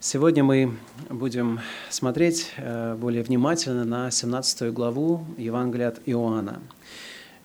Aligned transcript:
Сегодня 0.00 0.44
мы 0.44 0.76
будем 1.10 1.58
смотреть 1.90 2.52
э, 2.56 2.94
более 2.94 3.24
внимательно 3.24 3.84
на 3.84 4.12
17 4.12 4.72
главу 4.72 5.26
Евангелия 5.36 5.88
от 5.88 6.00
Иоанна. 6.06 6.62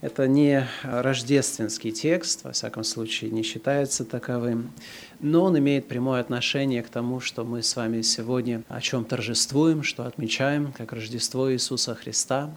Это 0.01 0.27
не 0.27 0.67
рождественский 0.83 1.91
текст, 1.91 2.43
во 2.43 2.51
всяком 2.51 2.83
случае 2.83 3.31
не 3.31 3.41
считается 3.41 4.05
таковым, 4.05 4.71
но 5.19 5.45
он 5.45 5.57
имеет 5.57 5.87
прямое 5.87 6.21
отношение 6.21 6.83
к 6.83 6.89
тому, 6.89 7.21
что 7.21 7.43
мы 7.43 7.63
с 7.63 7.75
вами 7.75 8.03
сегодня 8.03 8.61
о 8.69 8.81
чем 8.81 9.03
торжествуем, 9.03 9.81
что 9.81 10.05
отмечаем, 10.05 10.73
как 10.73 10.93
Рождество 10.93 11.51
Иисуса 11.51 11.95
Христа. 11.95 12.55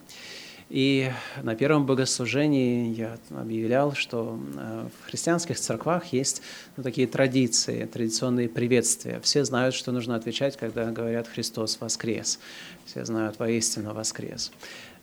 И 0.68 1.12
на 1.42 1.54
первом 1.54 1.86
богослужении 1.86 2.92
я 2.92 3.18
объявлял, 3.30 3.94
что 3.94 4.38
э, 4.56 4.88
в 5.00 5.08
христианских 5.08 5.60
церквах 5.60 6.06
есть 6.06 6.42
ну, 6.76 6.82
такие 6.82 7.06
традиции, 7.06 7.84
традиционные 7.84 8.48
приветствия. 8.48 9.20
Все 9.22 9.44
знают, 9.44 9.76
что 9.76 9.92
нужно 9.92 10.16
отвечать, 10.16 10.56
когда 10.56 10.90
говорят 10.90 11.28
«Христос 11.28 11.78
воскрес». 11.80 12.40
Все 12.84 13.04
знают 13.04 13.38
«Воистину 13.38 13.94
воскрес». 13.94 14.50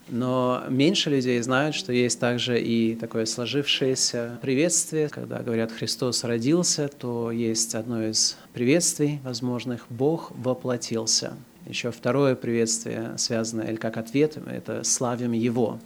Но 0.08 0.62
меньше 0.68 1.08
людей 1.08 1.40
знают, 1.40 1.74
что 1.74 1.90
есть 1.90 2.20
также 2.20 2.60
и 2.60 2.94
такое 2.94 3.24
сложившееся 3.24 4.38
приветствие. 4.42 5.08
Когда 5.08 5.38
говорят 5.38 5.72
«Христос 5.72 6.24
родился», 6.24 6.88
то 6.88 7.30
есть 7.30 7.74
одно 7.74 8.04
из 8.04 8.36
приветствий 8.52 9.20
возможных 9.24 9.86
«Бог 9.88 10.30
воплотился». 10.36 11.34
Еще 11.66 11.90
второе 11.90 12.34
приветствие, 12.34 13.14
связанное 13.16 13.68
или 13.68 13.76
как 13.76 13.96
ответ, 13.96 14.36
это 14.46 14.84
«славим 14.84 15.32
Его». 15.32 15.78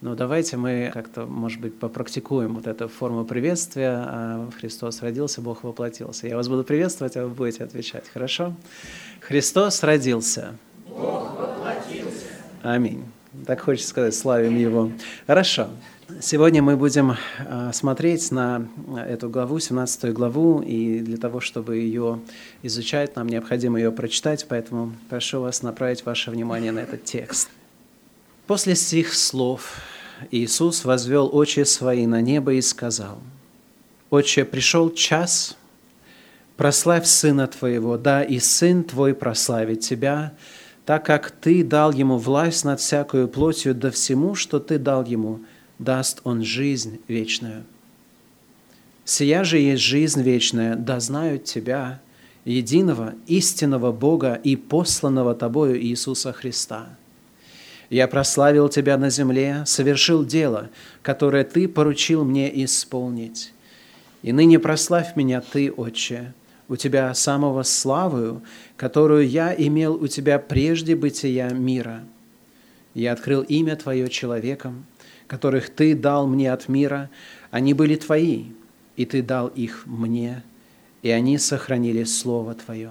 Но 0.00 0.14
давайте 0.14 0.56
мы 0.56 0.92
как-то, 0.94 1.26
может 1.26 1.60
быть, 1.60 1.76
попрактикуем 1.76 2.54
вот 2.54 2.68
эту 2.68 2.86
форму 2.86 3.24
приветствия. 3.24 3.96
А 3.96 4.48
Христос 4.56 5.02
родился, 5.02 5.40
Бог 5.40 5.64
воплотился. 5.64 6.28
Я 6.28 6.36
вас 6.36 6.48
буду 6.48 6.62
приветствовать, 6.62 7.16
а 7.16 7.24
вы 7.24 7.30
будете 7.30 7.64
отвечать. 7.64 8.08
Хорошо? 8.08 8.54
Христос 9.20 9.82
родился. 9.82 10.56
Бог 10.86 11.36
воплотился. 11.36 12.26
Аминь. 12.62 13.04
Так 13.44 13.60
хочется 13.60 13.88
сказать, 13.88 14.14
славим 14.14 14.56
Его. 14.56 14.92
Хорошо. 15.26 15.68
Сегодня 16.20 16.62
мы 16.62 16.76
будем 16.76 17.16
а, 17.38 17.72
смотреть 17.72 18.32
на 18.32 18.66
эту 19.06 19.30
главу, 19.30 19.60
17 19.60 20.12
главу, 20.12 20.60
и 20.60 20.98
для 20.98 21.16
того, 21.16 21.38
чтобы 21.38 21.76
ее 21.76 22.18
изучать, 22.64 23.14
нам 23.14 23.28
необходимо 23.28 23.78
ее 23.78 23.92
прочитать, 23.92 24.46
поэтому 24.48 24.94
прошу 25.08 25.42
вас 25.42 25.62
направить 25.62 26.04
ваше 26.04 26.32
внимание 26.32 26.72
на 26.72 26.80
этот 26.80 27.04
текст. 27.04 27.50
После 28.48 28.74
сих 28.74 29.14
слов 29.14 29.76
Иисус 30.32 30.84
возвел 30.84 31.30
очи 31.32 31.62
свои 31.62 32.04
на 32.06 32.20
небо 32.20 32.52
и 32.54 32.62
сказал, 32.62 33.18
«Отче, 34.10 34.44
пришел 34.44 34.90
час, 34.90 35.56
прославь 36.56 37.06
Сына 37.06 37.46
Твоего, 37.46 37.96
да, 37.96 38.24
и 38.24 38.40
Сын 38.40 38.82
Твой 38.82 39.14
прославит 39.14 39.80
Тебя, 39.80 40.32
так 40.84 41.04
как 41.06 41.30
Ты 41.30 41.62
дал 41.62 41.92
Ему 41.92 42.18
власть 42.18 42.64
над 42.64 42.80
всякою 42.80 43.28
плотью, 43.28 43.72
да 43.72 43.92
всему, 43.92 44.34
что 44.34 44.58
Ты 44.58 44.78
дал 44.78 45.04
Ему– 45.04 45.42
даст 45.78 46.20
Он 46.24 46.42
жизнь 46.42 47.00
вечную. 47.08 47.64
Сия 49.04 49.44
же 49.44 49.58
есть 49.58 49.82
жизнь 49.82 50.22
вечная, 50.22 50.76
да 50.76 51.00
знают 51.00 51.44
Тебя, 51.44 52.00
единого 52.44 53.14
истинного 53.26 53.92
Бога 53.92 54.34
и 54.34 54.56
посланного 54.56 55.34
Тобою 55.34 55.80
Иисуса 55.82 56.32
Христа. 56.32 56.88
Я 57.90 58.06
прославил 58.06 58.68
Тебя 58.68 58.98
на 58.98 59.08
земле, 59.08 59.62
совершил 59.64 60.24
дело, 60.24 60.68
которое 61.02 61.44
Ты 61.44 61.68
поручил 61.68 62.24
мне 62.24 62.64
исполнить. 62.64 63.52
И 64.22 64.32
ныне 64.32 64.58
прославь 64.58 65.16
меня 65.16 65.40
Ты, 65.40 65.70
Отче, 65.72 66.34
у 66.68 66.76
Тебя 66.76 67.14
самого 67.14 67.62
славою, 67.62 68.42
которую 68.76 69.26
я 69.26 69.54
имел 69.54 69.94
у 69.94 70.06
Тебя 70.06 70.38
прежде 70.38 70.96
бытия 70.96 71.48
мира. 71.48 72.04
Я 72.92 73.12
открыл 73.12 73.42
имя 73.42 73.76
Твое 73.76 74.08
человеком– 74.08 74.84
которых 75.28 75.70
Ты 75.70 75.94
дал 75.94 76.26
мне 76.26 76.52
от 76.52 76.68
мира, 76.68 77.10
они 77.52 77.74
были 77.74 77.94
Твои, 77.94 78.46
и 78.96 79.04
Ты 79.04 79.22
дал 79.22 79.46
их 79.46 79.84
мне, 79.86 80.42
и 81.02 81.10
они 81.10 81.38
сохранили 81.38 82.02
Слово 82.02 82.54
Твое. 82.54 82.90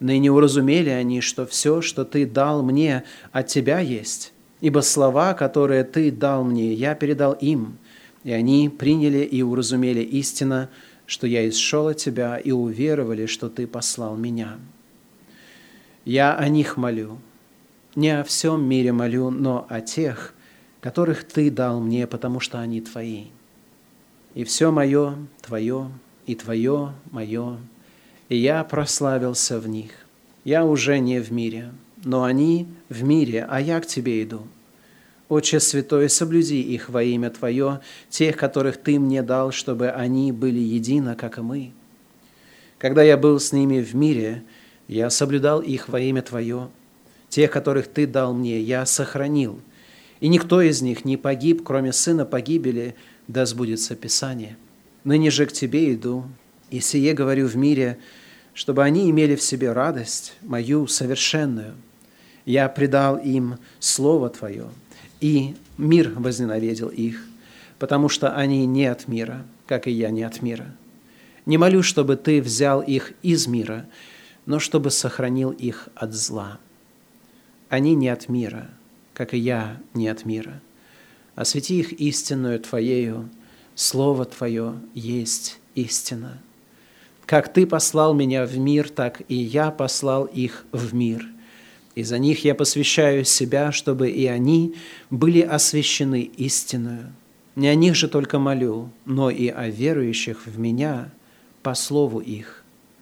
Ныне 0.00 0.32
уразумели 0.32 0.88
они, 0.88 1.20
что 1.20 1.46
все, 1.46 1.82
что 1.82 2.04
Ты 2.04 2.26
дал 2.26 2.62
мне, 2.62 3.04
от 3.30 3.46
Тебя 3.46 3.78
есть, 3.78 4.32
ибо 4.60 4.80
слова, 4.80 5.34
которые 5.34 5.84
Ты 5.84 6.10
дал 6.10 6.42
мне, 6.42 6.72
я 6.72 6.94
передал 6.94 7.34
им, 7.34 7.76
и 8.24 8.32
они 8.32 8.68
приняли 8.68 9.18
и 9.18 9.42
уразумели 9.42 10.00
истина, 10.00 10.70
что 11.06 11.26
я 11.26 11.46
исшел 11.48 11.88
от 11.88 11.98
Тебя, 11.98 12.38
и 12.38 12.50
уверовали, 12.50 13.26
что 13.26 13.50
Ты 13.50 13.66
послал 13.66 14.16
меня. 14.16 14.58
Я 16.06 16.34
о 16.34 16.48
них 16.48 16.78
молю, 16.78 17.18
не 17.94 18.18
о 18.18 18.24
всем 18.24 18.64
мире 18.64 18.92
молю, 18.92 19.28
но 19.28 19.66
о 19.68 19.82
тех, 19.82 20.32
которых 20.80 21.24
Ты 21.24 21.50
дал 21.50 21.80
мне, 21.80 22.06
потому 22.06 22.40
что 22.40 22.58
они 22.60 22.80
Твои. 22.80 23.26
И 24.34 24.44
все 24.44 24.70
мое 24.70 25.16
Твое, 25.42 25.90
и 26.26 26.34
Твое 26.34 26.92
мое, 27.10 27.58
и 28.28 28.36
я 28.36 28.64
прославился 28.64 29.58
в 29.58 29.68
них. 29.68 29.90
Я 30.44 30.64
уже 30.64 30.98
не 30.98 31.20
в 31.20 31.30
мире, 31.32 31.72
но 32.04 32.24
они 32.24 32.66
в 32.88 33.02
мире, 33.02 33.46
а 33.48 33.60
я 33.60 33.80
к 33.80 33.86
Тебе 33.86 34.22
иду. 34.22 34.42
Отче 35.28 35.60
Святой, 35.60 36.08
соблюди 36.08 36.60
их 36.60 36.88
во 36.88 37.02
имя 37.02 37.30
Твое, 37.30 37.80
тех, 38.08 38.36
которых 38.36 38.78
Ты 38.78 38.98
мне 38.98 39.22
дал, 39.22 39.52
чтобы 39.52 39.90
они 39.90 40.32
были 40.32 40.58
едино, 40.58 41.14
как 41.14 41.38
и 41.38 41.42
мы. 41.42 41.72
Когда 42.78 43.02
я 43.02 43.16
был 43.16 43.38
с 43.38 43.52
ними 43.52 43.82
в 43.82 43.94
мире, 43.94 44.42
я 44.88 45.10
соблюдал 45.10 45.60
их 45.60 45.88
во 45.88 46.00
имя 46.00 46.22
Твое. 46.22 46.68
Тех, 47.28 47.50
которых 47.50 47.86
Ты 47.86 48.06
дал 48.06 48.32
мне, 48.32 48.60
я 48.60 48.86
сохранил– 48.86 49.60
и 50.20 50.28
никто 50.28 50.60
из 50.60 50.82
них 50.82 51.04
не 51.04 51.16
погиб, 51.16 51.62
кроме 51.64 51.92
сына 51.92 52.24
погибели, 52.24 52.94
да 53.26 53.46
сбудется 53.46 53.96
Писание. 53.96 54.56
Ныне 55.04 55.30
же 55.30 55.46
к 55.46 55.52
Тебе 55.52 55.94
иду, 55.94 56.24
и 56.70 56.80
сие 56.80 57.14
говорю 57.14 57.46
в 57.46 57.56
мире, 57.56 57.98
чтобы 58.52 58.84
они 58.84 59.10
имели 59.10 59.34
в 59.34 59.42
себе 59.42 59.72
радость, 59.72 60.34
мою 60.42 60.86
совершенную. 60.86 61.74
Я 62.44 62.68
предал 62.68 63.16
им 63.16 63.56
Слово 63.78 64.28
Твое, 64.28 64.68
и 65.20 65.54
мир 65.78 66.12
возненавидел 66.16 66.88
их, 66.88 67.24
потому 67.78 68.08
что 68.08 68.34
они 68.36 68.66
не 68.66 68.86
от 68.86 69.08
мира, 69.08 69.46
как 69.66 69.86
и 69.86 69.90
я 69.90 70.10
не 70.10 70.22
от 70.22 70.42
мира. 70.42 70.66
Не 71.46 71.56
молю, 71.56 71.82
чтобы 71.82 72.16
Ты 72.16 72.42
взял 72.42 72.82
их 72.82 73.14
из 73.22 73.46
мира, 73.46 73.86
но 74.44 74.58
чтобы 74.58 74.90
сохранил 74.90 75.50
их 75.50 75.88
от 75.94 76.12
зла. 76.12 76.58
Они 77.70 77.94
не 77.94 78.08
от 78.08 78.28
мира– 78.28 78.68
как 79.20 79.34
и 79.34 79.38
я 79.38 79.76
не 79.92 80.08
от 80.08 80.24
мира. 80.24 80.62
Освети 81.34 81.78
их 81.78 81.92
истинную 81.92 82.58
Твоею, 82.58 83.28
Слово 83.74 84.24
Твое 84.24 84.76
есть 84.94 85.58
истина. 85.74 86.40
Как 87.26 87.52
Ты 87.52 87.66
послал 87.66 88.14
меня 88.14 88.46
в 88.46 88.56
мир, 88.56 88.88
так 88.88 89.20
и 89.28 89.34
я 89.34 89.70
послал 89.72 90.24
их 90.24 90.64
в 90.72 90.94
мир. 90.94 91.26
И 91.94 92.02
за 92.02 92.16
них 92.16 92.44
я 92.46 92.54
посвящаю 92.54 93.26
себя, 93.26 93.72
чтобы 93.72 94.08
и 94.08 94.24
они 94.24 94.74
были 95.10 95.42
освящены 95.42 96.22
истинную. 96.22 97.12
Не 97.56 97.68
о 97.68 97.74
них 97.74 97.96
же 97.96 98.08
только 98.08 98.38
молю, 98.38 98.88
но 99.04 99.28
и 99.28 99.48
о 99.48 99.68
верующих 99.68 100.46
в 100.46 100.58
Меня 100.58 101.12
по 101.62 101.74
слову 101.74 102.20
их 102.20 102.59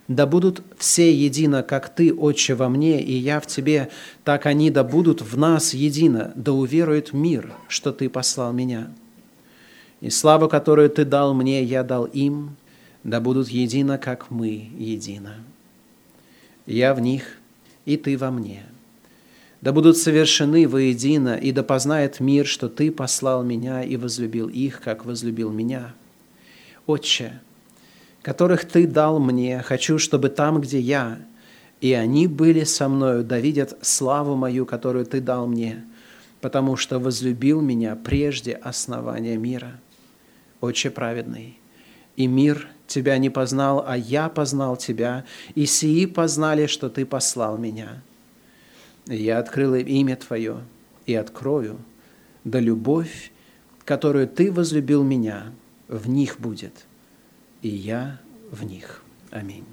да 0.08 0.24
будут 0.26 0.62
все 0.78 1.14
едино, 1.14 1.62
как 1.62 1.94
Ты, 1.94 2.12
Отче, 2.14 2.54
во 2.54 2.70
мне, 2.70 3.02
и 3.02 3.12
я 3.12 3.40
в 3.40 3.46
Тебе, 3.46 3.90
так 4.24 4.46
они 4.46 4.70
да 4.70 4.82
будут 4.82 5.20
в 5.20 5.36
нас 5.36 5.74
едино, 5.74 6.32
да 6.34 6.52
уверует 6.52 7.12
мир, 7.12 7.52
что 7.68 7.92
Ты 7.92 8.08
послал 8.08 8.52
меня. 8.54 8.90
И 10.00 10.08
славу, 10.08 10.48
которую 10.48 10.88
Ты 10.88 11.04
дал 11.04 11.34
мне, 11.34 11.62
я 11.62 11.82
дал 11.82 12.06
им, 12.06 12.56
да 13.04 13.20
будут 13.20 13.48
едино, 13.48 13.98
как 13.98 14.30
мы 14.30 14.70
едино. 14.78 15.34
Я 16.64 16.94
в 16.94 17.00
них, 17.00 17.36
и 17.84 17.98
Ты 17.98 18.16
во 18.16 18.30
мне. 18.30 18.64
Да 19.60 19.72
будут 19.72 19.98
совершены 19.98 20.68
воедино, 20.68 21.36
и 21.36 21.52
да 21.52 21.62
познает 21.62 22.20
мир, 22.20 22.46
что 22.46 22.70
Ты 22.70 22.90
послал 22.90 23.42
меня 23.42 23.82
и 23.82 23.96
возлюбил 23.96 24.48
их, 24.48 24.80
как 24.80 25.04
возлюбил 25.04 25.50
меня. 25.50 25.94
Отче, 26.86 27.40
которых 28.28 28.66
Ты 28.66 28.86
дал 28.86 29.18
мне, 29.18 29.62
хочу, 29.62 29.96
чтобы 29.96 30.28
там, 30.28 30.60
где 30.60 30.78
я, 30.78 31.18
и 31.80 31.94
они 31.94 32.26
были 32.26 32.64
со 32.64 32.86
мною, 32.86 33.24
да 33.24 33.40
видят 33.40 33.78
славу 33.80 34.36
мою, 34.36 34.66
которую 34.66 35.06
Ты 35.06 35.22
дал 35.22 35.46
мне, 35.46 35.86
потому 36.42 36.76
что 36.76 36.98
возлюбил 36.98 37.62
меня 37.62 37.96
прежде 37.96 38.52
основания 38.52 39.38
мира. 39.38 39.80
Отче 40.60 40.90
праведный, 40.90 41.58
и 42.16 42.26
мир 42.26 42.68
Тебя 42.86 43.16
не 43.16 43.30
познал, 43.30 43.82
а 43.86 43.96
я 43.96 44.28
познал 44.28 44.76
Тебя, 44.76 45.24
и 45.54 45.64
сии 45.64 46.04
познали, 46.04 46.66
что 46.66 46.90
Ты 46.90 47.06
послал 47.06 47.56
меня. 47.56 48.02
Я 49.06 49.38
открыл 49.38 49.74
им 49.74 49.86
имя 49.86 50.16
Твое 50.16 50.58
и 51.06 51.14
открою, 51.14 51.78
да 52.44 52.60
любовь, 52.60 53.32
которую 53.86 54.28
Ты 54.28 54.52
возлюбил 54.52 55.02
меня, 55.02 55.54
в 55.88 56.10
них 56.10 56.38
будет– 56.38 56.74
и 57.62 57.68
я 57.68 58.20
в 58.50 58.64
них. 58.64 59.02
Аминь. 59.30 59.66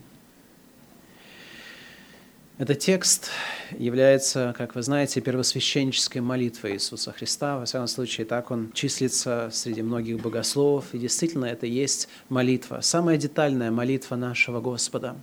Этот 2.57 2.79
текст 2.79 3.31
является, 3.77 4.55
как 4.57 4.75
вы 4.75 4.81
знаете, 4.81 5.19
первосвященнической 5.19 6.21
молитвой 6.21 6.75
Иисуса 6.75 7.11
Христа. 7.11 7.59
Во 7.59 7.65
всяком 7.65 7.87
случае, 7.87 8.25
так 8.25 8.49
он 8.49 8.71
числится 8.71 9.49
среди 9.51 9.81
многих 9.81 10.21
богословов. 10.21 10.85
И 10.93 10.97
действительно, 10.97 11.43
это 11.43 11.65
есть 11.65 12.07
молитва, 12.29 12.79
самая 12.81 13.17
детальная 13.17 13.71
молитва 13.71 14.15
нашего 14.15 14.61
Господа, 14.61 15.17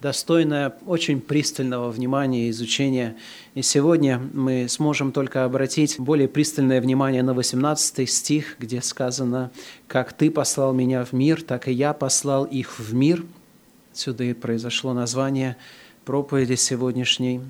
достойная 0.00 0.72
очень 0.86 1.20
пристального 1.20 1.90
внимания 1.90 2.46
и 2.46 2.50
изучения. 2.50 3.16
И 3.56 3.62
сегодня 3.62 4.20
мы 4.32 4.68
сможем 4.68 5.10
только 5.10 5.44
обратить 5.44 5.98
более 5.98 6.28
пристальное 6.28 6.80
внимание 6.80 7.24
на 7.24 7.34
18 7.34 8.08
стих, 8.08 8.54
где 8.60 8.82
сказано 8.82 9.50
«Как 9.88 10.12
Ты 10.12 10.30
послал 10.30 10.72
меня 10.72 11.04
в 11.04 11.12
мир, 11.12 11.42
так 11.42 11.66
и 11.66 11.72
я 11.72 11.92
послал 11.92 12.44
их 12.44 12.78
в 12.78 12.94
мир». 12.94 13.24
Отсюда 13.90 14.22
и 14.22 14.32
произошло 14.32 14.92
название– 14.94 15.56
проповеди 16.08 16.54
сегодняшней. 16.54 17.42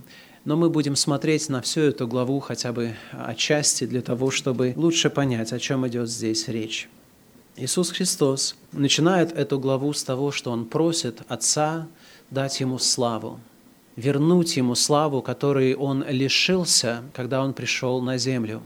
Но 0.44 0.56
мы 0.56 0.68
будем 0.68 0.96
смотреть 0.96 1.48
на 1.48 1.60
всю 1.62 1.82
эту 1.82 2.08
главу 2.08 2.40
хотя 2.40 2.72
бы 2.72 2.96
отчасти 3.12 3.86
для 3.86 4.02
того, 4.02 4.32
чтобы 4.32 4.72
лучше 4.74 5.10
понять, 5.10 5.52
о 5.52 5.60
чем 5.60 5.86
идет 5.86 6.10
здесь 6.10 6.48
речь. 6.48 6.88
Иисус 7.56 7.92
Христос 7.92 8.56
начинает 8.72 9.30
эту 9.30 9.60
главу 9.60 9.92
с 9.92 10.02
того, 10.02 10.32
что 10.32 10.50
Он 10.50 10.64
просит 10.64 11.22
Отца 11.28 11.86
дать 12.32 12.58
Ему 12.58 12.80
славу, 12.80 13.38
вернуть 13.94 14.56
Ему 14.56 14.74
славу, 14.74 15.22
которой 15.22 15.76
Он 15.76 16.04
лишился, 16.08 17.04
когда 17.14 17.44
Он 17.44 17.54
пришел 17.54 18.02
на 18.02 18.18
землю. 18.18 18.60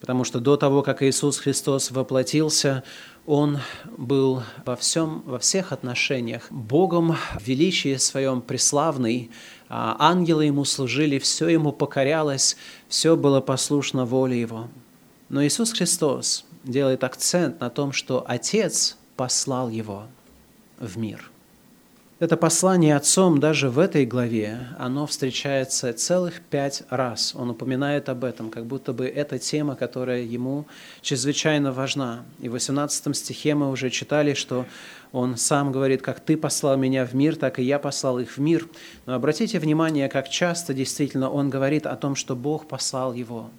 Потому 0.00 0.24
что 0.24 0.40
до 0.40 0.56
того, 0.56 0.82
как 0.82 1.02
Иисус 1.02 1.36
Христос 1.36 1.90
воплотился, 1.90 2.82
он 3.28 3.58
был 3.98 4.42
во 4.64 4.74
всем, 4.74 5.22
во 5.26 5.38
всех 5.38 5.72
отношениях 5.72 6.50
Богом 6.50 7.14
в 7.38 7.46
величии 7.46 7.96
своем 7.96 8.40
преславный, 8.40 9.30
а 9.68 9.96
ангелы 9.98 10.46
ему 10.46 10.64
служили, 10.64 11.18
все 11.18 11.48
ему 11.48 11.70
покорялось, 11.72 12.56
все 12.88 13.16
было 13.16 13.42
послушно 13.42 14.06
воле 14.06 14.40
его. 14.40 14.68
Но 15.28 15.44
Иисус 15.44 15.74
Христос 15.74 16.46
делает 16.64 17.04
акцент 17.04 17.60
на 17.60 17.68
том, 17.68 17.92
что 17.92 18.24
Отец 18.26 18.96
послал 19.14 19.68
его 19.68 20.06
в 20.78 20.96
мир– 20.96 21.30
это 22.20 22.36
послание 22.36 22.96
отцом 22.96 23.38
даже 23.38 23.70
в 23.70 23.78
этой 23.78 24.04
главе, 24.04 24.58
оно 24.76 25.06
встречается 25.06 25.92
целых 25.92 26.40
пять 26.40 26.82
раз. 26.90 27.32
Он 27.36 27.50
упоминает 27.50 28.08
об 28.08 28.24
этом, 28.24 28.50
как 28.50 28.66
будто 28.66 28.92
бы 28.92 29.06
это 29.06 29.38
тема, 29.38 29.76
которая 29.76 30.22
ему 30.22 30.66
чрезвычайно 31.00 31.70
важна. 31.70 32.24
И 32.40 32.48
в 32.48 32.52
18 32.52 33.16
стихе 33.16 33.54
мы 33.54 33.70
уже 33.70 33.88
читали, 33.90 34.34
что 34.34 34.66
он 35.12 35.36
сам 35.36 35.70
говорит, 35.70 36.02
как 36.02 36.18
ты 36.18 36.36
послал 36.36 36.76
меня 36.76 37.06
в 37.06 37.14
мир, 37.14 37.36
так 37.36 37.60
и 37.60 37.62
я 37.62 37.78
послал 37.78 38.18
их 38.18 38.36
в 38.36 38.38
мир. 38.38 38.66
Но 39.06 39.14
обратите 39.14 39.60
внимание, 39.60 40.08
как 40.08 40.28
часто 40.28 40.74
действительно 40.74 41.30
он 41.30 41.50
говорит 41.50 41.86
о 41.86 41.94
том, 41.94 42.16
что 42.16 42.34
Бог 42.34 42.66
послал 42.66 43.14
его. 43.14 43.50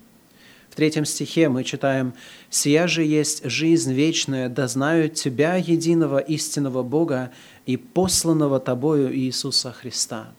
В 0.69 0.75
третьем 0.75 1.03
стихе 1.05 1.49
мы 1.49 1.63
читаем 1.63 2.13
«Сия 2.49 2.87
же 2.87 3.03
есть 3.03 3.43
жизнь 3.43 3.91
вечная, 3.91 4.49
да 4.49 4.67
знают 4.67 5.15
Тебя, 5.15 5.55
единого 5.55 6.19
истинного 6.19 6.83
Бога, 6.83 7.31
и 7.69 7.77
посланного 7.77 8.59
Тобою 8.59 9.15
Иисуса 9.15 9.71
Христа. 9.71 10.31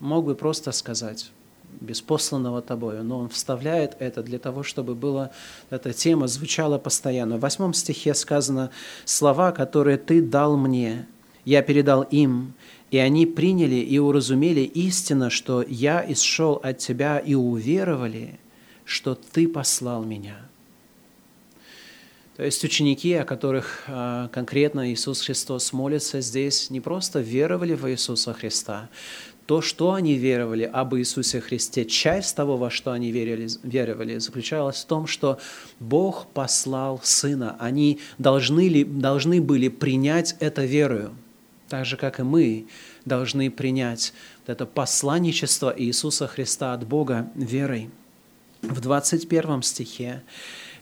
Мог 0.00 0.24
бы 0.24 0.34
просто 0.34 0.72
сказать, 0.72 1.30
без 1.80 2.00
посланного 2.00 2.62
Тобою, 2.62 3.04
но 3.04 3.20
он 3.20 3.28
вставляет 3.28 3.94
это 4.00 4.24
для 4.24 4.40
того, 4.40 4.64
чтобы 4.64 4.96
была 4.96 5.30
эта 5.70 5.92
тема 5.92 6.26
звучала 6.26 6.78
постоянно. 6.78 7.36
В 7.36 7.40
восьмом 7.40 7.74
стихе 7.74 8.14
сказано 8.14 8.72
«Слова, 9.04 9.52
которые 9.52 9.98
Ты 9.98 10.20
дал 10.20 10.56
мне, 10.56 11.06
я 11.44 11.62
передал 11.62 12.02
им, 12.02 12.54
и 12.90 12.98
они 12.98 13.24
приняли 13.24 13.76
и 13.76 14.00
уразумели 14.00 14.62
истинно, 14.62 15.30
что 15.30 15.62
я 15.62 16.04
исшел 16.12 16.60
от 16.60 16.78
Тебя, 16.78 17.20
и 17.20 17.34
уверовали, 17.34 18.40
что 18.84 19.14
Ты 19.14 19.46
послал 19.46 20.02
меня». 20.02 20.49
То 22.40 22.46
есть 22.46 22.64
ученики, 22.64 23.12
о 23.12 23.26
которых 23.26 23.82
а, 23.86 24.28
конкретно 24.28 24.90
Иисус 24.90 25.20
Христос 25.20 25.74
молится 25.74 26.22
здесь, 26.22 26.70
не 26.70 26.80
просто 26.80 27.20
веровали 27.20 27.74
в 27.74 27.86
Иисуса 27.90 28.32
Христа, 28.32 28.88
то, 29.44 29.60
что 29.60 29.92
они 29.92 30.14
веровали 30.14 30.62
об 30.62 30.94
Иисусе 30.94 31.42
Христе, 31.42 31.84
часть 31.84 32.34
того, 32.34 32.56
во 32.56 32.70
что 32.70 32.92
они 32.92 33.10
верили, 33.12 33.46
веровали, 33.62 34.16
заключалась 34.16 34.82
в 34.82 34.86
том, 34.86 35.06
что 35.06 35.38
Бог 35.80 36.28
послал 36.28 36.98
Сына. 37.02 37.56
Они 37.60 38.00
должны, 38.16 38.70
ли, 38.70 38.84
должны 38.84 39.42
были 39.42 39.68
принять 39.68 40.34
это 40.40 40.64
верою, 40.64 41.12
так 41.68 41.84
же, 41.84 41.98
как 41.98 42.20
и 42.20 42.22
мы 42.22 42.68
должны 43.04 43.50
принять 43.50 44.14
это 44.46 44.64
посланничество 44.64 45.74
Иисуса 45.76 46.26
Христа 46.26 46.72
от 46.72 46.86
Бога 46.86 47.30
верой. 47.34 47.90
В 48.62 48.80
21 48.80 49.62
стихе 49.62 50.22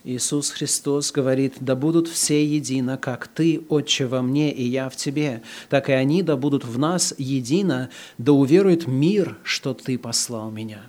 Иисус 0.04 0.50
Христос 0.50 1.12
говорит, 1.12 1.54
«Да 1.60 1.74
будут 1.74 2.08
все 2.08 2.44
едино, 2.44 2.96
как 2.96 3.28
Ты, 3.28 3.62
Отче, 3.68 4.06
во 4.06 4.22
мне, 4.22 4.52
и 4.52 4.62
я 4.62 4.88
в 4.88 4.96
Тебе, 4.96 5.42
так 5.68 5.88
и 5.88 5.92
они 5.92 6.22
да 6.22 6.36
будут 6.36 6.64
в 6.64 6.78
нас 6.78 7.14
едино, 7.18 7.90
да 8.16 8.32
уверует 8.32 8.86
мир, 8.86 9.36
что 9.42 9.74
Ты 9.74 9.98
послал 9.98 10.50
меня». 10.50 10.82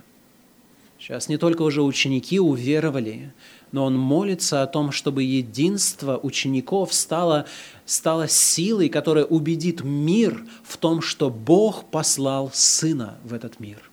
Сейчас 0.98 1.28
не 1.28 1.38
только 1.38 1.62
уже 1.62 1.82
ученики 1.82 2.38
уверовали, 2.38 3.32
но 3.72 3.84
он 3.84 3.96
молится 3.96 4.62
о 4.62 4.66
том, 4.66 4.92
чтобы 4.92 5.22
единство 5.22 6.18
учеников 6.22 6.92
стало, 6.92 7.46
стало 7.86 8.28
силой, 8.28 8.88
которая 8.88 9.24
убедит 9.24 9.82
мир 9.82 10.44
в 10.62 10.76
том, 10.76 11.00
что 11.00 11.30
Бог 11.30 11.86
послал 11.90 12.50
Сына 12.52 13.18
в 13.24 13.32
этот 13.32 13.60
мир. 13.60 13.90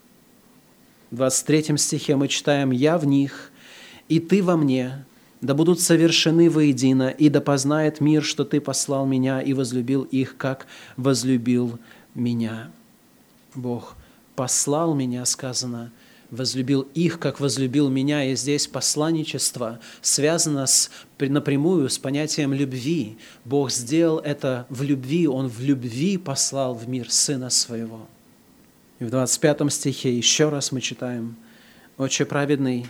В 1.10 1.16
23 1.16 1.78
стихе 1.78 2.18
мы 2.18 2.28
читаем 2.28 2.72
«Я 2.72 2.98
в 2.98 3.06
них, 3.06 3.52
и 4.10 4.20
ты 4.20 4.42
во 4.44 4.58
мне, 4.58 5.06
да 5.42 5.54
будут 5.54 5.80
совершены 5.80 6.50
воедино, 6.50 7.10
и 7.10 7.30
да 7.30 7.42
познает 7.42 8.02
мир, 8.02 8.24
что 8.24 8.44
Ты 8.44 8.60
послал 8.60 9.06
меня 9.06 9.42
и 9.42 9.54
возлюбил 9.54 10.04
их, 10.04 10.38
как 10.38 10.68
возлюбил 10.96 11.80
меня». 12.16 12.72
Бог 13.54 13.96
послал 14.36 14.94
меня, 14.94 15.26
сказано, 15.26 15.92
возлюбил 16.30 16.88
их, 16.94 17.20
как 17.20 17.40
возлюбил 17.40 17.90
меня. 17.90 18.24
И 18.24 18.36
здесь 18.36 18.68
посланничество 18.68 19.80
связано 20.02 20.66
с, 20.68 20.92
напрямую 21.20 21.90
с 21.90 21.98
понятием 21.98 22.54
любви. 22.54 23.18
Бог 23.46 23.72
сделал 23.72 24.20
это 24.20 24.66
в 24.70 24.84
любви, 24.84 25.28
Он 25.28 25.48
в 25.48 25.62
любви 25.62 26.18
послал 26.18 26.76
в 26.76 26.88
мир 26.88 27.12
Сына 27.12 27.50
Своего. 27.50 28.08
И 29.00 29.04
в 29.04 29.10
25 29.10 29.72
стихе 29.72 30.16
еще 30.16 30.50
раз 30.50 30.72
мы 30.72 30.82
читаем, 30.82 31.36
«Отче 31.98 32.26
праведный, 32.26 32.86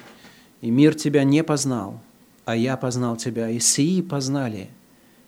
и 0.61 0.69
мир 0.69 0.95
Тебя 0.95 1.23
не 1.23 1.43
познал, 1.43 1.99
а 2.45 2.55
я 2.55 2.77
познал 2.77 3.17
тебя, 3.17 3.49
и 3.49 3.59
сии 3.59 4.01
познали, 4.01 4.69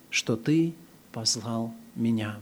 что 0.09 0.35
ты 0.35 0.73
познал 1.11 1.73
меня». 1.95 2.37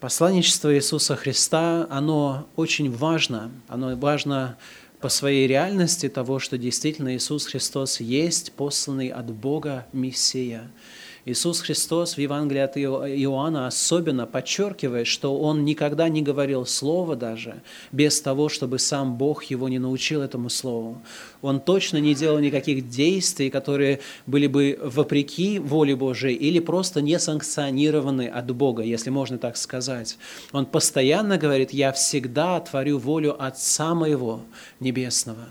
Посланничество 0.00 0.74
Иисуса 0.74 1.16
Христа, 1.16 1.86
оно 1.90 2.46
очень 2.54 2.92
важно. 2.92 3.50
Оно 3.66 3.96
важно 3.96 4.58
по 5.00 5.08
своей 5.08 5.46
реальности 5.46 6.08
того, 6.08 6.38
что 6.38 6.58
действительно 6.58 7.16
Иисус 7.16 7.46
Христос 7.46 8.00
есть 8.00 8.52
посланный 8.52 9.08
от 9.08 9.30
Бога 9.32 9.86
Мессия– 9.92 10.70
Иисус 11.28 11.60
Христос 11.60 12.14
в 12.14 12.18
Евангелии 12.18 12.60
от 12.60 12.76
Иоанна 12.76 13.66
особенно 13.66 14.26
подчеркивает, 14.26 15.08
что 15.08 15.36
Он 15.40 15.64
никогда 15.64 16.08
не 16.08 16.22
говорил 16.22 16.64
слова 16.64 17.16
даже 17.16 17.62
без 17.90 18.20
того, 18.20 18.48
чтобы 18.48 18.78
сам 18.78 19.16
Бог 19.16 19.42
его 19.42 19.68
не 19.68 19.80
научил 19.80 20.22
этому 20.22 20.48
слову. 20.50 21.02
Он 21.42 21.58
точно 21.58 21.96
не 21.96 22.14
делал 22.14 22.38
никаких 22.38 22.88
действий, 22.88 23.50
которые 23.50 23.98
были 24.26 24.46
бы 24.46 24.78
вопреки 24.80 25.58
воле 25.58 25.96
Божией 25.96 26.36
или 26.36 26.60
просто 26.60 27.02
не 27.02 27.18
санкционированы 27.18 28.28
от 28.28 28.48
Бога, 28.54 28.84
если 28.84 29.10
можно 29.10 29.36
так 29.36 29.56
сказать. 29.56 30.18
Он 30.52 30.64
постоянно 30.64 31.38
говорит, 31.38 31.72
«Я 31.72 31.90
всегда 31.90 32.60
творю 32.60 32.98
волю 32.98 33.34
Отца 33.42 33.96
моего 33.96 34.42
Небесного». 34.78 35.48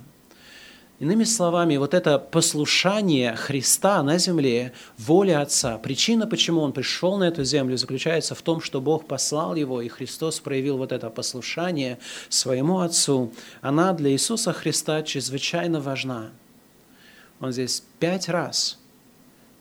Иными 0.98 1.26
словами, 1.26 1.76
вот 1.76 1.94
это 1.94 2.18
послушание 2.18 3.36
Христа 3.36 4.02
на 4.02 4.18
земле, 4.18 4.72
воля 4.98 5.42
Отца, 5.42 5.78
причина, 5.78 6.26
почему 6.26 6.62
Он 6.62 6.72
пришел 6.72 7.18
на 7.18 7.26
эту 7.26 7.44
землю, 7.44 7.78
заключается 7.78 8.34
в 8.34 8.42
том, 8.42 8.62
что 8.62 8.80
Бог 8.80 9.06
послал 9.06 9.56
Его, 9.56 9.82
и 9.82 9.90
Христос 9.90 10.40
проявил 10.40 10.78
вот 10.78 10.94
это 10.94 11.10
послушание 11.10 12.00
своему 12.30 12.80
Отцу. 12.80 13.34
Она 13.60 13.92
для 13.92 14.12
Иисуса 14.12 14.54
Христа 14.54 15.04
чрезвычайно 15.04 15.82
важна. 15.82 16.30
Он 17.42 17.52
здесь 17.52 17.84
пять 18.00 18.30
раз, 18.30 18.80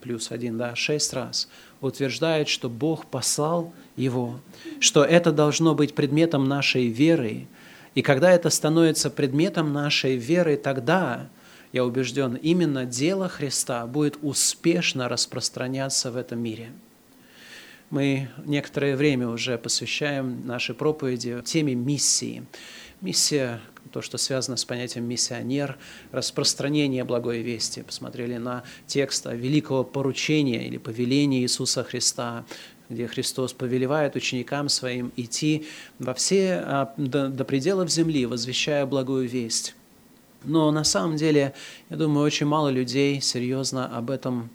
плюс 0.02 0.30
один, 0.30 0.56
да, 0.56 0.76
шесть 0.76 1.12
раз, 1.12 1.48
утверждает, 1.80 2.46
что 2.46 2.68
Бог 2.68 3.06
послал 3.06 3.72
Его, 3.96 4.38
что 4.78 5.02
это 5.02 5.32
должно 5.32 5.74
быть 5.74 5.96
предметом 5.96 6.44
нашей 6.44 6.86
веры, 6.86 7.48
и 7.94 8.02
когда 8.02 8.32
это 8.32 8.50
становится 8.50 9.10
предметом 9.10 9.72
нашей 9.72 10.16
веры, 10.16 10.56
тогда, 10.56 11.28
я 11.72 11.84
убежден, 11.84 12.34
именно 12.34 12.84
дело 12.84 13.28
Христа 13.28 13.86
будет 13.86 14.18
успешно 14.22 15.08
распространяться 15.08 16.10
в 16.10 16.16
этом 16.16 16.40
мире. 16.40 16.72
Мы 17.90 18.28
некоторое 18.44 18.96
время 18.96 19.28
уже 19.28 19.58
посвящаем 19.58 20.44
нашей 20.46 20.74
проповеди 20.74 21.40
теме 21.44 21.74
миссии. 21.74 22.44
Миссия 23.00 23.60
то, 23.92 24.02
что 24.02 24.18
связано 24.18 24.56
с 24.56 24.64
понятием 24.64 25.04
миссионер, 25.04 25.78
распространение 26.10 27.04
благой 27.04 27.42
вести. 27.42 27.82
Посмотрели 27.82 28.38
на 28.38 28.64
текст 28.88 29.26
великого 29.26 29.84
поручения 29.84 30.66
или 30.66 30.78
повеления 30.78 31.42
Иисуса 31.42 31.84
Христа, 31.84 32.44
где 32.88 33.06
Христос 33.06 33.52
повелевает 33.52 34.16
ученикам 34.16 34.68
своим 34.68 35.12
идти 35.16 35.66
во 35.98 36.14
все 36.14 36.62
а, 36.64 36.94
до, 36.96 37.28
до 37.28 37.44
пределов 37.44 37.90
земли, 37.90 38.26
возвещая 38.26 38.86
благую 38.86 39.28
весть. 39.28 39.74
Но 40.44 40.70
на 40.70 40.84
самом 40.84 41.16
деле, 41.16 41.54
я 41.90 41.96
думаю, 41.96 42.26
очень 42.26 42.46
мало 42.46 42.68
людей 42.68 43.20
серьезно 43.20 43.86
об 43.96 44.10
этом 44.10 44.50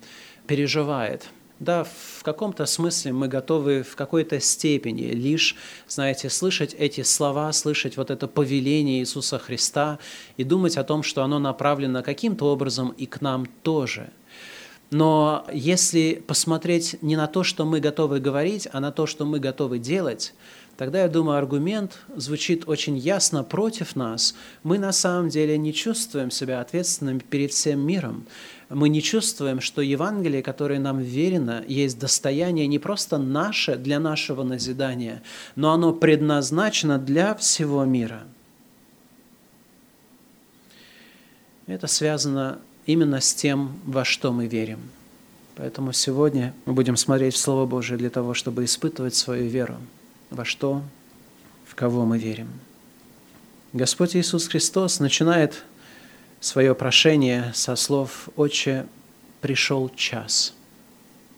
переживает– 0.46 1.28
да, 1.60 1.84
в 1.84 2.22
каком-то 2.22 2.64
смысле 2.64 3.12
мы 3.12 3.28
готовы 3.28 3.82
в 3.82 3.94
какой-то 3.94 4.40
степени 4.40 5.08
лишь, 5.08 5.56
знаете, 5.86 6.30
слышать 6.30 6.74
эти 6.78 7.02
слова, 7.02 7.52
слышать 7.52 7.98
вот 7.98 8.10
это 8.10 8.26
повеление 8.26 9.00
Иисуса 9.00 9.38
Христа 9.38 9.98
и 10.38 10.44
думать 10.44 10.78
о 10.78 10.84
том, 10.84 11.02
что 11.02 11.22
оно 11.22 11.38
направлено 11.38 12.02
каким-то 12.02 12.46
образом 12.46 12.94
и 12.96 13.04
к 13.04 13.20
нам 13.20 13.44
тоже. 13.62 14.10
Но 14.90 15.46
если 15.52 16.22
посмотреть 16.26 16.96
не 17.00 17.16
на 17.16 17.26
то, 17.26 17.44
что 17.44 17.64
мы 17.64 17.80
готовы 17.80 18.20
говорить, 18.20 18.68
а 18.72 18.80
на 18.80 18.90
то, 18.90 19.06
что 19.06 19.24
мы 19.24 19.38
готовы 19.38 19.78
делать, 19.78 20.34
тогда, 20.76 21.02
я 21.02 21.08
думаю, 21.08 21.38
аргумент 21.38 21.98
звучит 22.16 22.68
очень 22.68 22.98
ясно 22.98 23.44
против 23.44 23.94
нас. 23.94 24.34
Мы 24.62 24.78
на 24.78 24.92
самом 24.92 25.28
деле 25.28 25.56
не 25.58 25.72
чувствуем 25.72 26.30
себя 26.30 26.60
ответственными 26.60 27.20
перед 27.20 27.52
всем 27.52 27.80
миром 27.80 28.26
мы 28.70 28.88
не 28.88 29.02
чувствуем, 29.02 29.60
что 29.60 29.82
Евангелие, 29.82 30.42
которое 30.42 30.78
нам 30.78 31.00
верено, 31.00 31.64
есть 31.66 31.98
достояние 31.98 32.68
не 32.68 32.78
просто 32.78 33.18
наше 33.18 33.76
для 33.76 33.98
нашего 33.98 34.44
назидания, 34.44 35.22
но 35.56 35.72
оно 35.72 35.92
предназначено 35.92 36.98
для 36.98 37.34
всего 37.34 37.84
мира. 37.84 38.22
Это 41.66 41.88
связано 41.88 42.60
именно 42.92 43.20
с 43.20 43.34
тем, 43.34 43.78
во 43.84 44.04
что 44.04 44.32
мы 44.32 44.46
верим. 44.46 44.80
Поэтому 45.56 45.92
сегодня 45.92 46.54
мы 46.64 46.72
будем 46.72 46.96
смотреть 46.96 47.34
в 47.34 47.38
Слово 47.38 47.66
Божие 47.66 47.98
для 47.98 48.10
того, 48.10 48.34
чтобы 48.34 48.64
испытывать 48.64 49.14
свою 49.14 49.48
веру. 49.48 49.76
Во 50.30 50.44
что, 50.44 50.82
в 51.66 51.74
кого 51.74 52.04
мы 52.06 52.18
верим. 52.18 52.48
Господь 53.72 54.16
Иисус 54.16 54.48
Христос 54.48 55.00
начинает 55.00 55.64
свое 56.40 56.74
прошение 56.74 57.52
со 57.54 57.76
слов 57.76 58.28
«Отче, 58.36 58.86
пришел 59.40 59.90
час». 59.94 60.54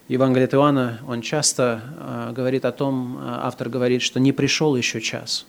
Евангелие 0.07 0.49
Иоанна, 0.51 0.99
он 1.07 1.21
часто 1.21 1.81
э, 1.97 2.33
говорит 2.35 2.65
о 2.65 2.71
том, 2.71 3.17
э, 3.17 3.21
автор 3.23 3.69
говорит, 3.69 4.01
что 4.01 4.19
не 4.19 4.31
пришел 4.31 4.75
еще 4.75 4.99
час. 4.99 5.45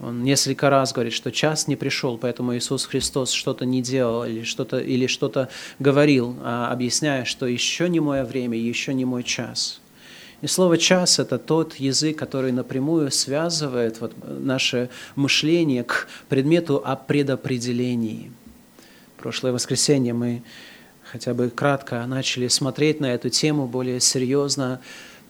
Он 0.00 0.22
несколько 0.22 0.70
раз 0.70 0.92
говорит, 0.92 1.12
что 1.12 1.30
час 1.30 1.68
не 1.68 1.76
пришел, 1.76 2.16
поэтому 2.16 2.56
Иисус 2.56 2.86
Христос 2.86 3.32
что-то 3.32 3.64
не 3.66 3.82
делал 3.82 4.24
или 4.24 4.44
что-то, 4.44 4.78
или 4.78 5.06
что-то 5.06 5.48
говорил, 5.78 6.36
э, 6.42 6.66
объясняя, 6.70 7.24
что 7.24 7.46
еще 7.46 7.88
не 7.88 8.00
мое 8.00 8.24
время, 8.24 8.56
еще 8.56 8.94
не 8.94 9.04
мой 9.04 9.22
час. 9.22 9.80
И 10.40 10.46
слово 10.46 10.78
«час»– 10.78 11.18
это 11.18 11.38
тот 11.38 11.74
язык, 11.74 12.18
который 12.18 12.50
напрямую 12.50 13.10
связывает 13.10 14.00
вот 14.00 14.14
наше 14.26 14.88
мышление 15.14 15.84
к 15.84 16.08
предмету 16.28 16.82
о 16.82 16.96
предопределении– 16.96 18.32
прошлое 19.20 19.52
воскресенье 19.52 20.14
мы 20.14 20.42
хотя 21.04 21.34
бы 21.34 21.50
кратко 21.50 22.04
начали 22.06 22.48
смотреть 22.48 23.00
на 23.00 23.12
эту 23.12 23.28
тему 23.28 23.66
более 23.66 24.00
серьезно. 24.00 24.80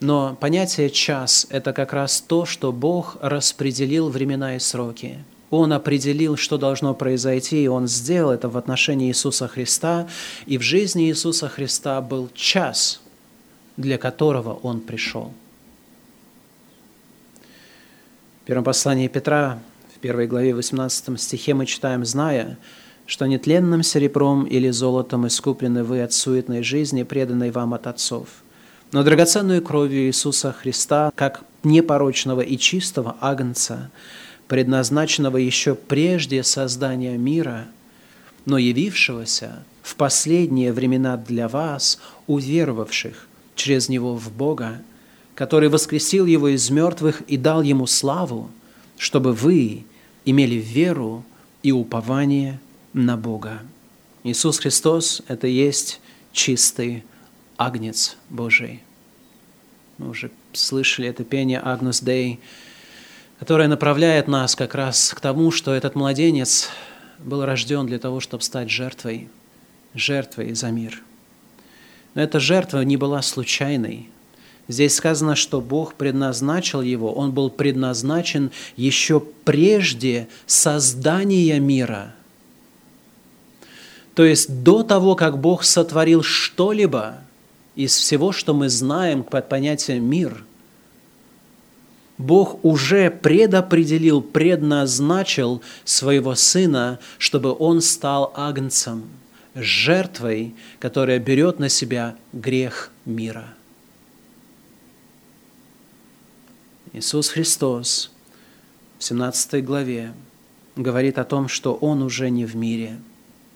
Но 0.00 0.34
понятие 0.40 0.88
«час»– 0.88 1.46
это 1.50 1.74
как 1.74 1.92
раз 1.92 2.22
то, 2.22 2.46
что 2.46 2.72
Бог 2.72 3.18
распределил 3.20 4.08
времена 4.08 4.56
и 4.56 4.58
сроки. 4.58 5.18
Он 5.50 5.74
определил, 5.74 6.36
что 6.36 6.56
должно 6.56 6.94
произойти, 6.94 7.64
и 7.64 7.68
Он 7.68 7.86
сделал 7.86 8.30
это 8.30 8.48
в 8.48 8.56
отношении 8.56 9.08
Иисуса 9.08 9.46
Христа. 9.46 10.08
И 10.46 10.56
в 10.56 10.62
жизни 10.62 11.08
Иисуса 11.08 11.48
Христа 11.48 12.00
был 12.00 12.30
час, 12.34 13.02
для 13.76 13.98
которого 13.98 14.54
Он 14.62 14.80
пришел. 14.80 15.34
В 18.42 18.46
первом 18.46 18.64
послании 18.64 19.08
Петра, 19.08 19.58
в 19.94 19.98
первой 19.98 20.26
главе 20.26 20.54
18 20.54 21.20
стихе 21.20 21.52
мы 21.52 21.66
читаем 21.66 22.06
«Зная, 22.06 22.58
что 23.04 23.26
нетленным 23.26 23.82
серебром 23.82 24.44
или 24.44 24.70
золотом 24.70 25.26
искуплены 25.26 25.84
вы 25.84 26.00
от 26.02 26.12
суетной 26.12 26.62
жизни, 26.62 27.02
преданной 27.02 27.50
вам 27.50 27.74
от 27.74 27.86
отцов, 27.86 28.28
но 28.92 29.02
драгоценную 29.02 29.62
кровью 29.62 30.06
Иисуса 30.06 30.52
Христа, 30.52 31.12
как 31.14 31.44
непорочного 31.62 32.40
и 32.40 32.58
чистого 32.58 33.16
агнца, 33.20 33.90
предназначенного 34.48 35.36
еще 35.36 35.74
прежде 35.74 36.42
создания 36.42 37.16
мира, 37.16 37.68
но 38.46 38.58
явившегося 38.58 39.62
в 39.82 39.94
последние 39.94 40.72
времена 40.72 41.16
для 41.16 41.48
вас, 41.48 42.00
уверовавших 42.26 43.28
через 43.54 43.88
Него 43.88 44.16
в 44.16 44.32
Бога, 44.32 44.82
который 45.34 45.68
воскресил 45.68 46.26
Его 46.26 46.48
из 46.48 46.68
мертвых 46.70 47.20
и 47.22 47.36
дал 47.36 47.62
Ему 47.62 47.86
славу, 47.86 48.50
чтобы 48.98 49.32
вы 49.32 49.84
имели 50.24 50.56
веру 50.56 51.24
и 51.62 51.70
упование 51.70 52.58
на 52.92 53.16
Бога. 53.16 53.60
Иисус 54.24 54.58
Христос– 54.58 55.22
это 55.28 55.46
есть 55.46 56.00
чистый 56.32 57.04
Агнец 57.60 58.16
Божий. 58.30 58.82
Мы 59.98 60.08
уже 60.08 60.30
слышали 60.54 61.06
это 61.08 61.24
пение 61.24 61.60
«Агнус 61.60 62.00
Дей», 62.00 62.40
которое 63.38 63.68
направляет 63.68 64.28
нас 64.28 64.56
как 64.56 64.74
раз 64.74 65.12
к 65.14 65.20
тому, 65.20 65.50
что 65.50 65.74
этот 65.74 65.94
младенец 65.94 66.70
был 67.18 67.44
рожден 67.44 67.86
для 67.86 67.98
того, 67.98 68.20
чтобы 68.20 68.42
стать 68.42 68.70
жертвой, 68.70 69.28
жертвой 69.94 70.54
за 70.54 70.70
мир. 70.70 71.02
Но 72.14 72.22
эта 72.22 72.40
жертва 72.40 72.80
не 72.80 72.96
была 72.96 73.20
случайной. 73.20 74.08
Здесь 74.66 74.94
сказано, 74.94 75.36
что 75.36 75.60
Бог 75.60 75.96
предназначил 75.96 76.80
его, 76.80 77.12
он 77.12 77.32
был 77.32 77.50
предназначен 77.50 78.52
еще 78.76 79.20
прежде 79.20 80.28
создания 80.46 81.60
мира– 81.60 82.14
то 84.14 84.24
есть 84.24 84.62
до 84.62 84.82
того, 84.82 85.14
как 85.14 85.38
Бог 85.38 85.64
сотворил 85.64 86.22
что-либо 86.22 87.20
из 87.76 87.96
всего, 87.96 88.32
что 88.32 88.54
мы 88.54 88.68
знаем 88.68 89.22
под 89.22 89.48
понятием 89.48 90.04
«мир», 90.04 90.44
Бог 92.18 92.62
уже 92.66 93.10
предопределил, 93.10 94.20
предназначил 94.20 95.62
своего 95.86 96.34
Сына, 96.34 96.98
чтобы 97.16 97.56
Он 97.58 97.80
стал 97.80 98.30
агнцем, 98.36 99.04
жертвой, 99.54 100.54
которая 100.80 101.18
берет 101.18 101.58
на 101.58 101.70
себя 101.70 102.14
грех 102.34 102.90
мира. 103.06 103.54
Иисус 106.92 107.30
Христос 107.30 108.10
в 108.98 109.04
17 109.04 109.64
главе 109.64 110.12
говорит 110.76 111.18
о 111.18 111.24
том, 111.24 111.48
что 111.48 111.72
Он 111.72 112.02
уже 112.02 112.28
не 112.28 112.44
в 112.44 112.54
мире– 112.54 112.98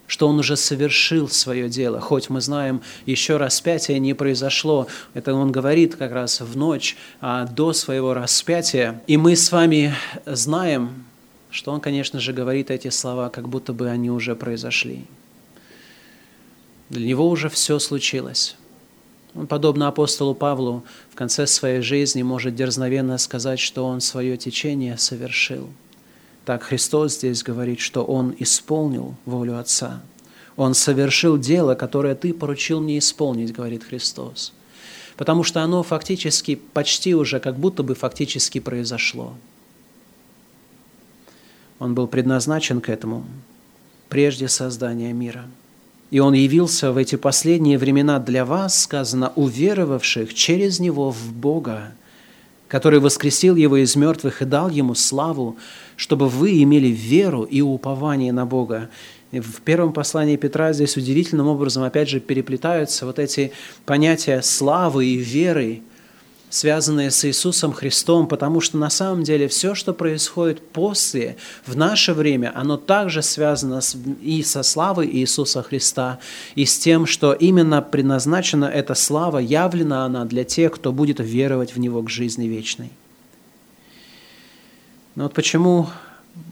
что 0.07 0.27
он 0.27 0.39
уже 0.39 0.55
совершил 0.55 1.27
свое 1.29 1.69
дело, 1.69 1.99
хоть 1.99 2.29
мы 2.29 2.41
знаем, 2.41 2.81
еще 3.05 3.37
распятие 3.37 3.99
не 3.99 4.13
произошло. 4.13 4.87
Это 5.13 5.33
он 5.33 5.51
говорит 5.51 5.95
как 5.95 6.11
раз 6.11 6.41
в 6.41 6.55
ночь 6.55 6.95
а, 7.21 7.45
до 7.45 7.73
своего 7.73 8.13
распятия. 8.13 9.01
И 9.07 9.17
мы 9.17 9.35
с 9.35 9.51
вами 9.51 9.93
знаем, 10.25 11.05
что 11.49 11.71
он, 11.71 11.79
конечно 11.81 12.19
же, 12.19 12.33
говорит 12.33 12.69
эти 12.69 12.89
слова, 12.89 13.29
как 13.29 13.49
будто 13.49 13.73
бы 13.73 13.89
они 13.89 14.11
уже 14.11 14.35
произошли. 14.35 15.05
Для 16.89 17.07
него 17.07 17.27
уже 17.27 17.49
все 17.49 17.79
случилось. 17.79 18.55
Он, 19.33 19.47
подобно 19.47 19.87
апостолу 19.87 20.35
Павлу, 20.35 20.83
в 21.11 21.15
конце 21.15 21.47
своей 21.47 21.81
жизни 21.81 22.21
может 22.21 22.55
дерзновенно 22.55 23.17
сказать, 23.17 23.59
что 23.59 23.85
он 23.85 24.01
свое 24.01 24.37
течение 24.37 24.97
совершил– 24.97 25.69
так 26.45 26.63
Христос 26.63 27.15
здесь 27.15 27.43
говорит, 27.43 27.79
что 27.79 28.03
Он 28.03 28.35
исполнил 28.37 29.15
волю 29.25 29.57
Отца. 29.59 30.01
Он 30.55 30.73
совершил 30.73 31.37
дело, 31.37 31.75
которое 31.75 32.15
Ты 32.15 32.33
поручил 32.33 32.79
мне 32.79 32.99
исполнить, 32.99 33.51
говорит 33.51 33.83
Христос. 33.83 34.53
Потому 35.17 35.43
что 35.43 35.63
оно 35.63 35.81
фактически, 35.81 36.55
почти 36.55 37.15
уже, 37.15 37.39
как 37.39 37.57
будто 37.57 37.83
бы 37.83 37.95
фактически 37.95 38.59
произошло. 38.59 39.33
Он 41.79 41.95
был 41.95 42.07
предназначен 42.07 42.79
к 42.79 42.89
этому 42.89 43.25
прежде 44.09 44.47
создания 44.47 45.13
мира. 45.13 45.45
И 46.11 46.19
Он 46.19 46.33
явился 46.33 46.91
в 46.91 46.97
эти 46.97 47.15
последние 47.15 47.77
времена 47.77 48.19
для 48.19 48.45
вас, 48.45 48.83
сказано, 48.83 49.33
уверовавших 49.35 50.33
через 50.33 50.79
Него 50.79 51.11
в 51.11 51.33
Бога, 51.33 51.93
который 52.67 52.99
воскресил 52.99 53.55
Его 53.55 53.77
из 53.77 53.95
мертвых 53.95 54.41
и 54.41 54.45
дал 54.45 54.69
Ему 54.69 54.95
славу, 54.95 55.57
чтобы 55.95 56.27
вы 56.27 56.61
имели 56.63 56.87
веру 56.87 57.43
и 57.43 57.61
упование 57.61 58.33
на 58.33 58.45
Бога. 58.45 58.89
И 59.31 59.39
в 59.39 59.61
первом 59.61 59.93
послании 59.93 60.37
Петра 60.37 60.73
здесь 60.73 60.97
удивительным 60.97 61.47
образом, 61.47 61.83
опять 61.83 62.09
же, 62.09 62.19
переплетаются 62.19 63.05
вот 63.05 63.19
эти 63.19 63.51
понятия 63.85 64.41
славы 64.41 65.05
и 65.05 65.17
веры, 65.17 65.81
связанные 66.55 67.11
с 67.11 67.25
Иисусом 67.25 67.73
Христом, 67.73 68.29
потому 68.29 68.61
что 68.61 68.77
на 68.77 68.89
самом 68.89 69.23
деле 69.23 69.49
все, 69.49 69.75
что 69.75 69.93
происходит 69.93 70.65
после, 70.65 71.35
в 71.65 71.75
наше 71.75 72.13
время, 72.13 72.53
оно 72.55 72.77
также 72.77 73.21
связано 73.21 73.81
с, 73.81 73.97
и 74.21 74.41
со 74.41 74.63
славой 74.63 75.05
Иисуса 75.05 75.63
Христа, 75.63 76.19
и 76.55 76.63
с 76.63 76.79
тем, 76.79 77.07
что 77.07 77.33
именно 77.33 77.81
предназначена 77.81 78.65
эта 78.65 78.95
слава, 78.95 79.39
явлена 79.39 80.05
она 80.05 80.23
для 80.23 80.45
тех, 80.45 80.71
кто 80.71 80.93
будет 80.93 81.19
веровать 81.19 81.75
в 81.75 81.79
Него 81.79 82.01
к 82.01 82.09
жизни 82.09 82.47
вечной. 82.47 82.91
Но 85.15 85.23
вот 85.23 85.33
почему 85.33 85.89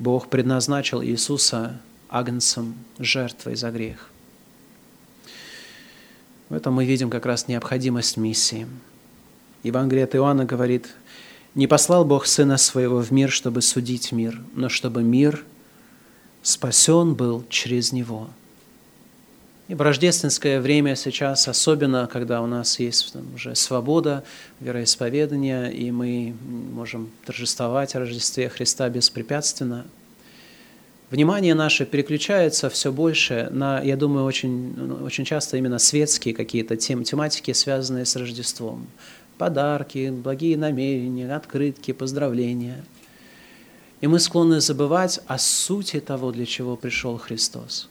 Бог 0.01 0.27
предназначил 0.27 1.01
Иисуса 1.01 1.79
агнцем, 2.09 2.75
жертвой 2.99 3.55
за 3.55 3.71
грех? 3.71 4.09
В 6.49 6.55
этом 6.55 6.73
мы 6.73 6.83
видим 6.83 7.09
как 7.09 7.25
раз 7.25 7.47
необходимость 7.47 8.17
миссии– 8.17 8.67
Евангелие 9.63 10.03
от 10.03 10.15
Иоанна 10.15 10.45
говорит, 10.45 10.89
«Не 11.55 11.67
послал 11.67 12.03
Бог 12.03 12.25
Сына 12.25 12.57
Своего 12.57 12.99
в 12.99 13.11
мир, 13.11 13.31
чтобы 13.31 13.61
судить 13.61 14.11
мир, 14.11 14.41
но 14.55 14.69
чтобы 14.69 15.03
мир 15.03 15.43
спасен 16.41 17.15
был 17.15 17.45
через 17.49 17.93
Него». 17.93 18.29
И 19.69 19.75
в 19.75 19.81
рождественское 19.81 20.59
время 20.59 20.97
сейчас, 20.97 21.47
особенно 21.47 22.09
когда 22.11 22.41
у 22.41 22.47
нас 22.47 22.79
есть 22.79 23.13
там, 23.13 23.33
уже 23.33 23.55
свобода 23.55 24.25
вероисповедания, 24.59 25.67
и 25.69 25.89
мы 25.89 26.35
можем 26.73 27.09
торжествовать 27.25 27.95
о 27.95 27.99
Рождестве 27.99 28.49
Христа 28.49 28.89
беспрепятственно, 28.89 29.85
внимание 31.09 31.55
наше 31.55 31.85
переключается 31.85 32.69
все 32.69 32.91
больше 32.91 33.47
на, 33.51 33.81
я 33.81 33.95
думаю, 33.95 34.25
очень, 34.25 34.99
очень 35.01 35.23
часто 35.23 35.55
именно 35.55 35.79
светские 35.79 36.35
какие-то 36.35 36.75
тем, 36.75 37.05
тематики, 37.05 37.53
связанные 37.53 38.03
с 38.03 38.17
Рождеством 38.17 38.85
подарки, 39.43 40.09
благие 40.09 40.55
намерения, 40.55 41.35
открытки, 41.35 41.91
поздравления. 41.91 42.85
И 43.99 44.07
мы 44.07 44.19
склонны 44.19 44.61
забывать 44.61 45.19
о 45.27 45.37
сути 45.37 45.99
того, 45.99 46.31
для 46.31 46.45
чего 46.45 46.77
пришел 46.77 47.17
Христос. 47.17 47.89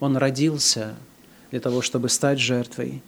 Он 0.00 0.16
родился 0.16 0.96
для 1.52 1.60
того, 1.60 1.80
чтобы 1.80 2.08
стать 2.08 2.40
жертвой. 2.40 3.04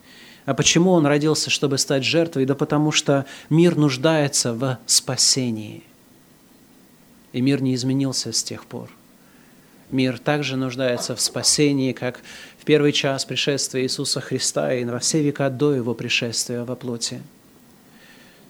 А 0.47 0.55
почему 0.55 0.93
Он 0.93 1.07
родился, 1.07 1.51
чтобы 1.51 1.79
стать 1.79 2.05
жертвой? 2.05 2.47
Да 2.47 2.55
потому 2.55 2.93
что 2.93 3.27
мир 3.51 3.75
нуждается 3.75 4.55
в 4.55 4.79
спасении. 4.87 5.83
И 7.33 7.41
мир 7.41 7.61
не 7.61 7.75
изменился 7.75 8.31
с 8.33 8.45
тех 8.45 8.65
пор. 8.65 8.91
Мир 9.91 10.19
также 10.19 10.57
нуждается 10.57 11.17
в 11.17 11.21
спасении, 11.21 11.93
как 11.93 12.21
первый 12.69 12.93
час 12.93 13.25
пришествия 13.25 13.83
Иисуса 13.83 14.21
Христа 14.21 14.75
и 14.75 14.85
во 14.85 14.99
все 14.99 15.23
века 15.23 15.49
до 15.49 15.75
Его 15.75 15.95
пришествия 15.95 16.63
во 16.63 16.77
плоти. 16.77 17.23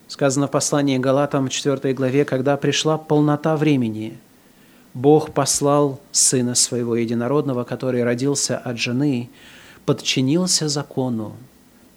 Сказано 0.08 0.48
в 0.48 0.50
послании 0.50 0.98
Галатам 0.98 1.48
4 1.48 1.94
главе, 1.94 2.24
когда 2.24 2.56
пришла 2.56 2.98
полнота 2.98 3.56
времени, 3.56 4.18
Бог 4.92 5.32
послал 5.32 6.00
Сына 6.10 6.56
Своего 6.56 6.96
Единородного, 6.96 7.62
который 7.62 8.02
родился 8.02 8.58
от 8.58 8.76
жены, 8.76 9.30
подчинился 9.86 10.68
закону, 10.68 11.36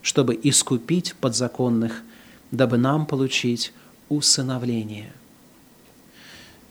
чтобы 0.03 0.39
искупить 0.43 1.15
подзаконных, 1.19 2.03
дабы 2.51 2.77
нам 2.77 3.07
получить 3.07 3.73
усыновление. 4.09 5.11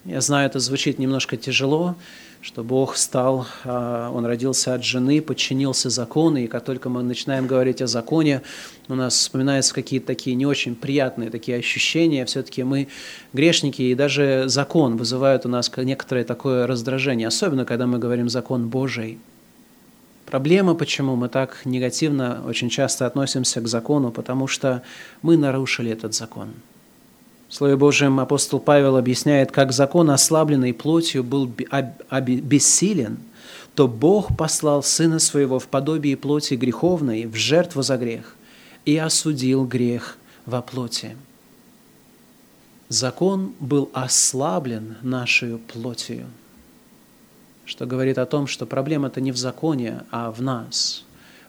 Я 0.04 0.20
знаю, 0.20 0.46
это 0.46 0.60
звучит 0.60 1.00
немножко 1.00 1.36
тяжело, 1.36 1.96
что 2.42 2.64
Бог 2.64 2.96
стал, 2.96 3.46
а, 3.64 4.10
Он 4.10 4.24
родился 4.24 4.74
от 4.74 4.82
жены, 4.82 5.20
подчинился 5.20 5.90
закону, 5.90 6.38
и 6.38 6.46
как 6.46 6.64
только 6.64 6.88
мы 6.88 7.02
начинаем 7.02 7.46
говорить 7.46 7.82
о 7.82 7.86
законе, 7.86 8.42
у 8.88 8.94
нас 8.94 9.14
вспоминаются 9.14 9.74
какие-то 9.74 10.06
такие 10.06 10.34
не 10.36 10.46
очень 10.46 10.74
приятные 10.74 11.30
такие 11.30 11.58
ощущения, 11.58 12.24
все-таки 12.24 12.62
мы 12.62 12.88
грешники, 13.34 13.82
и 13.82 13.94
даже 13.94 14.44
закон 14.46 14.96
вызывает 14.96 15.44
у 15.44 15.48
нас 15.48 15.70
некоторое 15.76 16.24
такое 16.24 16.66
раздражение, 16.66 17.28
особенно 17.28 17.64
когда 17.64 17.86
мы 17.86 17.98
говорим 17.98 18.28
«закон 18.28 18.68
Божий». 18.68 19.18
Проблема, 20.24 20.74
почему 20.74 21.16
мы 21.16 21.28
так 21.28 21.62
негативно 21.64 22.42
очень 22.46 22.70
часто 22.70 23.04
относимся 23.04 23.60
к 23.60 23.66
закону, 23.66 24.12
потому 24.12 24.46
что 24.46 24.82
мы 25.22 25.36
нарушили 25.36 25.90
этот 25.90 26.14
закон– 26.14 26.50
в 27.50 27.54
Слове 27.54 27.74
Божьем 27.74 28.20
апостол 28.20 28.60
Павел 28.60 28.96
объясняет, 28.96 29.50
как 29.50 29.72
закон, 29.72 30.10
ослабленный 30.10 30.72
плотью, 30.72 31.24
был 31.24 31.46
бессилен, 31.48 33.18
то 33.74 33.88
Бог 33.88 34.36
послал 34.36 34.84
Сына 34.84 35.18
Своего 35.18 35.58
в 35.58 35.66
подобие 35.66 36.16
плоти 36.16 36.54
греховной, 36.54 37.26
в 37.26 37.34
жертву 37.34 37.82
за 37.82 37.96
грех, 37.96 38.36
и 38.84 38.96
осудил 38.96 39.66
грех 39.66 40.16
во 40.46 40.62
плоти. 40.62 41.16
Закон 42.88 43.52
был 43.58 43.90
ослаблен 43.94 44.96
нашей 45.02 45.58
плотью, 45.58 46.26
что 47.64 47.84
говорит 47.84 48.18
о 48.18 48.26
том, 48.26 48.46
что 48.46 48.64
проблема-то 48.64 49.20
не 49.20 49.32
в 49.32 49.36
законе, 49.36 50.02
а 50.12 50.30
в 50.30 50.40
нас. 50.40 51.04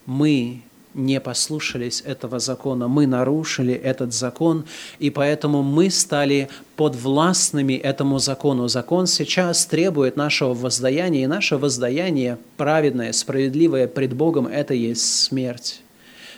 Мы 0.07 0.63
не 0.93 1.19
послушались 1.19 2.01
этого 2.05 2.39
закона, 2.39 2.87
мы 2.87 3.07
нарушили 3.07 3.73
этот 3.73 4.13
закон, 4.13 4.65
и 4.99 5.09
поэтому 5.09 5.63
мы 5.63 5.89
стали 5.89 6.49
подвластными 6.75 7.73
этому 7.73 8.19
закону. 8.19 8.67
Закон 8.67 9.07
сейчас 9.07 9.65
требует 9.65 10.17
нашего 10.17 10.53
воздаяния, 10.53 11.23
и 11.23 11.27
наше 11.27 11.57
воздаяние 11.57 12.37
праведное, 12.57 13.13
справедливое 13.13 13.87
пред 13.87 14.13
Богом– 14.13 14.47
это 14.47 14.73
есть 14.73 15.23
смерть, 15.23 15.81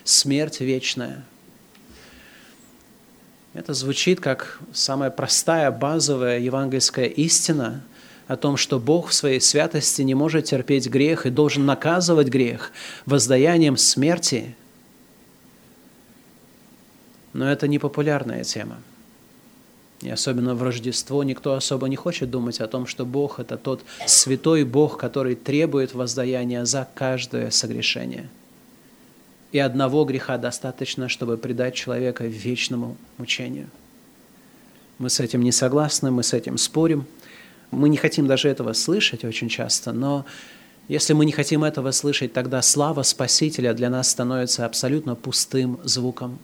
смерть 0.03 0.59
вечная. 0.59 1.25
Это 3.53 3.73
звучит 3.73 4.19
как 4.19 4.59
самая 4.73 5.11
простая, 5.11 5.71
базовая 5.71 6.39
евангельская 6.39 7.05
истина– 7.05 7.83
о 8.27 8.37
том, 8.37 8.57
что 8.57 8.79
Бог 8.79 9.09
в 9.09 9.13
своей 9.13 9.41
святости 9.41 10.01
не 10.01 10.15
может 10.15 10.45
терпеть 10.45 10.87
грех 10.87 11.25
и 11.25 11.29
должен 11.29 11.65
наказывать 11.65 12.29
грех 12.29 12.71
воздаянием 13.05 13.77
смерти. 13.77 14.55
Но 17.33 17.51
это 17.51 17.67
не 17.67 17.79
популярная 17.79 18.43
тема. 18.43 18.77
И 20.01 20.09
особенно 20.09 20.53
в 20.53 20.63
Рождество 20.63 21.23
никто 21.23 21.53
особо 21.53 21.87
не 21.87 21.95
хочет 21.95 22.29
думать 22.29 22.59
о 22.59 22.67
том, 22.67 22.87
что 22.87 23.05
Бог– 23.05 23.39
это 23.39 23.57
тот 23.57 23.81
святой 24.05 24.65
Бог, 24.65 24.97
который 24.97 25.35
требует 25.35 25.93
воздаяния 25.93 26.65
за 26.65 26.87
каждое 26.93 27.51
согрешение. 27.51 28.29
И 29.53 29.59
одного 29.59 30.03
греха 30.03 30.37
достаточно, 30.37 31.07
чтобы 31.07 31.37
предать 31.37 31.75
человека 31.75 32.25
вечному 32.25 32.97
мучению. 33.17 33.69
Мы 34.97 35.09
с 35.09 35.19
этим 35.19 35.41
не 35.41 35.51
согласны, 35.51 36.11
мы 36.11 36.23
с 36.23 36.33
этим 36.33 36.57
спорим– 36.57 37.05
мы 37.73 37.89
не 37.89 37.97
хотим 37.97 38.27
даже 38.27 38.49
этого 38.49 38.73
слышать 38.73 39.23
очень 39.25 39.49
часто, 39.49 39.91
но 39.91 40.25
если 40.87 41.13
мы 41.13 41.25
не 41.25 41.31
хотим 41.31 41.63
этого 41.63 41.91
слышать, 41.91 42.33
тогда 42.33 42.61
слава 42.61 43.03
Спасителя 43.03 43.73
для 43.73 43.89
нас 43.89 44.09
становится 44.09 44.65
абсолютно 44.65 45.15
пустым 45.15 45.79
звуком. 45.83 46.39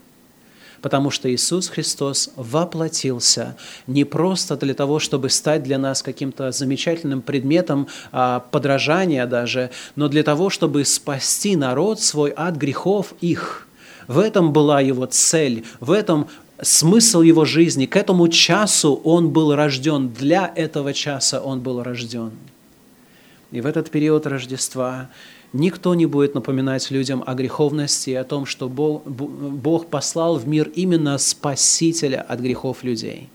Потому 0.81 1.11
что 1.11 1.29
Иисус 1.29 1.67
Христос 1.67 2.31
воплотился 2.37 3.57
не 3.85 4.05
просто 4.05 4.55
для 4.55 4.73
того, 4.73 4.99
чтобы 4.99 5.29
стать 5.29 5.63
для 5.63 5.77
нас 5.77 6.01
каким-то 6.01 6.53
замечательным 6.53 7.21
предметом 7.21 7.87
а, 8.13 8.39
подражания 8.39 9.25
даже, 9.25 9.71
но 9.97 10.07
для 10.07 10.23
того, 10.23 10.49
чтобы 10.49 10.85
спасти 10.85 11.57
народ 11.57 11.99
свой 11.99 12.29
от 12.29 12.55
грехов 12.55 13.13
их. 13.19 13.67
В 14.07 14.19
этом 14.19 14.53
была 14.53 14.79
его 14.79 15.05
цель, 15.05 15.65
в 15.81 15.91
этом 15.91 16.29
смысл 16.61 17.21
его 17.21 17.45
жизни. 17.45 17.85
К 17.85 17.95
этому 17.95 18.27
часу 18.27 18.95
он 19.03 19.29
был 19.29 19.55
рожден, 19.55 20.09
для 20.09 20.51
этого 20.55 20.93
часа 20.93 21.41
он 21.41 21.61
был 21.61 21.83
рожден. 21.83 22.31
И 23.51 23.61
в 23.61 23.65
этот 23.65 23.89
период 23.89 24.27
Рождества 24.27 25.09
никто 25.53 25.95
не 25.95 26.05
будет 26.05 26.35
напоминать 26.35 26.91
людям 26.91 27.23
о 27.25 27.33
греховности 27.33 28.11
и 28.11 28.15
о 28.15 28.23
том, 28.23 28.45
что 28.45 28.69
Бог, 28.69 29.03
Бог 29.05 29.87
послал 29.87 30.37
в 30.37 30.47
мир 30.47 30.71
именно 30.75 31.17
Спасителя 31.17 32.21
от 32.21 32.39
грехов 32.41 32.83
людей, 32.83 33.29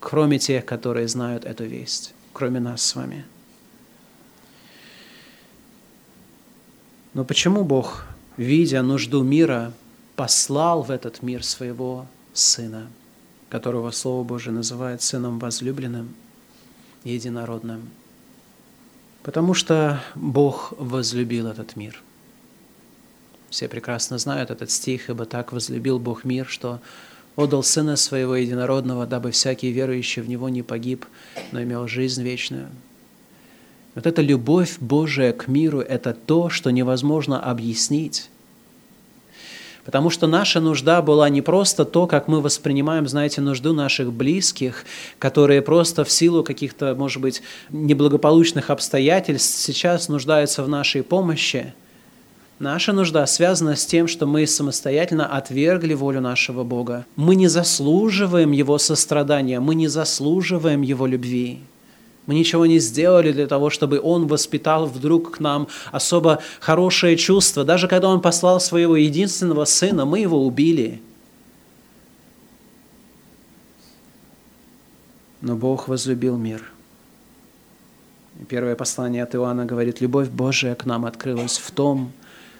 кроме 0.00 0.38
тех, 0.38 0.64
которые 0.64 1.06
знают 1.06 1.44
эту 1.44 1.64
весть, 1.64 2.12
кроме 2.32 2.58
нас 2.58 2.82
с 2.82 2.96
вами. 2.96 3.24
Но 7.14 7.24
почему 7.24 7.64
Бог, 7.64 8.06
видя 8.36 8.82
нужду 8.82 9.22
мира, 9.22 9.72
послал 10.16 10.82
в 10.82 10.90
этот 10.90 11.22
мир 11.22 11.44
своего 11.44 12.06
Сына, 12.32 12.88
которого 13.48 13.90
Слово 13.90 14.24
Божие 14.24 14.52
называет 14.52 15.02
Сыном 15.02 15.38
возлюбленным, 15.38 16.14
единородным. 17.04 17.88
Потому 19.22 19.54
что 19.54 20.02
Бог 20.14 20.72
возлюбил 20.78 21.46
этот 21.46 21.76
мир. 21.76 22.02
Все 23.50 23.68
прекрасно 23.68 24.18
знают 24.18 24.50
этот 24.50 24.70
стих, 24.70 25.10
ибо 25.10 25.26
так 25.26 25.52
возлюбил 25.52 25.98
Бог 25.98 26.24
мир, 26.24 26.46
что 26.46 26.80
отдал 27.36 27.62
Сына 27.62 27.96
Своего 27.96 28.36
Единородного, 28.36 29.06
дабы 29.06 29.32
всякий 29.32 29.70
верующий 29.72 30.22
в 30.22 30.28
Него 30.28 30.48
не 30.48 30.62
погиб, 30.62 31.04
но 31.52 31.62
имел 31.62 31.88
жизнь 31.88 32.22
вечную. 32.22 32.68
Вот 33.94 34.06
эта 34.06 34.22
любовь 34.22 34.78
Божия 34.78 35.32
к 35.32 35.48
миру– 35.48 35.80
это 35.80 36.14
то, 36.14 36.48
что 36.48 36.70
невозможно 36.70 37.42
объяснить, 37.42 38.30
Потому 39.90 40.08
что 40.08 40.28
наша 40.28 40.60
нужда 40.60 41.02
была 41.02 41.28
не 41.28 41.42
просто 41.42 41.84
то, 41.84 42.06
как 42.06 42.28
мы 42.28 42.40
воспринимаем, 42.40 43.08
знаете, 43.08 43.40
нужду 43.40 43.72
наших 43.72 44.12
близких, 44.12 44.84
которые 45.18 45.62
просто 45.62 46.04
в 46.04 46.12
силу 46.12 46.44
каких-то, 46.44 46.94
может 46.94 47.20
быть, 47.20 47.42
неблагополучных 47.70 48.70
обстоятельств 48.70 49.58
сейчас 49.58 50.08
нуждаются 50.08 50.62
в 50.62 50.68
нашей 50.68 51.02
помощи. 51.02 51.74
Наша 52.60 52.92
нужда 52.92 53.26
связана 53.26 53.74
с 53.74 53.84
тем, 53.84 54.06
что 54.06 54.26
мы 54.26 54.46
самостоятельно 54.46 55.26
отвергли 55.26 55.94
волю 55.94 56.20
нашего 56.20 56.62
Бога. 56.62 57.04
Мы 57.16 57.34
не 57.34 57.48
заслуживаем 57.48 58.52
Его 58.52 58.78
сострадания, 58.78 59.58
мы 59.58 59.74
не 59.74 59.88
заслуживаем 59.88 60.82
Его 60.82 61.08
любви. 61.08 61.58
Мы 62.30 62.34
ничего 62.36 62.64
не 62.64 62.78
сделали 62.78 63.32
для 63.32 63.48
того, 63.48 63.70
чтобы 63.70 63.98
Он 64.00 64.28
воспитал 64.28 64.86
вдруг 64.86 65.32
к 65.32 65.40
нам 65.40 65.66
особо 65.90 66.38
хорошее 66.60 67.16
чувство. 67.16 67.64
Даже 67.64 67.88
когда 67.88 68.08
Он 68.08 68.20
послал 68.20 68.60
своего 68.60 68.94
единственного 68.94 69.64
Сына, 69.64 70.04
мы 70.04 70.20
Его 70.20 70.46
убили. 70.46 71.02
Но 75.40 75.56
Бог 75.56 75.88
возлюбил 75.88 76.36
мир. 76.36 76.70
Первое 78.48 78.76
послание 78.76 79.24
от 79.24 79.34
Иоанна 79.34 79.64
говорит, 79.64 80.00
любовь 80.00 80.28
Божия 80.28 80.76
к 80.76 80.86
нам 80.86 81.06
открылась 81.06 81.58
в 81.58 81.72
том, 81.72 82.12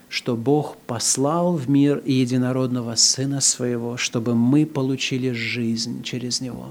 что 0.08 0.34
Бог 0.34 0.78
послал 0.78 1.54
в 1.54 1.70
мир 1.70 2.02
единородного 2.04 2.96
Сына 2.96 3.40
Своего, 3.40 3.96
чтобы 3.96 4.34
мы 4.34 4.66
получили 4.66 5.30
жизнь 5.30 6.02
через 6.02 6.40
Него. 6.40 6.70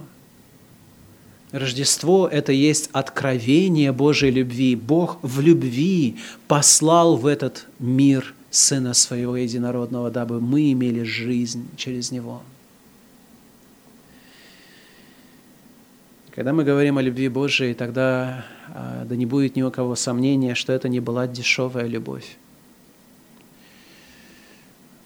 Рождество– 1.51 2.27
это 2.31 2.51
есть 2.51 2.89
откровение 2.93 3.91
Божьей 3.91 4.29
любви. 4.29 4.75
Бог 4.75 5.17
в 5.23 5.39
любви 5.41 6.17
послал 6.47 7.17
в 7.17 7.25
этот 7.25 7.65
мир 7.79 8.35
Сына 8.51 8.93
Своего 8.93 9.35
Единородного, 9.35 10.12
дабы 10.12 10.39
мы 10.39 10.71
имели 10.71 11.03
жизнь 11.03 11.67
через 11.75 12.12
Него. 12.12 12.43
Когда 16.31 16.53
мы 16.53 16.63
говорим 16.63 16.99
о 16.99 17.01
любви 17.01 17.27
Божией, 17.29 17.73
тогда 17.73 18.45
а, 18.67 19.03
да 19.05 19.15
не 19.15 19.25
будет 19.25 19.55
ни 19.55 19.63
у 19.63 19.71
кого 19.71 19.95
сомнения, 19.95 20.53
что 20.53 20.71
это 20.71 20.88
не 20.88 20.99
была 20.99 21.27
дешевая 21.27 21.88
любовь. 21.88 22.38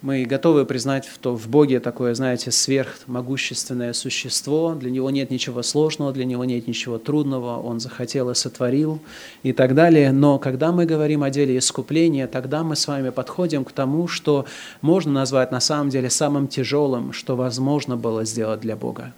Мы 0.03 0.25
готовы 0.25 0.65
признать, 0.65 1.05
что 1.05 1.33
в 1.33 1.47
Боге 1.47 1.79
такое, 1.79 2.13
знаете, 2.13 2.51
сверхмогущественное 2.51 3.93
существо, 3.93 4.75
для 4.75 4.91
него 4.91 5.09
нет 5.09 5.31
ничего 5.31 5.63
сложного, 5.63 6.11
для 6.11 6.25
него 6.25 6.43
нет 6.43 6.67
ничего 6.67 6.97
трудного, 6.97 7.57
он 7.57 7.79
захотел 7.79 8.29
и 8.29 8.35
сотворил 8.35 8.99
и 9.43 9.53
так 9.53 9.73
далее. 9.73 10.11
Но 10.11 10.39
когда 10.39 10.73
мы 10.73 10.85
говорим 10.85 11.23
о 11.23 11.29
деле 11.29 11.57
искупления, 11.57 12.27
тогда 12.27 12.63
мы 12.63 12.75
с 12.75 12.85
вами 12.85 13.11
подходим 13.11 13.63
к 13.63 13.71
тому, 13.71 14.09
что 14.09 14.45
можно 14.81 15.13
назвать 15.13 15.53
на 15.53 15.61
самом 15.61 15.89
деле 15.89 16.09
самым 16.09 16.49
тяжелым, 16.49 17.13
что 17.13 17.37
возможно 17.37 17.95
было 17.95 18.25
сделать 18.25 18.59
для 18.59 18.75
Бога. 18.75 19.13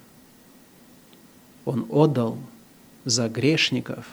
Он 1.64 1.84
отдал 1.90 2.38
за 3.04 3.28
грешников 3.28 4.06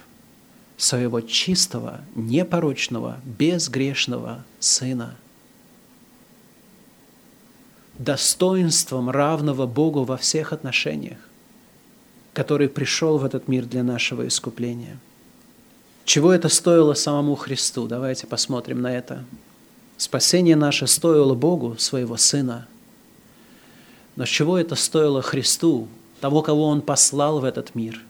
своего 0.75 1.21
чистого, 1.21 2.01
непорочного, 2.15 3.19
безгрешного 3.23 4.43
Сына– 4.59 5.15
достоинством 7.97 9.09
равного 9.09 9.67
Богу 9.67 10.03
во 10.03 10.17
всех 10.17 10.53
отношениях, 10.53 11.17
который 12.33 12.69
пришел 12.69 13.17
в 13.17 13.25
этот 13.25 13.47
мир 13.47 13.65
для 13.65 13.83
нашего 13.83 14.27
искупления. 14.27 14.97
Чего 16.05 16.33
это 16.33 16.49
стоило 16.49 16.95
самому 16.95 17.35
Христу? 17.35 17.87
Давайте 17.87 18.27
посмотрим 18.27 18.81
на 18.81 18.93
это. 18.95 19.23
Спасение 19.97 20.55
наше 20.55 20.87
стоило 20.87 21.33
Богу 21.33 21.77
своего 21.77 22.17
Сына. 22.17 22.67
Но 24.15 24.25
чего 24.25 24.57
это 24.57 24.75
стоило 24.75 25.21
Христу, 25.21 25.87
того, 26.19 26.41
кого 26.41 26.65
Он 26.67 26.81
послал 26.81 27.39
в 27.39 27.45
этот 27.45 27.73
мир? 27.73 28.01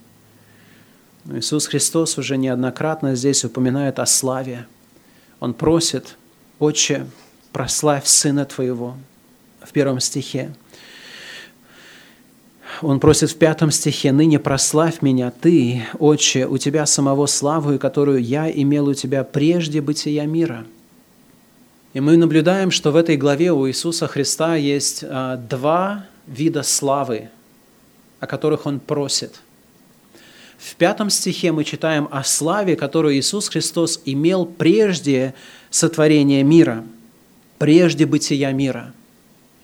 Иисус 1.31 1.67
Христос 1.67 2.17
уже 2.17 2.35
неоднократно 2.35 3.15
здесь 3.15 3.45
упоминает 3.45 3.99
о 3.99 4.05
славе. 4.05 4.65
Он 5.39 5.53
просит, 5.53 6.17
«Отче, 6.59 7.07
прославь 7.51 8.07
Сына 8.07 8.45
Твоего, 8.45 8.97
в 9.65 9.71
первом 9.71 9.99
стихе. 9.99 10.53
Он 12.81 12.99
просит 12.99 13.31
в 13.31 13.35
пятом 13.37 13.71
стихе, 13.71 14.11
«Ныне 14.11 14.39
прославь 14.39 15.01
меня, 15.01 15.31
Ты, 15.31 15.83
Отче, 15.99 16.47
у 16.47 16.57
Тебя 16.57 16.85
самого 16.85 17.27
славу, 17.27 17.77
которую 17.77 18.21
я 18.21 18.49
имел 18.51 18.87
у 18.87 18.93
Тебя 18.93 19.23
прежде 19.23 19.81
бытия 19.81 20.25
мира». 20.25 20.65
И 21.93 21.99
мы 21.99 22.17
наблюдаем, 22.17 22.71
что 22.71 22.91
в 22.91 22.95
этой 22.95 23.17
главе 23.17 23.51
у 23.51 23.67
Иисуса 23.67 24.07
Христа 24.07 24.55
есть 24.55 25.03
а, 25.07 25.37
два 25.37 26.07
вида 26.25 26.63
славы, 26.63 27.29
о 28.19 28.25
которых 28.25 28.65
Он 28.65 28.79
просит. 28.79 29.35
В 30.57 30.75
пятом 30.75 31.11
стихе 31.11 31.51
мы 31.51 31.63
читаем 31.63 32.07
о 32.09 32.23
славе, 32.23 32.75
которую 32.75 33.15
Иисус 33.15 33.49
Христос 33.49 34.01
имел 34.05 34.45
прежде 34.45 35.35
сотворения 35.69 36.41
мира, 36.41 36.83
прежде 37.59 38.05
бытия 38.07 38.51
мира– 38.51 38.93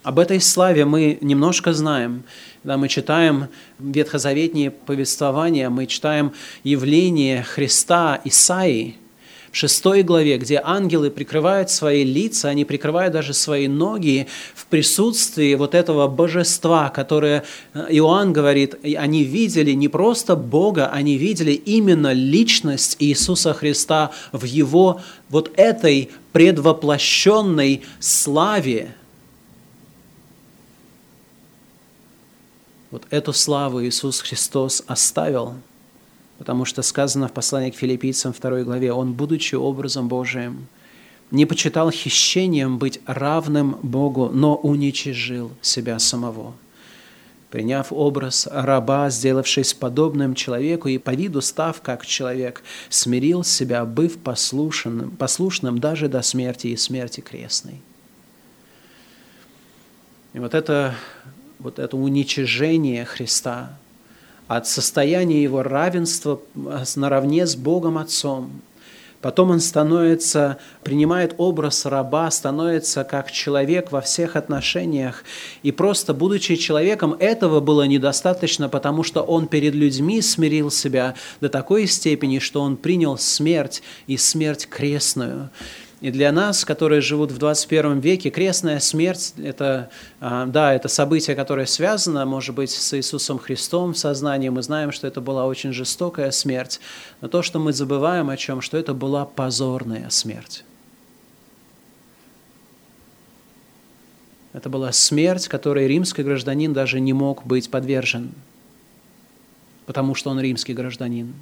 об 0.10 0.17
этой 0.17 0.41
славе 0.41 0.86
мы 0.86 1.19
немножко 1.22 1.72
знаем. 1.72 2.24
Когда 2.63 2.78
мы 2.78 2.88
читаем 2.88 3.48
ветхозаветные 3.78 4.72
повествования, 4.72 5.69
мы 5.69 5.86
читаем 5.86 6.34
явление 6.63 7.43
Христа 7.43 8.19
Исаии– 8.26 8.98
в 9.52 9.58
шестой 9.58 10.04
главе, 10.04 10.38
где 10.38 10.62
ангелы 10.63 11.10
прикрывают 11.10 11.72
свои 11.72 12.04
лица, 12.04 12.50
они 12.50 12.65
прикрывают 12.65 13.13
даже 13.13 13.34
свои 13.34 13.67
ноги 13.67 14.28
в 14.54 14.67
присутствии 14.67 15.56
вот 15.56 15.74
этого 15.74 16.08
божества, 16.08 16.89
которое 16.89 17.43
э, 17.74 17.88
Иоанн 17.89 18.32
говорит, 18.32 18.76
они 18.84 19.24
видели 19.24 19.72
не 19.72 19.88
просто 19.88 20.36
Бога, 20.36 20.89
они 20.89 21.17
видели 21.17 21.54
именно 21.54 22.13
личность 22.13 22.98
Иисуса 23.00 23.54
Христа 23.54 24.12
в 24.32 24.43
Его 24.43 25.02
вот 25.30 25.52
этой 25.56 26.12
предвоплощенной 26.32 27.82
славе, 28.00 28.93
Вот 32.91 33.06
эту 33.12 33.34
славу 33.34 33.84
Иисус 33.84 34.21
Христос 34.21 34.84
оставил, 34.88 35.56
потому 36.39 36.65
что 36.65 36.82
сказано 36.82 37.28
в 37.28 37.34
послании 37.34 37.69
к 37.69 37.75
филиппийцам 37.75 38.34
2 38.34 38.63
главе, 38.63 38.91
Он, 38.91 39.13
будучи 39.13 39.56
образом 39.56 40.08
Божиим, 40.08 40.67
не 41.30 41.45
почитал 41.45 41.91
хищением 41.91 42.80
быть 42.80 42.99
равным 43.06 43.78
Богу, 43.84 44.30
но 44.34 44.56
уничижил 44.56 45.52
себя 45.62 45.99
самого, 45.99 46.56
приняв 47.52 47.93
образ 47.93 48.47
раба, 48.52 49.12
сделавшись 49.12 49.75
подобным 49.75 50.34
человеку 50.34 50.88
и 50.88 50.97
по 50.97 51.12
виду 51.12 51.41
став 51.41 51.82
как 51.82 52.04
человек, 52.04 52.63
смирил 52.89 53.43
себя, 53.43 53.86
быв 53.86 54.17
послушным, 54.17 55.12
послушным 55.12 55.78
даже 55.78 56.08
до 56.08 56.23
смерти 56.23 56.67
и 56.67 56.78
смерти 56.78 57.21
крестной. 57.21 57.82
И 60.34 60.39
вот 60.39 60.56
это 60.56 60.95
вот 61.60 61.78
это 61.78 61.98
уничижение 61.98 63.06
Христа, 63.06 63.78
от 64.48 64.67
состояния 64.67 65.43
его 65.43 65.62
равенства 65.62 66.41
наравне 66.95 67.45
с 67.45 67.56
Богом 67.56 67.98
Отцом. 67.98 68.62
Потом 69.22 69.52
он 69.52 69.60
становится, 69.60 70.60
принимает 70.82 71.36
образ 71.38 71.86
раба, 71.86 72.32
становится 72.32 73.04
как 73.04 73.32
человек 73.32 73.91
во 73.91 74.00
всех 74.00 74.38
отношениях. 74.38 75.26
И 75.62 75.74
просто, 75.74 76.13
будучи 76.13 76.56
человеком, 76.56 77.13
этого 77.19 77.60
было 77.60 77.84
недостаточно, 77.84 78.69
потому 78.69 79.04
что 79.04 79.22
он 79.22 79.48
перед 79.48 79.76
людьми 79.76 80.22
смирил 80.22 80.72
себя 80.72 81.15
до 81.41 81.50
такой 81.50 81.86
степени, 81.86 82.39
что 82.39 82.62
он 82.62 82.78
принял 82.78 83.17
смерть 83.17 83.84
и 84.08 84.15
смерть 84.15 84.67
крестную. 84.67 85.50
И 86.01 86.12
для 86.12 86.31
нас, 86.31 86.63
которые 86.63 87.01
живут 87.01 87.31
в 87.31 87.38
21 87.38 87.99
веке, 87.99 88.29
крестная 88.29 88.79
смерть– 88.79 89.33
это, 89.38 89.89
а, 90.21 90.45
да, 90.45 90.73
это 90.73 90.88
событие, 90.88 91.35
которое 91.35 91.65
связано, 91.65 92.25
может 92.25 92.55
быть, 92.55 92.71
с 92.71 92.97
Иисусом 92.97 93.38
Христом 93.38 93.93
в 93.93 93.97
сознании. 93.97 94.47
Мы 94.47 94.62
знаем, 94.62 94.93
что 94.93 95.07
это 95.07 95.19
была 95.19 95.45
очень 95.45 95.73
жестокая 95.73 96.31
смерть. 96.31 96.79
Но 97.19 97.27
то, 97.27 97.41
что 97.41 97.59
мы 97.59 97.73
забываем 97.73 98.29
о 98.29 98.38
чем, 98.38 98.62
что 98.62 98.77
это 98.77 98.93
была 98.93 99.25
позорная 99.25 100.09
смерть. 100.09 100.63
Это 104.53 104.69
была 104.69 104.93
смерть, 104.93 105.49
которой 105.49 105.88
римский 105.88 106.23
гражданин 106.23 106.71
даже 106.71 107.01
не 107.01 107.13
мог 107.13 107.45
быть 107.45 107.69
подвержен, 107.69 108.31
потому 109.85 110.15
что 110.15 110.29
он 110.29 110.39
римский 110.39 110.73
гражданин. 110.73 111.33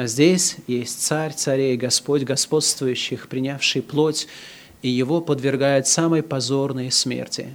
А 0.00 0.06
здесь 0.06 0.56
есть 0.66 1.02
царь 1.02 1.34
царей, 1.34 1.76
Господь 1.76 2.22
господствующих, 2.22 3.28
принявший 3.28 3.82
плоть, 3.82 4.28
и 4.80 4.88
его 4.88 5.20
подвергает 5.20 5.86
самой 5.86 6.22
позорной 6.22 6.90
смерти. 6.90 7.54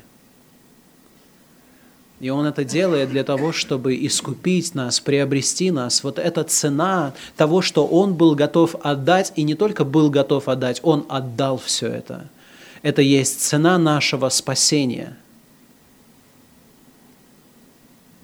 И 2.20 2.30
Он 2.30 2.46
это 2.46 2.64
делает 2.64 3.10
для 3.10 3.24
того, 3.24 3.52
чтобы 3.52 3.96
искупить 3.96 4.76
нас, 4.76 5.00
приобрести 5.00 5.72
нас. 5.72 6.04
Вот 6.04 6.20
эта 6.20 6.44
цена 6.44 7.16
того, 7.36 7.64
что 7.64 7.88
Он 7.88 8.14
был 8.14 8.36
готов 8.36 8.76
отдать, 8.84 9.34
и 9.36 9.42
не 9.42 9.56
только 9.56 9.84
был 9.84 10.12
готов 10.12 10.48
отдать, 10.48 10.82
Он 10.84 11.04
отдал 11.10 11.58
все 11.58 11.88
это– 11.88 12.30
Это 12.84 13.02
есть 13.02 13.42
цена 13.42 13.80
нашего 13.80 14.30
спасения. 14.30 15.18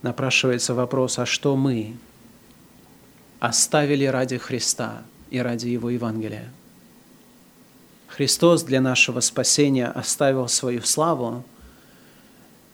Напрашивается 0.04 0.76
вопрос, 0.76 1.18
а 1.18 1.26
что 1.26 1.56
мы 1.56 1.96
оставили 3.42 4.06
ради 4.06 4.38
Христа 4.38 5.02
и 5.32 5.40
ради 5.40 5.68
Его 5.68 5.90
Евангелия? 5.90 6.50
Христос 8.08 8.64
для 8.64 8.80
нашего 8.80 9.20
спасения 9.20 9.88
оставил 9.88 10.48
свою 10.48 10.84
славу 10.84 11.44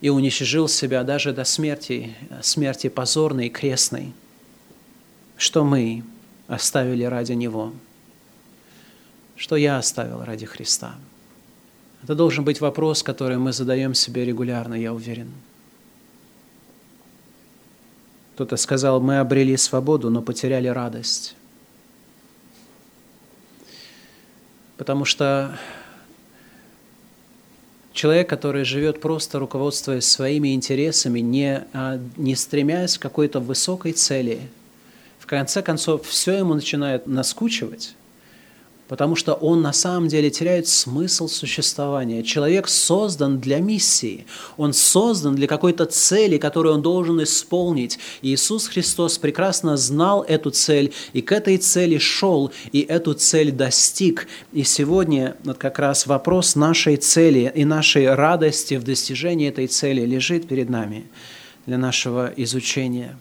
и 0.01 0.09
уничижил 0.09 0.67
себя 0.67 1.03
даже 1.03 1.31
до 1.31 1.45
смерти, 1.45 2.15
смерти 2.41 2.89
позорной 2.89 3.47
и 3.47 3.49
крестной. 3.49 4.13
Что 5.37 5.63
мы 5.63 6.03
оставили 6.47 7.03
ради 7.03 7.31
Него? 7.31 7.73
Что 9.35 9.55
я 9.55 9.77
оставил 9.77 10.23
ради 10.23 10.45
Христа? 10.45 10.95
Это 12.03 12.13
должен 12.13 12.43
быть 12.43 12.59
вопрос, 12.59 13.03
который 13.03 13.37
мы 13.37 13.53
задаем 13.53 13.93
себе 13.93 14.25
регулярно, 14.25 14.73
я 14.73 14.93
уверен. 14.93 15.31
Кто-то 18.37 18.55
сказал, 18.55 19.01
мы 19.01 19.17
обрели 19.17 19.57
свободу, 19.57 20.11
но 20.11 20.21
потеряли 20.21 20.67
радость. 20.67 21.35
Потому 24.77 25.05
что 25.05 25.57
человек, 27.93 28.29
который 28.29 28.63
живет 28.63 29.01
просто 29.01 29.39
руководствуясь 29.39 30.05
своими 30.05 30.53
интересами, 30.53 31.19
не, 31.19 31.63
а, 31.73 31.99
не 32.15 32.35
стремясь 32.35 32.99
к 32.99 33.01
какой-то 33.01 33.39
высокой 33.39 33.93
цели, 33.93 34.41
в 35.17 35.25
конце 35.25 35.63
концов 35.63 36.05
все 36.05 36.33
ему 36.33 36.53
начинает 36.53 37.07
наскучивать, 37.07 37.95
потому 38.87 39.15
что 39.15 39.33
он 39.33 39.61
на 39.61 39.73
самом 39.73 40.07
деле 40.07 40.29
теряет 40.29 40.67
смысл 40.67 41.27
существования. 41.27 42.23
Человек 42.23 42.67
создан 42.67 43.39
для 43.39 43.59
миссии, 43.59 44.25
он 44.55 44.73
создан 44.73 45.35
для 45.35 45.47
какой-то 45.47 45.85
цели, 45.85 46.37
которую 46.37 46.75
он 46.75 46.81
должен 46.81 47.21
исполнить. 47.21 47.99
И 48.21 48.33
Иисус 48.33 48.67
Христос 48.67 49.17
прекрасно 49.17 49.77
знал 49.77 50.23
эту 50.23 50.51
цель, 50.51 50.93
и 51.13 51.21
к 51.21 51.31
этой 51.31 51.57
цели 51.57 51.97
шел, 51.97 52.51
и 52.71 52.81
эту 52.81 53.13
цель 53.13 53.51
достиг. 53.51 54.27
И 54.53 54.63
сегодня 54.63 55.35
вот 55.43 55.57
как 55.57 55.79
раз 55.79 56.07
вопрос 56.07 56.55
нашей 56.55 56.97
цели 56.97 57.51
и 57.53 57.65
нашей 57.65 58.13
радости 58.13 58.75
в 58.75 58.83
достижении 58.83 59.49
этой 59.49 59.67
цели 59.67 60.05
лежит 60.05 60.47
перед 60.47 60.69
нами 60.69 61.05
для 61.65 61.77
нашего 61.77 62.31
изучения. 62.37 63.17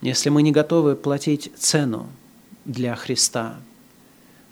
Если 0.00 0.30
мы 0.30 0.42
не 0.42 0.50
готовы 0.50 0.96
платить 0.96 1.52
цену, 1.56 2.08
для 2.64 2.94
Христа, 2.94 3.56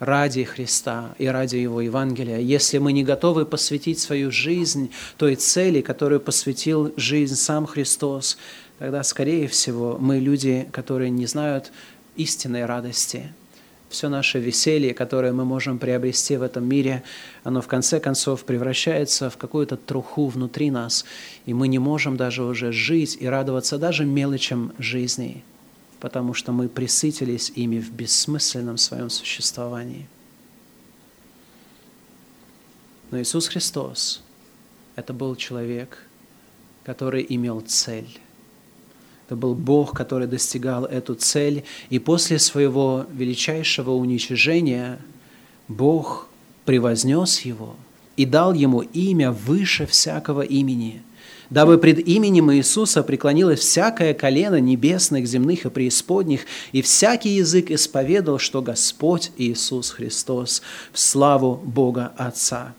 ради 0.00 0.44
Христа 0.44 1.14
и 1.18 1.26
ради 1.26 1.56
Его 1.56 1.80
Евангелия, 1.80 2.38
если 2.38 2.78
мы 2.78 2.92
не 2.92 3.04
готовы 3.04 3.44
посвятить 3.44 4.00
свою 4.00 4.30
жизнь 4.30 4.90
той 5.16 5.36
цели, 5.36 5.82
которую 5.82 6.20
посвятил 6.20 6.92
жизнь 6.96 7.36
сам 7.36 7.66
Христос, 7.66 8.38
тогда, 8.78 9.02
скорее 9.02 9.46
всего, 9.46 9.98
мы 10.00 10.18
люди, 10.18 10.66
которые 10.72 11.10
не 11.10 11.26
знают 11.26 11.70
истинной 12.16 12.64
радости. 12.64 13.32
Все 13.90 14.08
наше 14.08 14.38
веселье, 14.38 14.94
которое 14.94 15.32
мы 15.32 15.44
можем 15.44 15.78
приобрести 15.78 16.36
в 16.36 16.42
этом 16.42 16.66
мире, 16.66 17.02
оно 17.42 17.60
в 17.60 17.66
конце 17.66 17.98
концов 17.98 18.44
превращается 18.44 19.28
в 19.30 19.36
какую-то 19.36 19.76
труху 19.76 20.28
внутри 20.28 20.70
нас, 20.70 21.04
и 21.44 21.52
мы 21.52 21.66
не 21.68 21.80
можем 21.80 22.16
даже 22.16 22.44
уже 22.44 22.72
жить 22.72 23.18
и 23.20 23.26
радоваться 23.26 23.78
даже 23.78 24.06
мелочам 24.06 24.72
жизни– 24.78 25.44
потому 26.00 26.32
что 26.34 26.52
мы 26.52 26.68
присытились 26.68 27.52
ими 27.54 27.78
в 27.78 27.92
бессмысленном 27.92 28.78
своем 28.78 29.10
существовании. 29.10 30.08
Но 33.10 33.20
Иисус 33.20 33.48
Христос– 33.48 34.22
это 34.96 35.12
был 35.12 35.36
человек, 35.36 36.06
который 36.84 37.24
имел 37.28 37.60
цель. 37.60 38.18
Это 39.26 39.36
был 39.36 39.54
Бог, 39.54 39.96
который 39.96 40.26
достигал 40.26 40.86
эту 40.86 41.14
цель, 41.14 41.64
и 41.90 41.98
после 41.98 42.38
своего 42.38 43.06
величайшего 43.12 43.90
уничижения 43.90 44.98
Бог 45.68 46.28
превознес 46.64 47.40
его 47.40 47.76
и 48.16 48.24
дал 48.24 48.54
ему 48.54 48.80
имя 48.80 49.30
выше 49.32 49.86
всякого 49.86 50.42
имени– 50.42 51.02
дабы 51.50 51.78
пред 51.78 51.98
именем 52.06 52.52
Иисуса 52.52 53.02
преклонилось 53.02 53.60
всякое 53.60 54.14
колено 54.14 54.60
небесных, 54.60 55.26
земных 55.26 55.66
и 55.66 55.70
преисподних, 55.70 56.46
и 56.72 56.80
всякий 56.80 57.30
язык 57.30 57.70
исповедал, 57.70 58.38
что 58.38 58.62
Господь 58.62 59.32
Иисус 59.36 59.90
Христос 59.90 60.62
в 60.92 60.98
славу 60.98 61.60
Бога 61.62 62.12
Отца. 62.16 62.74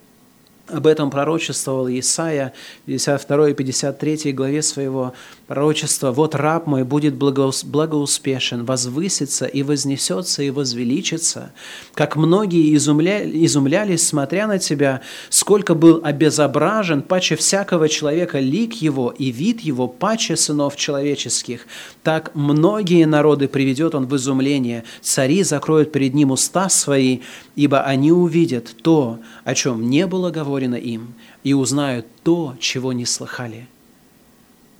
Об 0.67 0.87
этом 0.87 1.11
пророчествовал 1.11 1.89
Исаия 1.89 2.53
в 2.83 2.85
52 2.85 3.49
и 3.49 3.53
53 3.53 4.31
главе 4.31 4.61
своего 4.61 5.13
пророчества. 5.51 6.13
«Вот 6.13 6.33
раб 6.33 6.65
мой 6.65 6.85
будет 6.85 7.15
благоуспешен, 7.15 8.63
возвысится 8.63 9.45
и 9.45 9.63
вознесется 9.63 10.43
и 10.43 10.49
возвеличится, 10.49 11.51
как 11.93 12.15
многие 12.15 12.73
изумля... 12.73 13.19
изумлялись, 13.25 14.07
смотря 14.07 14.47
на 14.47 14.59
тебя, 14.59 15.01
сколько 15.29 15.75
был 15.75 15.99
обезображен 16.05 17.01
паче 17.01 17.35
всякого 17.35 17.89
человека 17.89 18.39
лик 18.39 18.75
его 18.75 19.13
и 19.17 19.29
вид 19.29 19.59
его 19.59 19.89
паче 19.89 20.37
сынов 20.37 20.77
человеческих. 20.77 21.67
Так 22.01 22.31
многие 22.33 23.05
народы 23.05 23.49
приведет 23.49 23.93
он 23.93 24.07
в 24.07 24.15
изумление, 24.15 24.85
цари 25.01 25.43
закроют 25.43 25.91
перед 25.91 26.13
ним 26.13 26.31
уста 26.31 26.69
свои, 26.69 27.19
ибо 27.57 27.81
они 27.81 28.13
увидят 28.13 28.73
то, 28.81 29.19
о 29.43 29.53
чем 29.53 29.89
не 29.89 30.07
было 30.07 30.31
говорено 30.31 30.75
им, 30.75 31.13
и 31.43 31.53
узнают 31.53 32.05
то, 32.23 32.55
чего 32.61 32.93
не 32.93 33.05
слыхали. 33.05 33.67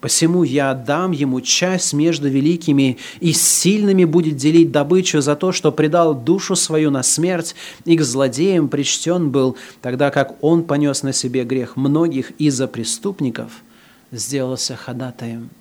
Посему 0.01 0.41
я 0.41 0.73
дам 0.73 1.11
ему 1.11 1.41
часть 1.41 1.93
между 1.93 2.27
великими, 2.27 2.97
и 3.19 3.33
сильными 3.33 4.03
будет 4.03 4.35
делить 4.35 4.71
добычу 4.71 5.21
за 5.21 5.35
то, 5.35 5.51
что 5.51 5.71
предал 5.71 6.15
душу 6.15 6.55
свою 6.55 6.89
на 6.89 7.03
смерть, 7.03 7.55
и 7.85 7.95
к 7.95 8.01
злодеям 8.01 8.67
причтен 8.67 9.29
был, 9.29 9.55
тогда 9.79 10.09
как 10.09 10.43
он 10.43 10.63
понес 10.63 11.03
на 11.03 11.13
себе 11.13 11.43
грех 11.43 11.77
многих 11.77 12.31
из-за 12.39 12.67
преступников, 12.67 13.51
сделался 14.11 14.75
ходатаем. 14.75 15.51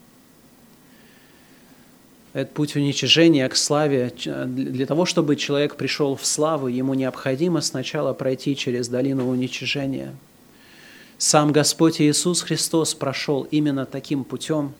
Этот 2.33 2.55
путь 2.55 2.77
уничижения 2.77 3.47
к 3.47 3.57
славе, 3.57 4.11
для 4.25 4.87
того, 4.87 5.05
чтобы 5.05 5.37
человек 5.37 5.77
пришел 5.77 6.17
в 6.17 6.25
славу, 6.25 6.69
ему 6.69 6.95
необходимо 6.95 7.61
сначала 7.61 8.15
пройти 8.15 8.57
через 8.57 8.89
долину 8.89 9.29
уничижения– 9.29 10.15
сам 11.21 11.53
Господь 11.53 12.01
Иисус 12.01 12.41
Христос 12.41 12.95
прошел 12.95 13.47
именно 13.51 13.85
таким 13.85 14.25
путем. 14.25 14.73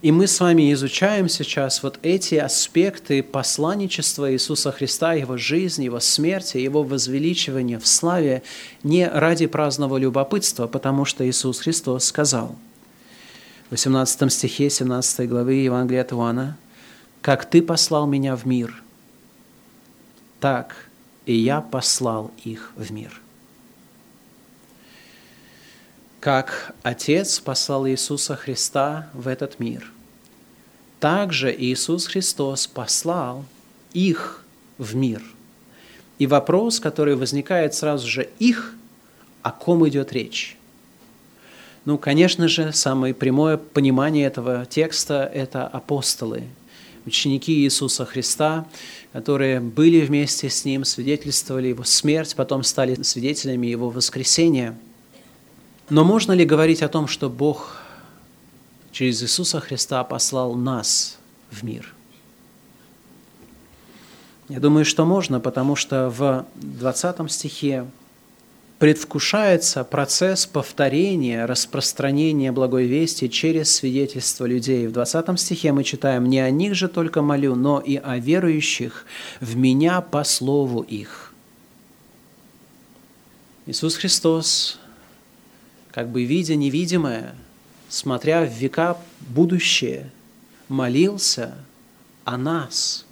И 0.00 0.10
мы 0.10 0.26
с 0.26 0.40
вами 0.40 0.72
изучаем 0.72 1.28
сейчас 1.28 1.82
вот 1.82 1.98
эти 2.02 2.36
аспекты 2.36 3.22
посланничества 3.22 4.32
Иисуса 4.32 4.72
Христа, 4.72 5.12
Его 5.12 5.36
жизни, 5.36 5.84
Его 5.84 6.00
смерти, 6.00 6.56
Его 6.56 6.82
возвеличивания 6.82 7.78
в 7.78 7.86
славе 7.86 8.42
не 8.82 9.06
ради 9.06 9.46
праздного 9.46 9.98
любопытства, 9.98 10.66
потому 10.66 11.04
что 11.04 11.28
Иисус 11.28 11.60
Христос 11.60 12.06
сказал 12.06 12.56
в 13.68 13.72
18 13.72 14.32
стихе 14.32 14.70
17 14.70 15.28
главы 15.28 15.54
Евангелия 15.54 16.00
от 16.00 16.12
Иоанна, 16.12 16.56
«Как 17.20 17.44
Ты 17.50 17.60
послал 17.60 18.06
Меня 18.06 18.34
в 18.34 18.46
мир, 18.46 18.82
так 20.40 20.74
и 21.26 21.34
Я 21.34 21.60
послал 21.60 22.30
их 22.44 22.72
в 22.76 22.90
мир». 22.90 23.20
Как 26.26 26.74
Отец 26.82 27.38
послал 27.38 27.86
Иисуса 27.86 28.34
Христа 28.34 29.08
в 29.14 29.28
этот 29.28 29.60
мир, 29.60 29.92
также 30.98 31.54
Иисус 31.56 32.08
Христос 32.08 32.66
послал 32.66 33.44
их 33.92 34.44
в 34.76 34.96
мир. 34.96 35.22
И 36.18 36.26
вопрос, 36.26 36.80
который 36.80 37.14
возникает 37.14 37.74
сразу 37.74 38.08
же, 38.08 38.28
их, 38.40 38.74
о 39.42 39.52
ком 39.52 39.88
идет 39.88 40.12
речь? 40.12 40.56
Ну, 41.84 41.96
конечно 41.96 42.48
же, 42.48 42.72
самое 42.72 43.14
прямое 43.14 43.56
понимание 43.56 44.26
этого 44.26 44.66
текста– 44.66 45.30
это 45.32 45.68
апостолы, 45.68 46.42
ученики 47.06 47.52
Иисуса 47.52 48.04
Христа, 48.04 48.66
которые 49.12 49.60
были 49.60 50.04
вместе 50.04 50.50
с 50.50 50.64
Ним, 50.64 50.84
свидетельствовали 50.84 51.68
Его 51.68 51.84
смерть, 51.84 52.34
потом 52.34 52.64
стали 52.64 53.00
свидетелями 53.00 53.68
Его 53.68 53.90
воскресения– 53.90 54.76
но 55.88 56.04
можно 56.04 56.32
ли 56.32 56.44
говорить 56.44 56.82
о 56.82 56.88
том, 56.88 57.06
что 57.06 57.28
Бог 57.30 57.82
через 58.92 59.22
Иисуса 59.22 59.60
Христа 59.60 60.02
послал 60.04 60.54
нас 60.54 61.18
в 61.50 61.62
мир? 61.62 61.94
Я 64.48 64.60
думаю, 64.60 64.84
что 64.84 65.04
можно, 65.04 65.40
потому 65.40 65.74
что 65.74 66.08
в 66.08 66.46
20 66.54 67.30
стихе 67.30 67.86
предвкушается 68.78 69.84
процесс 69.84 70.46
повторения, 70.46 71.46
распространения 71.46 72.52
благой 72.52 72.86
вести 72.86 73.30
через 73.30 73.74
свидетельство 73.74 74.44
людей. 74.44 74.86
В 74.86 74.92
20 74.92 75.40
стихе 75.40 75.72
мы 75.72 75.82
читаем 75.82 76.26
«Не 76.28 76.40
о 76.40 76.50
них 76.50 76.74
же 76.74 76.88
только 76.88 77.22
молю, 77.22 77.54
но 77.54 77.80
и 77.80 77.96
о 77.96 78.18
верующих 78.18 79.06
в 79.40 79.56
Меня 79.56 80.00
по 80.00 80.24
слову 80.24 80.82
их». 80.82 81.32
Иисус 83.66 83.96
Христос, 83.96 84.78
как 85.96 86.10
бы 86.10 86.24
видя 86.24 86.56
невидимое, 86.56 87.34
смотря 87.88 88.44
в 88.44 88.52
века 88.52 88.98
будущее, 89.20 90.10
молился 90.68 91.54
о 92.26 92.36
нас. 92.36 93.06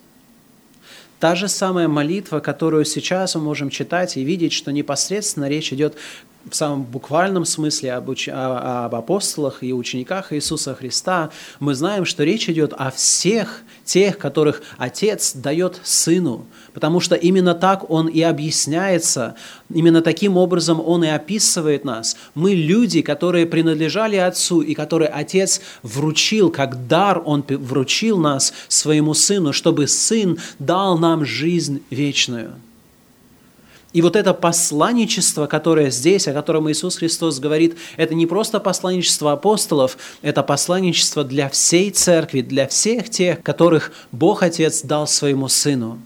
Та 1.18 1.34
же 1.34 1.48
самая 1.48 1.88
молитва, 1.88 2.40
которую 2.40 2.84
сейчас 2.84 3.36
мы 3.36 3.40
можем 3.40 3.70
читать 3.70 4.18
и 4.18 4.22
видеть, 4.22 4.52
что 4.52 4.70
непосредственно 4.70 5.48
речь 5.48 5.72
идет 5.72 5.96
в 6.50 6.54
самом 6.54 6.82
буквальном 6.82 7.44
смысле 7.44 7.94
об, 7.94 8.08
уч... 8.08 8.28
об 8.28 8.94
апостолах 8.94 9.62
и 9.62 9.72
учениках 9.72 10.32
Иисуса 10.32 10.74
Христа, 10.74 11.30
мы 11.60 11.74
знаем, 11.74 12.04
что 12.04 12.24
речь 12.24 12.48
идет 12.48 12.72
о 12.76 12.90
всех 12.90 13.62
тех, 13.84 14.18
которых 14.18 14.62
Отец 14.78 15.34
дает 15.34 15.80
Сыну, 15.82 16.46
потому 16.72 17.00
что 17.00 17.14
именно 17.14 17.54
так 17.54 17.90
Он 17.90 18.08
и 18.08 18.20
объясняется, 18.22 19.36
именно 19.72 20.02
таким 20.02 20.36
образом 20.36 20.80
Он 20.84 21.04
и 21.04 21.08
описывает 21.08 21.84
нас. 21.84 22.16
Мы 22.34 22.54
люди, 22.54 23.02
которые 23.02 23.46
принадлежали 23.46 24.16
Отцу 24.16 24.60
и 24.60 24.74
которые 24.74 25.08
Отец 25.08 25.60
вручил, 25.82 26.50
как 26.50 26.86
дар 26.86 27.22
Он 27.24 27.44
вручил 27.48 28.18
нас 28.18 28.52
своему 28.68 29.14
Сыну, 29.14 29.52
чтобы 29.52 29.86
Сын 29.86 30.38
дал 30.58 30.98
нам 30.98 31.24
жизнь 31.24 31.82
вечную. 31.90 32.54
И 33.94 34.02
вот 34.02 34.16
это 34.16 34.34
посланничество, 34.34 35.46
которое 35.46 35.88
здесь, 35.88 36.26
о 36.26 36.32
котором 36.32 36.68
Иисус 36.68 36.96
Христос 36.96 37.38
говорит, 37.38 37.76
это 37.96 38.16
не 38.16 38.26
просто 38.26 38.58
посланничество 38.58 39.30
апостолов, 39.30 39.96
это 40.20 40.42
посланничество 40.42 41.22
для 41.22 41.48
всей 41.48 41.92
церкви, 41.92 42.40
для 42.40 42.66
всех 42.66 43.08
тех, 43.08 43.40
которых 43.40 43.92
Бог 44.10 44.42
Отец 44.42 44.82
дал 44.82 45.06
своему 45.06 45.46
Сыну. 45.46 46.00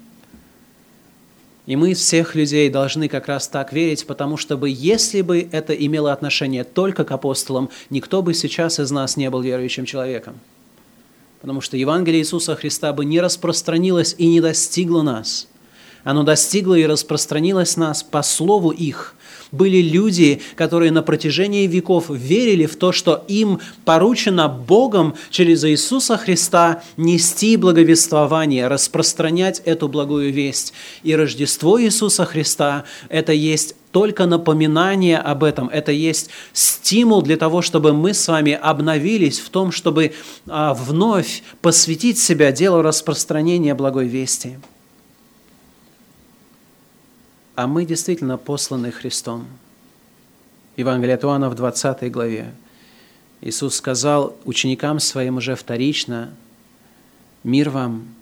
И 1.65 1.77
мы 1.77 1.95
всех 1.95 2.35
людей 2.35 2.69
должны 2.69 3.09
как 3.09 3.27
раз 3.27 3.49
так 3.49 3.73
верить, 3.73 4.07
потому 4.07 4.37
что 4.37 4.59
бы, 4.59 4.69
если 4.69 5.23
бы 5.23 5.49
это 5.51 5.73
имело 5.73 6.13
отношение 6.13 6.65
только 6.65 7.07
к 7.07 7.11
апостолам, 7.11 7.71
никто 7.89 8.21
бы 8.21 8.35
сейчас 8.35 8.79
из 8.79 8.91
нас 8.91 9.17
не 9.17 9.31
был 9.31 9.41
верующим 9.41 9.87
человеком. 9.87 10.39
Потому 11.41 11.63
что 11.63 11.79
Евангелие 11.79 12.21
Иисуса 12.21 12.55
Христа 12.55 12.93
бы 12.93 13.07
не 13.07 13.19
распространилось 13.19 14.15
и 14.19 14.27
не 14.27 14.43
достигло 14.43 15.01
нас– 15.01 15.47
оно 16.09 16.23
достигло 16.23 16.73
и 16.73 16.87
распространилось 16.87 17.77
нас 17.77 18.03
по 18.03 18.23
слову 18.23 18.71
их. 18.71 19.15
Были 19.53 19.83
люди, 19.83 20.41
которые 20.57 20.91
на 20.91 21.03
протяжении 21.03 21.67
веков 21.67 22.07
верили 22.09 22.65
в 22.65 22.77
то, 22.77 22.93
что 22.93 23.27
им 23.29 23.61
поручено 23.85 24.49
Богом 24.49 25.17
через 25.29 25.65
Иисуса 25.65 26.17
Христа 26.17 26.83
нести 26.97 27.59
благовествование, 27.59 28.69
распространять 28.69 29.61
эту 29.67 29.87
благую 29.87 30.33
весть. 30.33 30.73
И 31.03 31.15
Рождество 31.15 31.79
Иисуса 31.79 32.25
Христа– 32.25 32.85
это 33.11 33.35
есть 33.35 33.77
только 33.93 34.25
напоминание 34.25 35.19
об 35.19 35.45
этом, 35.45 35.69
это 35.69 35.93
есть 35.93 36.31
стимул 36.55 37.21
для 37.21 37.37
того, 37.37 37.61
чтобы 37.61 37.93
мы 37.93 38.15
с 38.15 38.27
вами 38.29 38.53
обновились 38.53 39.41
в 39.41 39.51
том, 39.51 39.73
чтобы 39.73 40.15
а, 40.47 40.73
вновь 40.73 41.43
посвятить 41.61 42.19
себя 42.19 42.51
делу 42.51 42.81
распространения 42.81 43.75
благой 43.75 44.07
вести 44.07 44.57
а 47.59 47.67
мы 47.67 47.85
действительно 47.85 48.39
посланы 48.39 48.93
Христом. 48.93 49.45
Евангелие 50.77 51.17
от 51.17 51.25
Иоанна 51.25 51.51
в 51.51 51.57
20 51.57 52.09
главе. 52.13 52.55
Иисус 53.41 53.75
сказал 53.75 54.37
ученикам 54.45 55.01
своим 55.01 55.39
уже 55.39 55.57
вторично, 55.57 56.31
«Мир 57.43 57.71
вам, 57.71 58.15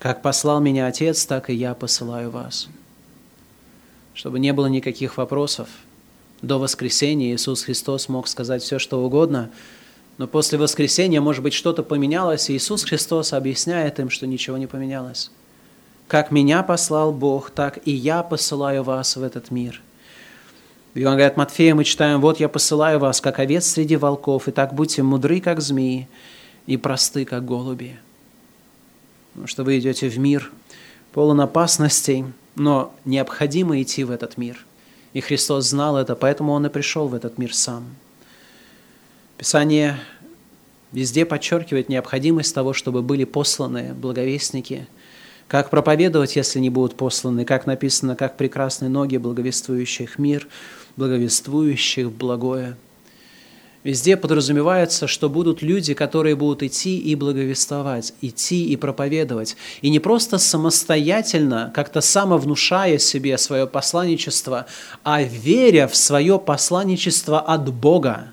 как 0.00 0.22
послал 0.22 0.60
меня 0.60 0.88
Отец, 0.88 1.24
так 1.24 1.50
и 1.50 1.54
я 1.54 1.72
посылаю 1.74 2.32
вас». 2.32 2.66
Чтобы 4.12 4.40
не 4.40 4.52
было 4.52 4.66
никаких 4.66 5.18
вопросов, 5.18 5.68
до 6.42 6.58
воскресения 6.58 7.32
Иисус 7.32 7.62
Христос 7.62 8.08
мог 8.08 8.26
сказать 8.26 8.64
все, 8.64 8.80
что 8.80 9.04
угодно, 9.04 9.52
но 10.18 10.26
после 10.26 10.58
воскресения, 10.58 11.20
может 11.20 11.44
быть, 11.44 11.54
что-то 11.54 11.84
поменялось, 11.84 12.50
и 12.50 12.56
Иисус 12.56 12.82
Христос 12.82 13.34
объясняет 13.34 14.00
им, 14.00 14.10
что 14.10 14.26
ничего 14.26 14.58
не 14.58 14.66
поменялось. 14.66 15.30
Как 16.08 16.30
меня 16.30 16.62
послал 16.62 17.12
Бог, 17.12 17.50
так 17.50 17.78
и 17.86 17.90
я 17.90 18.22
посылаю 18.22 18.82
вас 18.82 19.16
в 19.16 19.22
этот 19.22 19.50
мир. 19.50 19.80
В 20.92 20.98
Евангелии 20.98 21.26
от 21.26 21.36
Матфея 21.36 21.74
мы 21.74 21.84
читаем, 21.84 22.20
«Вот 22.20 22.40
я 22.40 22.48
посылаю 22.48 22.98
вас, 22.98 23.20
как 23.20 23.38
овец 23.38 23.66
среди 23.66 23.96
волков, 23.96 24.46
и 24.46 24.52
так 24.52 24.74
будьте 24.74 25.02
мудры, 25.02 25.40
как 25.40 25.60
змеи, 25.60 26.08
и 26.66 26.76
просты, 26.76 27.24
как 27.24 27.44
голуби». 27.44 27.98
Потому 29.32 29.48
что 29.48 29.64
вы 29.64 29.78
идете 29.78 30.08
в 30.08 30.18
мир, 30.18 30.52
полон 31.12 31.40
опасностей, 31.40 32.26
но 32.54 32.94
необходимо 33.04 33.80
идти 33.80 34.04
в 34.04 34.10
этот 34.10 34.36
мир. 34.36 34.64
И 35.14 35.20
Христос 35.20 35.70
знал 35.70 35.96
это, 35.96 36.14
поэтому 36.14 36.52
Он 36.52 36.66
и 36.66 36.68
пришел 36.68 37.08
в 37.08 37.14
этот 37.14 37.38
мир 37.38 37.54
сам. 37.54 37.96
Писание 39.38 39.98
везде 40.92 41.24
подчеркивает 41.24 41.88
необходимость 41.88 42.54
того, 42.54 42.74
чтобы 42.74 43.00
были 43.00 43.24
посланы 43.24 43.94
благовестники– 43.94 44.86
как 45.48 45.70
проповедовать, 45.70 46.36
если 46.36 46.58
не 46.58 46.70
будут 46.70 46.96
посланы? 46.96 47.44
Как 47.44 47.66
написано, 47.66 48.16
как 48.16 48.36
прекрасны 48.36 48.88
ноги 48.88 49.18
благовествующих 49.18 50.18
мир, 50.18 50.48
благовествующих 50.96 52.10
благое. 52.10 52.76
Везде 53.82 54.16
подразумевается, 54.16 55.06
что 55.06 55.28
будут 55.28 55.60
люди, 55.60 55.92
которые 55.92 56.36
будут 56.36 56.62
идти 56.62 56.98
и 56.98 57.14
благовествовать, 57.14 58.14
идти 58.22 58.64
и 58.64 58.76
проповедовать. 58.76 59.58
И 59.82 59.90
не 59.90 59.98
просто 59.98 60.38
самостоятельно, 60.38 61.70
как-то 61.74 62.00
самовнушая 62.00 62.96
себе 62.96 63.36
свое 63.36 63.66
посланничество, 63.66 64.64
а 65.02 65.22
веря 65.22 65.86
в 65.86 65.94
свое 65.94 66.38
посланничество 66.38 67.38
от 67.38 67.70
Бога. 67.70 68.32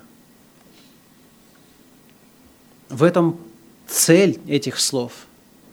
В 2.88 3.02
этом 3.02 3.38
цель 3.86 4.40
этих 4.48 4.80
слов– 4.80 5.12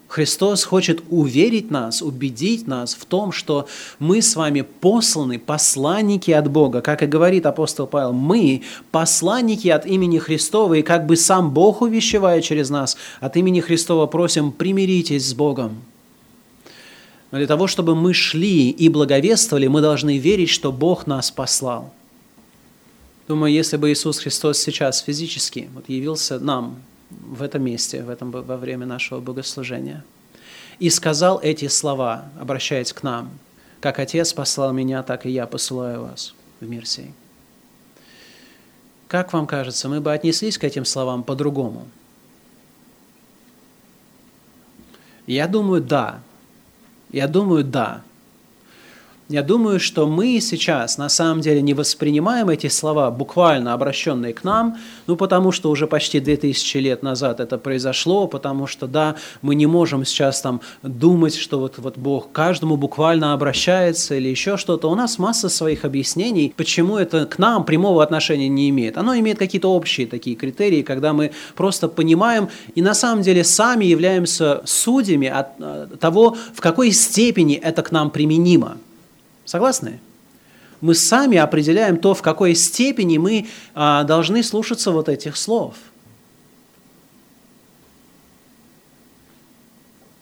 Христос 0.10 0.64
хочет 0.64 1.04
уверить 1.12 1.70
нас, 1.70 2.02
убедить 2.02 2.66
нас 2.66 2.96
в 2.96 3.06
том, 3.06 3.32
что 3.32 3.68
мы 4.00 4.24
с 4.24 4.36
вами 4.36 4.62
посланы, 4.62 5.38
посланники 5.38 6.32
от 6.32 6.50
Бога. 6.50 6.82
Как 6.82 7.04
и 7.04 7.06
говорит 7.06 7.46
апостол 7.46 7.86
Павел, 7.86 8.12
мы 8.12 8.64
посланники 8.90 9.68
от 9.68 9.86
имени 9.86 10.18
Христова, 10.18 10.74
и 10.74 10.82
как 10.82 11.06
бы 11.06 11.16
сам 11.16 11.52
Бог, 11.52 11.84
увещевая 11.84 12.42
через 12.42 12.72
нас, 12.72 12.98
от 13.20 13.38
имени 13.38 13.62
Христова 13.62 14.08
просим, 14.08 14.52
примиритесь 14.52 15.30
с 15.30 15.36
Богом. 15.36 15.84
Но 17.30 17.38
для 17.38 17.46
того, 17.46 17.68
чтобы 17.68 17.94
мы 17.94 18.16
шли 18.16 18.72
и 18.72 18.90
благовествовали, 18.90 19.68
мы 19.68 19.82
должны 19.82 20.18
верить, 20.18 20.50
что 20.50 20.72
Бог 20.72 21.06
нас 21.06 21.30
послал. 21.30 21.94
Думаю, 23.28 23.54
если 23.54 23.78
бы 23.78 23.92
Иисус 23.92 24.18
Христос 24.18 24.58
сейчас 24.58 25.02
физически 25.02 25.70
вот 25.76 25.88
явился 25.88 26.40
нам, 26.40 26.78
в 27.10 27.42
этом 27.42 27.64
месте, 27.64 28.04
в 28.04 28.10
этом, 28.10 28.32
во 28.32 28.58
время 28.58 28.86
нашего 28.86 29.20
богослужения. 29.20 30.04
И 30.80 30.90
сказал 30.90 31.40
эти 31.42 31.68
слова, 31.68 32.30
обращаясь 32.40 32.94
к 32.94 33.04
нам, 33.04 33.32
«Как 33.82 34.00
Отец 34.00 34.34
послал 34.34 34.74
меня, 34.74 35.04
так 35.04 35.26
и 35.26 35.30
я 35.30 35.48
посылаю 35.48 36.04
вас 36.04 36.34
в 36.60 36.68
мир 36.68 36.86
сей». 36.86 37.14
Как 39.08 39.34
вам 39.34 39.48
кажется, 39.48 39.90
мы 39.90 40.02
бы 40.02 40.14
отнеслись 40.14 40.60
к 40.60 40.64
этим 40.64 40.86
словам 40.86 41.24
по-другому? 41.24 41.88
Я 45.26 45.48
думаю, 45.48 45.82
да. 45.82 46.22
Я 47.12 47.28
думаю, 47.28 47.64
да. 47.64 48.04
Я 49.30 49.44
думаю, 49.44 49.80
что 49.80 50.08
мы 50.08 50.40
сейчас 50.42 50.98
на 50.98 51.08
самом 51.08 51.42
деле 51.42 51.62
не 51.62 51.76
воспринимаем 51.76 52.50
эти 52.50 52.66
слова, 52.66 53.12
буквально 53.12 53.76
обращенные 53.76 54.34
к 54.34 54.44
нам, 54.44 54.78
ну 55.06 55.16
потому 55.16 55.52
что 55.52 55.70
уже 55.70 55.86
почти 55.86 56.20
2000 56.20 56.78
лет 56.78 57.04
назад 57.04 57.40
это 57.40 57.60
произошло, 57.60 58.26
потому 58.26 58.66
что, 58.66 58.88
да, 58.88 59.18
мы 59.44 59.54
не 59.54 59.68
можем 59.68 60.04
сейчас 60.04 60.42
там 60.42 60.62
думать, 60.82 61.36
что 61.36 61.60
вот, 61.60 61.76
вот 61.78 61.96
Бог 61.96 62.32
каждому 62.32 62.76
буквально 62.76 63.34
обращается 63.34 64.16
или 64.16 64.30
еще 64.30 64.58
что-то. 64.58 64.90
У 64.90 64.96
нас 64.96 65.20
масса 65.20 65.48
своих 65.48 65.86
объяснений, 65.86 66.52
почему 66.58 66.98
это 66.98 67.28
к 67.28 67.38
нам 67.38 67.66
прямого 67.66 68.02
отношения 68.02 68.50
не 68.50 68.68
имеет. 68.72 68.98
Оно 68.98 69.16
имеет 69.16 69.38
какие-то 69.38 69.72
общие 69.72 70.08
такие 70.08 70.36
критерии, 70.36 70.82
когда 70.82 71.14
мы 71.14 71.34
просто 71.56 71.88
понимаем 71.88 72.50
и 72.74 72.82
на 72.82 72.96
самом 72.96 73.22
деле 73.22 73.44
сами 73.44 73.86
являемся 73.86 74.64
судьями 74.66 75.28
от 75.28 75.50
э, 75.60 75.88
того, 76.00 76.36
в 76.52 76.62
какой 76.62 76.92
степени 76.92 77.54
это 77.54 77.84
к 77.84 77.92
нам 77.92 78.10
применимо. 78.10 78.78
Согласны? 79.50 80.00
Мы 80.80 80.94
сами 80.94 81.36
определяем 81.36 81.98
то, 81.98 82.14
в 82.14 82.22
какой 82.22 82.54
степени 82.54 83.18
мы 83.18 83.48
а, 83.74 84.04
должны 84.04 84.44
слушаться 84.44 84.92
вот 84.92 85.10
этих 85.10 85.36
слов. 85.36 85.74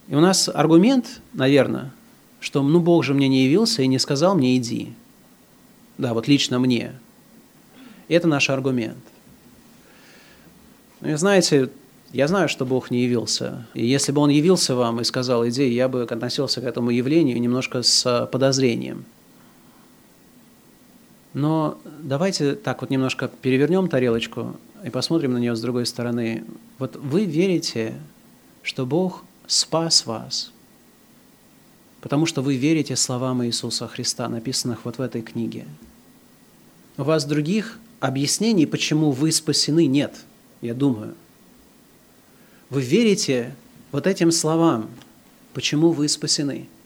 И 0.08 0.16
у 0.16 0.22
нас 0.22 0.48
аргумент, 0.48 1.20
наверное, 1.34 1.92
что 2.40 2.64
ну 2.64 2.80
Бог 2.80 3.04
же 3.04 3.14
мне 3.14 3.28
не 3.28 3.44
явился 3.44 3.82
и 3.82 3.88
не 3.88 4.00
сказал 4.00 4.34
мне 4.34 4.56
иди. 4.56 4.94
Да, 5.98 6.14
вот 6.14 6.30
лично 6.30 6.58
мне. 6.58 6.94
Это 8.08 8.30
наш 8.30 8.50
аргумент. 8.50 9.04
Ну, 11.02 11.10
и 11.10 11.16
знаете, 11.16 11.70
я 12.14 12.30
знаю, 12.30 12.48
что 12.48 12.66
Бог 12.66 12.92
не 12.92 13.04
явился. 13.04 13.68
И 13.74 13.86
если 13.86 14.14
бы 14.14 14.22
Он 14.22 14.30
явился 14.30 14.74
вам 14.74 15.02
и 15.02 15.04
сказал 15.04 15.46
иди, 15.46 15.68
я 15.68 15.90
бы 15.90 16.04
относился 16.04 16.62
к 16.62 16.64
этому 16.64 16.92
явлению 16.92 17.42
немножко 17.42 17.84
с 17.84 18.30
подозрением– 18.32 19.04
Но 21.38 21.80
давайте 21.86 22.56
так 22.56 22.82
вот 22.82 22.90
немножко 22.90 23.28
перевернем 23.28 23.90
тарелочку 23.90 24.56
и 24.84 24.90
посмотрим 24.90 25.34
на 25.34 25.38
нее 25.38 25.56
с 25.56 25.62
другой 25.62 25.86
стороны. 25.86 26.44
Вот 26.80 26.96
вы 26.96 27.26
верите, 27.26 27.94
что 28.64 28.88
Бог 28.88 29.24
спас 29.46 30.08
вас, 30.08 30.52
потому 32.02 32.26
что 32.26 32.42
вы 32.42 32.56
верите 32.56 32.96
словам 32.96 33.46
Иисуса 33.46 33.88
Христа, 33.88 34.28
написанных 34.28 34.84
вот 34.84 34.98
в 34.98 35.00
этой 35.00 35.22
книге. 35.22 35.68
У 36.98 37.04
вас 37.04 37.24
других 37.24 37.78
объяснений, 38.00 38.66
почему 38.66 39.12
вы 39.12 39.32
спасены, 39.32 39.86
нет, 39.86 40.16
я 40.62 40.74
думаю. 40.74 41.14
Вы 42.72 42.82
верите 42.82 43.56
вот 43.92 44.08
этим 44.08 44.32
словам, 44.32 44.90
почему 45.54 45.92
вы 45.92 46.08
спасены– 46.10 46.68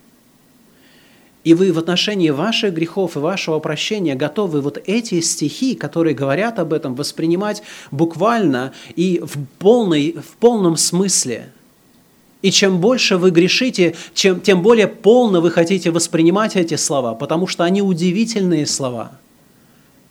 и 1.44 1.54
вы 1.54 1.72
в 1.72 1.78
отношении 1.78 2.30
ваших 2.30 2.74
грехов 2.74 3.16
и 3.16 3.20
вашего 3.20 3.58
прощения 3.58 4.14
готовы 4.14 4.60
вот 4.60 4.80
эти 4.86 5.20
стихи, 5.20 5.74
которые 5.74 6.14
говорят 6.14 6.58
об 6.58 6.72
этом, 6.72 6.94
воспринимать 6.94 7.62
буквально 7.90 8.72
и 8.94 9.20
в, 9.22 9.36
полной, 9.58 10.12
в 10.12 10.36
полном 10.36 10.76
смысле. 10.76 11.52
И 12.42 12.50
чем 12.50 12.78
больше 12.78 13.16
вы 13.18 13.30
грешите, 13.30 13.94
чем, 14.14 14.40
тем 14.40 14.62
более 14.62 14.88
полно 14.88 15.40
вы 15.40 15.50
хотите 15.50 15.90
воспринимать 15.90 16.56
эти 16.56 16.74
слова, 16.76 17.14
потому 17.14 17.46
что 17.46 17.64
они 17.64 17.82
удивительные 17.82 18.66
слова– 18.66 19.12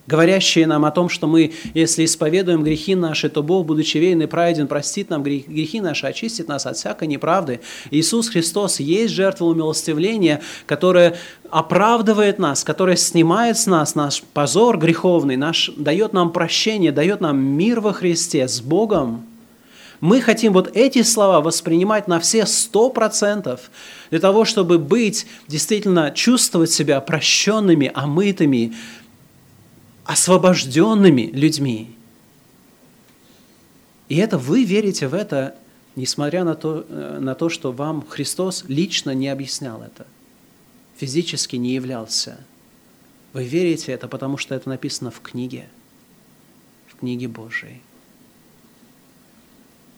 говорящие 0.06 0.66
нам 0.66 0.84
о 0.84 0.90
том, 0.90 1.08
что 1.08 1.26
мы, 1.26 1.52
если 1.74 2.04
исповедуем 2.04 2.62
грехи 2.64 2.94
наши, 2.94 3.28
то 3.28 3.42
Бог, 3.42 3.66
будучи 3.66 3.98
верен 3.98 4.22
и 4.22 4.26
праведен, 4.26 4.66
простит 4.66 5.10
нам 5.10 5.22
грехи 5.22 5.80
наши, 5.80 6.06
очистит 6.06 6.48
нас 6.48 6.66
от 6.66 6.76
всякой 6.76 7.08
неправды. 7.08 7.60
Иисус 7.90 8.28
Христос 8.28 8.80
есть 8.80 9.14
жертва 9.14 9.46
умилостивления, 9.46 10.40
которая 10.66 11.16
оправдывает 11.50 12.38
нас, 12.38 12.64
которая 12.64 12.96
снимает 12.96 13.58
с 13.58 13.66
нас 13.66 13.94
наш 13.94 14.22
позор 14.22 14.78
греховный, 14.78 15.36
наш, 15.36 15.70
дает 15.76 16.12
нам 16.12 16.32
прощение, 16.32 16.92
дает 16.92 17.20
нам 17.20 17.38
мир 17.38 17.80
во 17.80 17.92
Христе 17.92 18.48
с 18.48 18.60
Богом. 18.60 19.26
Мы 20.00 20.20
хотим 20.20 20.52
вот 20.52 20.68
эти 20.74 21.02
слова 21.02 21.40
воспринимать 21.40 22.08
на 22.08 22.18
все 22.18 22.44
сто 22.44 22.90
процентов 22.90 23.70
для 24.10 24.18
того, 24.18 24.44
чтобы 24.44 24.80
быть, 24.80 25.26
действительно 25.46 26.10
чувствовать 26.10 26.72
себя 26.72 27.00
прощенными, 27.00 27.88
омытыми, 27.94 28.74
освобожденными 30.12 31.30
людьми. 31.32 31.96
И 34.10 34.16
это 34.16 34.36
вы 34.36 34.62
верите 34.64 35.08
в 35.08 35.14
это, 35.14 35.56
несмотря 35.96 36.44
на 36.44 36.54
то, 36.54 36.84
э, 36.86 37.18
на 37.18 37.34
то, 37.34 37.48
что 37.48 37.72
вам 37.72 38.06
Христос 38.06 38.64
лично 38.68 39.12
не 39.12 39.28
объяснял 39.28 39.82
это, 39.82 40.06
физически 40.98 41.56
не 41.56 41.72
являлся. 41.72 42.38
Вы 43.32 43.44
верите 43.44 43.92
это, 43.92 44.06
потому 44.06 44.36
что 44.36 44.54
это 44.54 44.68
написано 44.68 45.10
в 45.10 45.20
книге, 45.22 45.66
в 46.88 46.96
книге 46.96 47.28
Божией. 47.28 47.80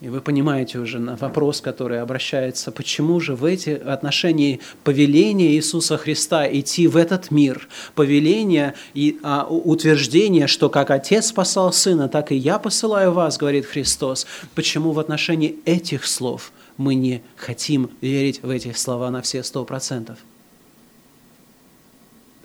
И 0.04 0.08
вы 0.10 0.20
понимаете 0.20 0.80
уже 0.80 0.98
на 0.98 1.16
вопрос, 1.16 1.62
который 1.62 1.98
обращается, 2.02 2.70
почему 2.70 3.20
же 3.20 3.34
в 3.34 3.42
эти 3.42 3.70
отношения 3.70 4.60
повеления 4.82 5.52
Иисуса 5.52 5.96
Христа 5.96 6.46
идти 6.46 6.86
в 6.86 6.98
этот 6.98 7.30
мир, 7.30 7.68
повеление 7.94 8.74
и 8.92 9.18
а, 9.22 9.46
утверждение, 9.46 10.46
что 10.46 10.68
как 10.68 10.90
Отец 10.90 11.28
спасал 11.28 11.72
Сына, 11.72 12.10
так 12.10 12.32
и 12.32 12.36
я 12.36 12.58
посылаю 12.58 13.12
вас, 13.12 13.38
говорит 13.38 13.64
Христос. 13.64 14.26
Почему 14.54 14.92
в 14.92 14.98
отношении 14.98 15.56
этих 15.64 16.04
слов 16.04 16.52
мы 16.76 16.96
не 16.96 17.22
хотим 17.36 17.88
верить 18.02 18.42
в 18.42 18.50
эти 18.50 18.74
слова 18.74 19.10
на 19.10 19.22
все 19.22 19.42
сто 19.42 19.64
процентов? 19.64 20.18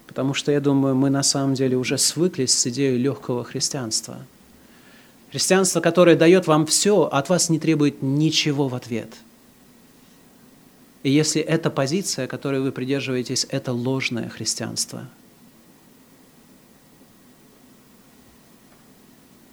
Потому 0.07 0.33
что, 0.33 0.53
я 0.53 0.61
думаю, 0.61 0.95
мы 0.95 1.09
на 1.09 1.23
самом 1.23 1.55
деле 1.55 1.75
уже 1.75 1.97
свыклись 1.97 2.57
с 2.57 2.67
идеей 2.67 2.97
легкого 2.97 3.43
христианства– 3.43 4.19
Христианство, 5.31 5.79
которое 5.79 6.15
дает 6.15 6.47
вам 6.47 6.65
все, 6.65 7.03
от 7.03 7.29
вас 7.29 7.49
не 7.49 7.59
требует 7.59 8.01
ничего 8.01 8.67
в 8.67 8.73
ответ. 8.73 9.13
И 11.03 11.11
если 11.11 11.41
эта 11.41 11.69
позиция, 11.69 12.27
которой 12.27 12.61
вы 12.61 12.71
придерживаетесь, 12.71 13.45
это 13.49 13.71
ложное 13.71 14.27
христианство. 14.27 15.07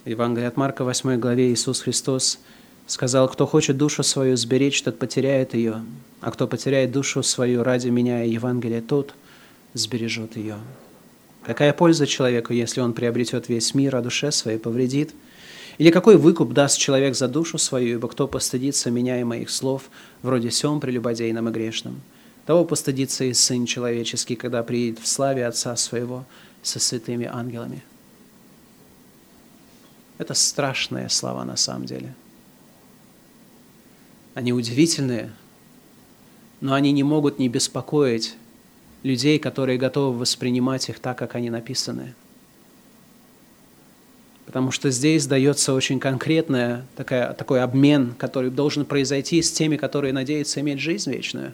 В 0.03 0.09
Евангелии 0.09 0.47
от 0.47 0.57
Марка, 0.57 0.83
8 0.83 1.19
главе, 1.19 1.51
Иисус 1.51 1.81
Христос 1.81 2.39
сказал, 2.87 3.29
«Кто 3.29 3.45
хочет 3.45 3.77
душу 3.77 4.03
свою 4.03 4.35
сберечь, 4.35 4.81
тот 4.81 4.97
потеряет 4.97 5.53
ее, 5.53 5.85
а 6.21 6.31
кто 6.31 6.47
потеряет 6.47 6.91
душу 6.91 7.21
свою 7.21 7.63
ради 7.63 7.89
меня 7.89 8.23
и 8.23 8.31
Евангелия, 8.31 8.81
тот 8.81 9.13
сбережет 9.73 10.37
ее». 10.37 10.57
Какая 11.45 11.71
польза 11.71 12.07
человеку, 12.07 12.51
если 12.51 12.81
он 12.81 12.93
приобретет 12.93 13.47
весь 13.47 13.73
мир, 13.73 13.95
а 13.95 14.01
душе 14.01 14.31
своей 14.31 14.57
повредит– 14.57 15.13
или 15.77 15.91
какой 15.91 16.17
выкуп 16.17 16.53
даст 16.53 16.77
человек 16.77 17.15
за 17.15 17.27
душу 17.27 17.57
свою, 17.57 17.97
ибо 17.97 18.07
кто 18.07 18.27
постыдится 18.27 18.89
меня 18.89 19.21
и 19.21 19.23
моих 19.23 19.49
слов, 19.49 19.89
вроде 20.23 20.49
сем 20.49 20.79
прелюбодейным 20.79 21.49
и 21.49 21.51
грешным? 21.51 22.01
Того 22.45 22.65
постыдится 22.65 23.25
и 23.25 23.33
Сын 23.33 23.65
Человеческий, 23.65 24.35
когда 24.35 24.63
приедет 24.63 24.99
в 24.99 25.07
славе 25.07 25.45
Отца 25.45 25.75
Своего 25.75 26.25
со 26.63 26.79
святыми 26.79 27.29
ангелами. 27.31 27.83
Это 30.17 30.33
страшные 30.33 31.09
слова 31.09 31.45
на 31.45 31.57
самом 31.57 31.85
деле. 31.85 32.15
Они 34.33 34.53
удивительные, 34.53 35.31
но 36.59 36.73
они 36.73 36.91
не 36.91 37.03
могут 37.03 37.37
не 37.37 37.49
беспокоить 37.49 38.35
людей, 39.03 39.37
которые 39.37 39.77
готовы 39.77 40.17
воспринимать 40.17 40.89
их 40.89 40.97
так, 40.99 41.19
как 41.19 41.35
они 41.35 41.51
написаны– 41.51 42.15
потому 44.47 44.71
что 44.71 44.89
здесь 44.89 45.27
дается 45.27 45.73
очень 45.73 45.99
конкретная 45.99 46.85
такая, 46.95 47.33
такой 47.33 47.61
обмен, 47.61 48.15
который 48.17 48.49
должен 48.49 48.85
произойти 48.85 49.41
с 49.41 49.51
теми, 49.51 49.75
которые 49.75 50.13
надеются 50.13 50.61
иметь 50.61 50.79
жизнь 50.79 51.11
вечную. 51.11 51.53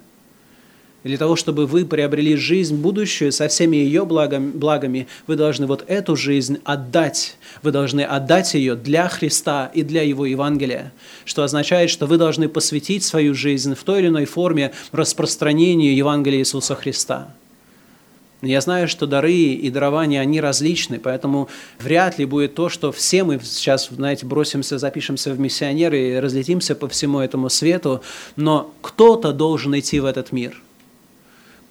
И 1.03 1.09
для 1.09 1.17
того, 1.17 1.35
чтобы 1.35 1.65
вы 1.65 1.85
приобрели 1.85 2.35
жизнь 2.35 2.75
будущую 2.77 3.31
со 3.31 3.47
всеми 3.49 3.75
ее 3.77 4.05
благами, 4.05 4.51
благами, 4.51 5.07
вы 5.27 5.35
должны 5.35 5.65
вот 5.65 5.83
эту 5.87 6.15
жизнь 6.15 6.59
отдать. 6.63 7.35
Вы 7.61 7.71
должны 7.71 8.01
отдать 8.01 8.53
ее 8.53 8.75
для 8.75 9.09
Христа 9.09 9.69
и 9.73 9.81
для 9.81 10.03
Его 10.03 10.25
Евангелия, 10.27 10.93
что 11.25 11.43
означает, 11.43 11.89
что 11.89 12.05
вы 12.05 12.17
должны 12.17 12.47
посвятить 12.47 13.03
свою 13.03 13.33
жизнь 13.33 13.73
в 13.75 13.83
той 13.83 13.99
или 13.99 14.07
иной 14.07 14.25
форме 14.25 14.71
распространению 14.91 15.95
Евангелия 15.95 16.39
Иисуса 16.39 16.75
Христа. 16.75 17.33
Я 18.45 18.59
знаю, 18.59 18.89
что 18.89 19.07
дары 19.07 19.31
и 19.31 19.69
дарования, 19.69 20.19
они 20.19 20.41
различны, 20.41 20.99
поэтому 20.99 21.47
вряд 21.79 22.19
ли 22.19 22.25
будет 22.25 22.55
то, 22.55 22.67
что 22.67 22.91
все 22.91 23.23
мы 23.23 23.39
сейчас, 23.41 23.87
знаете, 23.87 24.25
бросимся, 24.25 24.77
запишемся 24.77 25.31
в 25.31 25.39
миссионеры 25.39 26.09
и 26.09 26.19
разлетимся 26.19 26.75
по 26.75 26.89
всему 26.89 27.19
этому 27.19 27.49
свету, 27.49 28.01
но 28.35 28.73
кто-то 28.81 29.31
должен 29.31 29.79
идти 29.79 30.01
в 30.01 30.05
этот 30.05 30.33
мир– 30.33 30.61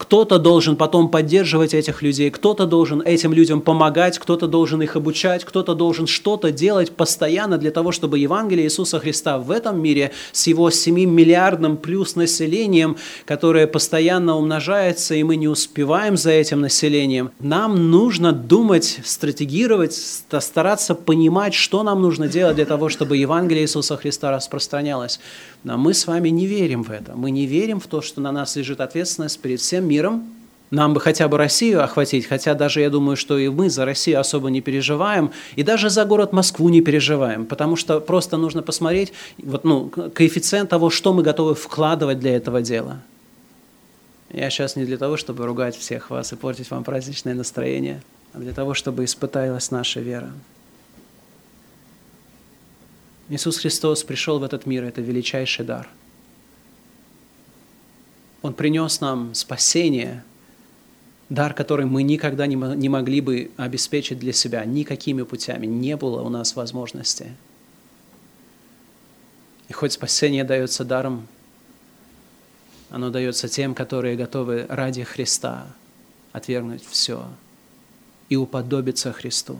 кто-то 0.03 0.40
должен 0.40 0.74
потом 0.74 1.09
поддерживать 1.09 1.74
этих 1.74 2.03
людей, 2.03 2.28
кто-то 2.30 2.66
должен 2.66 3.03
этим 3.03 3.32
людям 3.32 3.61
помогать, 3.61 4.18
кто-то 4.18 4.48
должен 4.48 4.82
их 4.82 4.96
обучать, 4.96 5.44
кто-то 5.44 5.76
должен 5.76 6.09
что-то 6.09 6.50
делать 6.50 6.90
постоянно 6.90 7.57
для 7.57 7.70
того, 7.70 7.92
чтобы 7.92 8.18
Евангелие 8.18 8.66
Иисуса 8.66 8.98
Христа 8.98 9.38
в 9.38 9.53
этом 9.53 9.80
мире 9.80 10.11
с 10.32 10.48
его 10.48 10.70
7 10.70 11.09
миллиардным 11.09 11.76
плюс 11.76 12.16
населением, 12.16 12.96
которое 13.26 13.68
постоянно 13.68 14.36
умножается, 14.36 15.14
и 15.14 15.22
мы 15.22 15.36
не 15.36 15.46
успеваем 15.46 16.16
за 16.16 16.32
этим 16.32 16.62
населением, 16.62 17.30
нам 17.38 17.92
нужно 17.92 18.32
думать, 18.32 18.98
стратегировать, 19.05 19.94
стараться 19.94 20.96
понимать, 20.96 21.55
что 21.55 21.84
нам 21.84 22.03
нужно 22.03 22.26
делать 22.26 22.57
для 22.57 22.66
того, 22.66 22.88
чтобы 22.88 23.18
Евангелие 23.18 23.62
Иисуса 23.62 23.96
Христа 23.96 24.32
распространялось. 24.32 25.20
Но 25.65 25.79
мы 25.79 25.95
с 25.95 26.07
вами 26.07 26.29
не 26.29 26.47
верим 26.47 26.83
в 26.83 26.91
это. 26.91 27.15
Мы 27.15 27.31
не 27.31 27.47
верим 27.47 27.79
в 27.79 27.87
то, 27.87 28.03
что 28.03 28.21
на 28.21 28.33
нас 28.33 28.57
лежит 28.57 28.81
ответственность 28.81 29.41
перед 29.41 29.61
всем 29.61 29.87
миром. 29.87 30.25
Нам 30.71 30.95
бы 30.95 31.01
хотя 31.01 31.29
бы 31.29 31.37
Россию 31.37 31.85
охватить, 31.85 32.27
хотя 32.27 32.55
даже 32.55 32.81
я 32.81 32.89
думаю, 32.89 33.17
что 33.17 33.37
и 33.37 33.49
мы 33.51 33.69
за 33.69 33.85
Россию 33.85 34.21
особо 34.21 34.49
не 34.49 34.63
переживаем, 34.63 35.31
и 35.55 35.63
даже 35.63 35.91
за 35.91 36.07
город 36.07 36.33
Москву 36.33 36.71
не 36.71 36.81
переживаем, 36.81 37.45
потому 37.45 37.77
что 37.77 38.01
просто 38.01 38.39
нужно 38.39 38.63
посмотреть 38.63 39.13
вот, 39.37 39.65
ну, 39.65 39.91
коэффициент 39.91 40.71
того, 40.71 40.89
что 40.89 41.13
мы 41.13 41.23
готовы 41.23 41.55
вкладывать 41.55 42.21
для 42.21 42.35
этого 42.35 42.63
дела. 42.63 43.03
Я 44.33 44.49
сейчас 44.49 44.75
не 44.75 44.87
для 44.87 44.97
того, 44.97 45.19
чтобы 45.19 45.45
ругать 45.45 45.77
всех 45.77 46.09
вас 46.09 46.33
и 46.33 46.37
портить 46.37 46.71
вам 46.71 46.85
праздничное 46.85 47.35
настроение, 47.35 48.03
а 48.33 48.39
для 48.39 48.55
того, 48.55 48.73
чтобы 48.73 49.05
испыталась 49.05 49.71
наша 49.71 50.01
вера. 50.01 50.33
Иисус 53.29 53.59
Христос 53.59 54.05
пришел 54.05 54.39
в 54.39 54.43
этот 54.43 54.66
мир, 54.66 54.85
это 54.85 55.01
величайший 55.01 55.64
дар. 55.64 55.89
Он 58.43 58.55
принес 58.55 59.01
нам 59.01 59.35
спасение, 59.35 60.25
дар, 61.29 61.55
который 61.55 61.87
мы 61.87 62.03
никогда 62.03 62.47
не 62.47 62.57
могли 62.89 63.20
бы 63.20 63.51
обеспечить 63.57 64.18
для 64.18 64.33
себя 64.33 64.64
никакими 64.64 65.23
путями. 65.23 65.66
Не 65.66 65.97
было 65.97 66.23
у 66.23 66.29
нас 66.29 66.57
возможности. 66.57 67.33
И 69.68 69.73
хоть 69.73 69.93
спасение 69.93 70.45
дается 70.45 70.85
даром, 70.85 71.27
оно 72.91 73.09
дается 73.09 73.49
тем, 73.49 73.75
которые 73.75 74.16
готовы 74.16 74.66
ради 74.68 75.05
Христа 75.05 75.66
отвергнуть 76.33 76.85
все 76.85 77.27
и 78.29 78.37
уподобиться 78.37 79.12
Христу. 79.12 79.57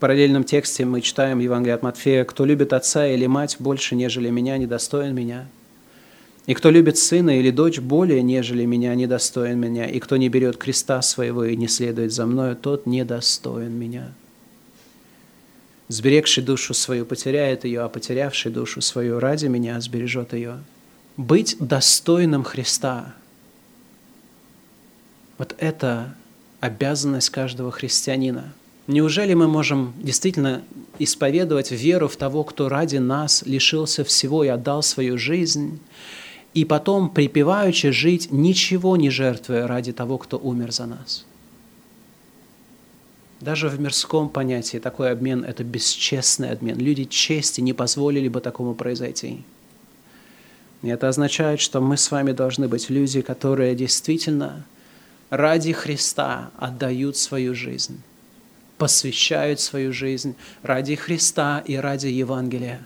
Параллельном 0.00 0.44
тексте 0.44 0.86
мы 0.86 1.02
читаем 1.02 1.40
Евангелие 1.40 1.74
от 1.74 1.82
Матфея, 1.82 2.24
«Кто 2.24 2.46
любит 2.46 2.72
отца 2.72 3.06
или 3.06 3.26
мать 3.26 3.56
больше, 3.58 3.94
нежели 3.94 4.30
меня, 4.30 4.56
недостоин 4.56 5.14
меня. 5.14 5.46
И 6.46 6.54
кто 6.54 6.70
любит 6.70 6.96
сына 6.96 7.38
или 7.38 7.50
дочь 7.50 7.80
более, 7.80 8.22
нежели 8.22 8.64
меня, 8.64 8.94
недостоин 8.94 9.60
меня. 9.60 9.84
И 9.84 10.00
кто 10.00 10.16
не 10.16 10.30
берет 10.30 10.56
креста 10.56 11.02
своего 11.02 11.44
и 11.44 11.54
не 11.54 11.68
следует 11.68 12.14
за 12.14 12.24
мною, 12.24 12.56
тот 12.56 12.86
недостоин 12.86 13.78
меня». 13.78 14.14
Сберегший 15.88 16.42
душу 16.42 16.72
свою 16.72 17.04
потеряет 17.04 17.64
ее, 17.64 17.82
а 17.82 17.90
потерявший 17.90 18.50
душу 18.50 18.80
свою 18.80 19.20
ради 19.20 19.48
меня 19.48 19.78
сбережет 19.82 20.32
ее. 20.32 20.60
Быть 21.18 21.56
достойным 21.60 22.42
Христа– 22.42 23.14
вот 25.36 25.54
это 25.58 26.14
обязанность 26.60 27.28
каждого 27.28 27.70
христианина– 27.70 28.54
Неужели 28.90 29.34
мы 29.34 29.46
можем 29.46 29.94
действительно 30.02 30.64
исповедовать 30.98 31.70
веру 31.70 32.08
в 32.08 32.16
того, 32.16 32.42
кто 32.42 32.68
ради 32.68 32.96
нас 32.96 33.44
лишился 33.46 34.02
всего 34.02 34.42
и 34.42 34.48
отдал 34.48 34.82
свою 34.82 35.16
жизнь, 35.16 35.78
и 36.54 36.64
потом, 36.64 37.08
припеваючи, 37.08 37.92
жить, 37.92 38.32
ничего 38.32 38.96
не 38.96 39.08
жертвуя 39.08 39.68
ради 39.68 39.92
того, 39.92 40.18
кто 40.18 40.38
умер 40.38 40.72
за 40.72 40.86
нас? 40.86 41.24
Даже 43.40 43.68
в 43.68 43.78
мирском 43.78 44.28
понятии 44.28 44.78
такой 44.78 45.12
обмен– 45.12 45.44
это 45.48 45.62
бесчестный 45.62 46.50
обмен. 46.50 46.76
Люди 46.76 47.04
чести 47.04 47.60
не 47.60 47.72
позволили 47.72 48.26
бы 48.26 48.40
такому 48.40 48.74
произойти. 48.74 49.44
И 50.82 50.88
это 50.88 51.08
означает, 51.08 51.60
что 51.60 51.80
мы 51.80 51.96
с 51.96 52.10
вами 52.10 52.32
должны 52.32 52.66
быть 52.66 52.90
люди, 52.90 53.20
которые 53.20 53.76
действительно 53.76 54.66
ради 55.30 55.70
Христа 55.70 56.50
отдают 56.58 57.16
свою 57.16 57.54
жизнь 57.54 58.00
посвящают 58.80 59.60
свою 59.60 59.92
жизнь 59.92 60.34
ради 60.62 60.94
Христа 60.94 61.62
и 61.66 61.76
ради 61.76 62.06
Евангелия. 62.06 62.80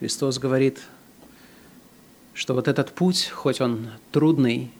Христос 0.00 0.40
говорит, 0.40 0.80
что 2.34 2.54
вот 2.54 2.66
этот 2.66 2.90
путь, 2.90 3.28
хоть 3.32 3.60
он 3.60 3.86
трудный, 4.10 4.72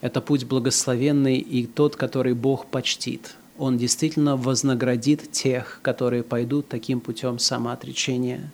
это 0.00 0.20
путь 0.20 0.44
благословенный 0.44 1.38
и 1.38 1.64
тот, 1.64 1.94
который 1.94 2.34
Бог 2.34 2.66
почтит. 2.66 3.36
Он 3.58 3.78
действительно 3.78 4.36
вознаградит 4.36 5.30
тех, 5.30 5.78
которые 5.82 6.24
пойдут 6.24 6.66
таким 6.66 6.98
путем 6.98 7.38
самоотречения. 7.38 8.50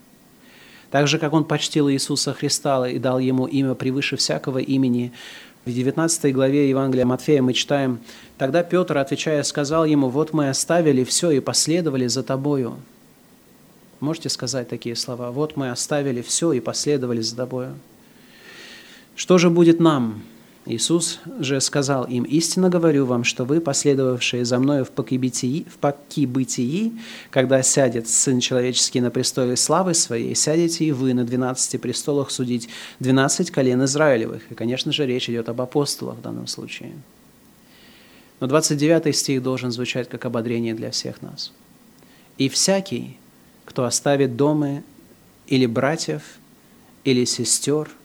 Так 0.91 1.09
же, 1.09 1.19
как 1.19 1.33
Он 1.33 1.45
почтил 1.45 1.89
Иисуса 1.89 2.35
Христа 2.35 2.87
и 2.87 2.99
дал 2.99 3.19
Ему 3.19 3.47
имя 3.47 3.75
превыше 3.75 4.19
всякого 4.19 4.59
имени, 4.59 5.13
в 5.65 5.71
19 5.73 6.35
главе 6.35 6.69
Евангелия 6.69 7.07
Матфея 7.07 7.41
мы 7.41 7.53
читаем, 7.53 8.01
«Тогда 8.37 8.65
Петр, 8.65 8.99
отвечая, 8.99 9.43
сказал 9.45 9.85
ему, 9.85 10.09
«Вот 10.09 10.33
мы 10.33 10.49
оставили 10.49 11.05
все 11.05 11.31
и 11.31 11.41
последовали 11.41 12.09
за 12.09 12.23
тобою». 12.23 12.77
Можете 14.01 14.29
сказать 14.29 14.69
такие 14.69 14.97
слова? 14.97 15.31
«Вот 15.31 15.57
мы 15.57 15.71
оставили 15.71 16.21
все 16.21 16.53
и 16.53 16.61
последовали 16.61 17.21
за 17.21 17.37
тобою». 17.37 17.75
Что 19.15 19.39
же 19.39 19.51
будет 19.51 19.79
нам? 19.79 20.23
Иисус 20.65 21.19
же 21.41 21.61
сказал 21.61 22.05
им, 22.05 22.23
«Истинно 22.23 22.71
говорю 22.71 23.05
вам, 23.05 23.25
что 23.25 23.45
вы, 23.45 23.61
последовавшие 23.61 24.45
за 24.45 24.61
мною 24.61 24.85
в 24.85 24.91
покибытии, 24.91 25.67
в 25.69 25.79
покибытии 25.79 26.93
когда 27.31 27.63
сядет 27.63 28.09
Сын 28.09 28.39
Человеческий 28.39 29.01
на 29.01 29.11
престоле 29.11 29.57
славы 29.57 29.95
Своей, 29.95 30.37
сядете 30.37 30.85
и 30.85 30.93
вы 30.93 31.15
на 31.15 31.25
двенадцати 31.25 31.79
престолах 31.79 32.31
судить 32.31 32.69
двенадцать 33.01 33.51
колен 33.51 33.83
Израилевых». 33.85 34.43
И, 34.51 34.55
конечно 34.55 34.93
же, 34.93 35.05
речь 35.05 35.29
идет 35.29 35.49
об 35.49 35.61
апостолах 35.61 36.19
в 36.19 36.23
данном 36.23 36.47
случае. 36.47 36.93
Но 38.39 38.47
29 38.47 39.17
стих 39.17 39.43
должен 39.43 39.73
звучать 39.73 40.09
как 40.09 40.25
ободрение 40.25 40.75
для 40.75 40.93
всех 40.93 41.23
нас. 41.23 41.53
«И 42.39 42.49
всякий, 42.49 43.19
кто 43.65 43.85
оставит 43.85 44.37
дома 44.37 44.85
или 45.49 45.67
братьев, 45.67 46.23
или 47.03 47.25
сестер– 47.25 47.91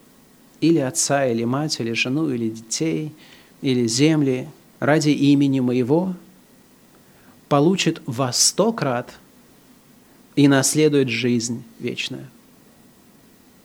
или 0.61 0.79
отца, 0.79 1.25
или 1.25 1.43
мать, 1.43 1.79
или 1.79 1.93
жену, 1.93 2.29
или 2.29 2.49
детей, 2.49 3.13
или 3.61 3.87
земли 3.87 4.47
ради 4.79 5.09
имени 5.09 5.59
моего, 5.59 6.13
получит 7.49 8.01
во 8.05 8.31
сто 8.31 8.73
крат 8.73 9.17
и 10.35 10.47
наследует 10.47 11.09
жизнь 11.09 11.63
вечную. 11.79 12.27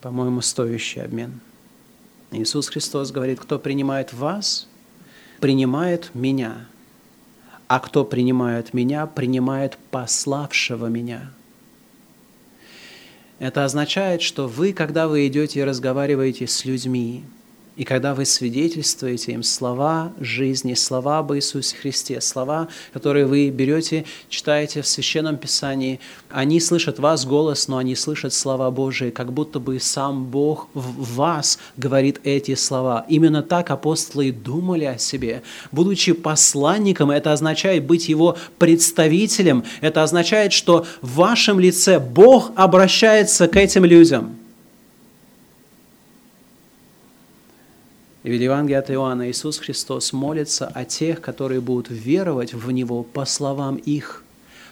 По-моему, 0.01 0.41
стоящий 0.41 0.99
обмен. 0.99 1.39
Иисус 2.31 2.67
Христос 2.69 3.11
говорит, 3.11 3.39
кто 3.39 3.59
принимает 3.59 4.11
вас, 4.11 4.67
принимает 5.39 6.11
меня, 6.13 6.67
а 7.67 7.79
кто 7.79 8.03
принимает 8.03 8.73
меня, 8.73 9.05
принимает 9.05 9.77
пославшего 9.91 10.87
меня– 10.87 11.31
это 13.39 13.65
означает, 13.65 14.21
что 14.21 14.47
вы, 14.47 14.73
когда 14.73 15.07
вы 15.07 15.27
идете 15.27 15.59
и 15.59 15.63
разговариваете 15.63 16.47
с 16.47 16.65
людьми, 16.65 17.23
и 17.75 17.85
когда 17.85 18.13
вы 18.13 18.25
свидетельствуете 18.25 19.31
им 19.31 19.41
слова 19.41 20.13
жизни, 20.19 20.75
слова 20.75 21.19
об 21.19 21.33
Иисусе 21.33 21.75
Христе, 21.75 22.21
слова, 22.21 22.67
которые 22.93 23.25
вы 23.25 23.49
берете, 23.49 24.05
читаете 24.29 24.83
в 24.83 24.87
Священном 24.87 25.37
Писании, 25.37 25.99
они 26.29 26.59
слышат 26.59 26.99
вас 26.99 27.25
голос, 27.25 27.67
но 27.67 27.77
они 27.77 27.95
слышат 27.95 28.33
слова 28.33 28.69
Божии, 28.69 29.09
как 29.09 29.33
будто 29.33 29.59
бы 29.59 29.79
сам 29.79 30.25
Бог 30.25 30.67
в 30.75 31.15
вас 31.15 31.57
говорит 31.75 32.19
эти 32.23 32.53
слова. 32.53 33.07
Именно 33.09 33.41
так 33.41 33.71
апостолы 33.71 34.31
думали 34.31 34.85
о 34.85 34.99
себе. 34.99 35.41
Будучи 35.71 36.13
посланником, 36.13 37.09
это 37.09 37.33
означает 37.33 37.85
быть 37.85 38.07
его 38.07 38.37
представителем, 38.59 39.63
это 39.81 40.03
означает, 40.03 40.53
что 40.53 40.85
в 41.01 41.15
вашем 41.15 41.59
лице 41.59 41.99
Бог 41.99 42.51
обращается 42.55 43.47
к 43.47 43.55
этим 43.57 43.83
людям– 43.83 44.37
И 48.23 48.29
в 48.29 48.41
Евангелии 48.41 48.77
от 48.77 48.89
Иоанна 48.89 49.29
Иисус 49.29 49.59
Христос 49.59 50.13
молится 50.13 50.67
о 50.67 50.85
тех, 50.85 51.19
которые 51.21 51.59
будут 51.59 51.87
веровать 51.89 52.53
в 52.53 52.71
Него 52.71 53.03
по 53.03 53.25
словам 53.25 53.75
их, 53.75 54.23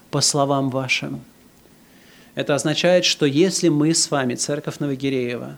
по 0.09 0.21
словам 0.21 0.69
вашим. 0.69 1.21
Это 2.33 2.55
означает, 2.55 3.03
что 3.03 3.25
если 3.25 3.67
мы 3.67 3.93
с 3.93 4.09
вами, 4.09 4.35
Церковь 4.35 4.79
Новогиреева, 4.79 5.57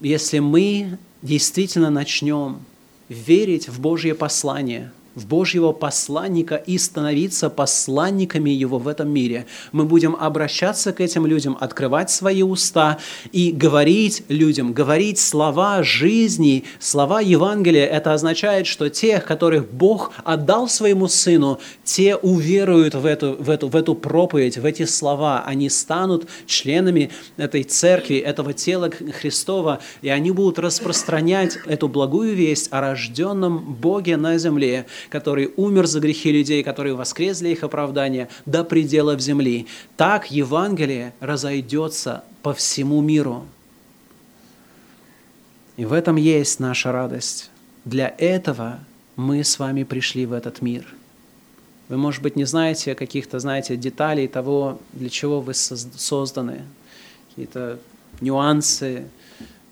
если 0.00 0.40
мы 0.40 0.98
действительно 1.22 1.90
начнем 1.90 2.60
верить 3.08 3.68
в 3.68 3.80
Божье 3.80 4.14
послание– 4.14 4.90
в 5.14 5.26
Божьего 5.26 5.72
посланника 5.72 6.56
и 6.56 6.78
становиться 6.78 7.50
посланниками 7.50 8.50
Его 8.50 8.78
в 8.78 8.88
этом 8.88 9.08
мире. 9.10 9.46
Мы 9.72 9.84
будем 9.84 10.16
обращаться 10.16 10.92
к 10.92 11.00
этим 11.00 11.26
людям, 11.26 11.56
открывать 11.60 12.10
свои 12.10 12.42
уста 12.42 12.98
и 13.32 13.52
говорить 13.52 14.24
людям, 14.28 14.72
говорить 14.72 15.18
слова 15.18 15.82
жизни, 15.82 16.64
слова 16.78 17.20
Евангелия. 17.20 17.86
Это 17.86 18.12
означает, 18.12 18.66
что 18.66 18.90
тех, 18.90 19.24
которых 19.24 19.70
Бог 19.72 20.12
отдал 20.24 20.68
своему 20.68 21.08
Сыну, 21.08 21.60
те 21.84 22.16
уверуют 22.16 22.94
в 22.94 23.06
эту, 23.06 23.36
в 23.38 23.50
эту, 23.50 23.68
в 23.68 23.76
эту 23.76 23.94
проповедь, 23.94 24.58
в 24.58 24.64
эти 24.64 24.84
слова. 24.84 25.44
Они 25.46 25.68
станут 25.68 26.28
членами 26.46 27.10
этой 27.36 27.62
церкви, 27.62 28.16
этого 28.16 28.52
тела 28.52 28.90
Христова, 28.90 29.80
и 30.02 30.08
они 30.08 30.30
будут 30.30 30.58
распространять 30.58 31.58
эту 31.66 31.88
благую 31.88 32.34
весть 32.34 32.68
о 32.70 32.80
рожденном 32.80 33.74
Боге 33.74 34.16
на 34.16 34.38
земле, 34.38 34.86
который 35.08 35.52
умер 35.56 35.86
за 35.86 36.00
грехи 36.00 36.32
людей, 36.32 36.62
который 36.62 36.92
воскрес 36.94 37.38
для 37.38 37.50
их 37.50 37.62
оправдания 37.62 38.28
до 38.46 38.64
пределов 38.64 39.20
земли. 39.20 39.66
Так 39.96 40.30
Евангелие 40.30 41.12
разойдется 41.20 42.24
по 42.42 42.52
всему 42.52 43.00
миру. 43.00 43.46
И 45.76 45.84
в 45.84 45.92
этом 45.92 46.16
есть 46.16 46.60
наша 46.60 46.92
радость. 46.92 47.50
Для 47.84 48.14
этого 48.18 48.78
мы 49.16 49.42
с 49.42 49.58
вами 49.58 49.82
пришли 49.82 50.26
в 50.26 50.32
этот 50.32 50.62
мир. 50.62 50.86
Вы, 51.88 51.96
может 51.96 52.22
быть, 52.22 52.36
не 52.36 52.44
знаете 52.44 52.94
каких-то, 52.94 53.38
знаете, 53.38 53.76
деталей 53.76 54.26
того, 54.26 54.80
для 54.92 55.10
чего 55.10 55.40
вы 55.40 55.52
созданы, 55.54 56.62
какие-то 57.28 57.78
нюансы 58.20 59.08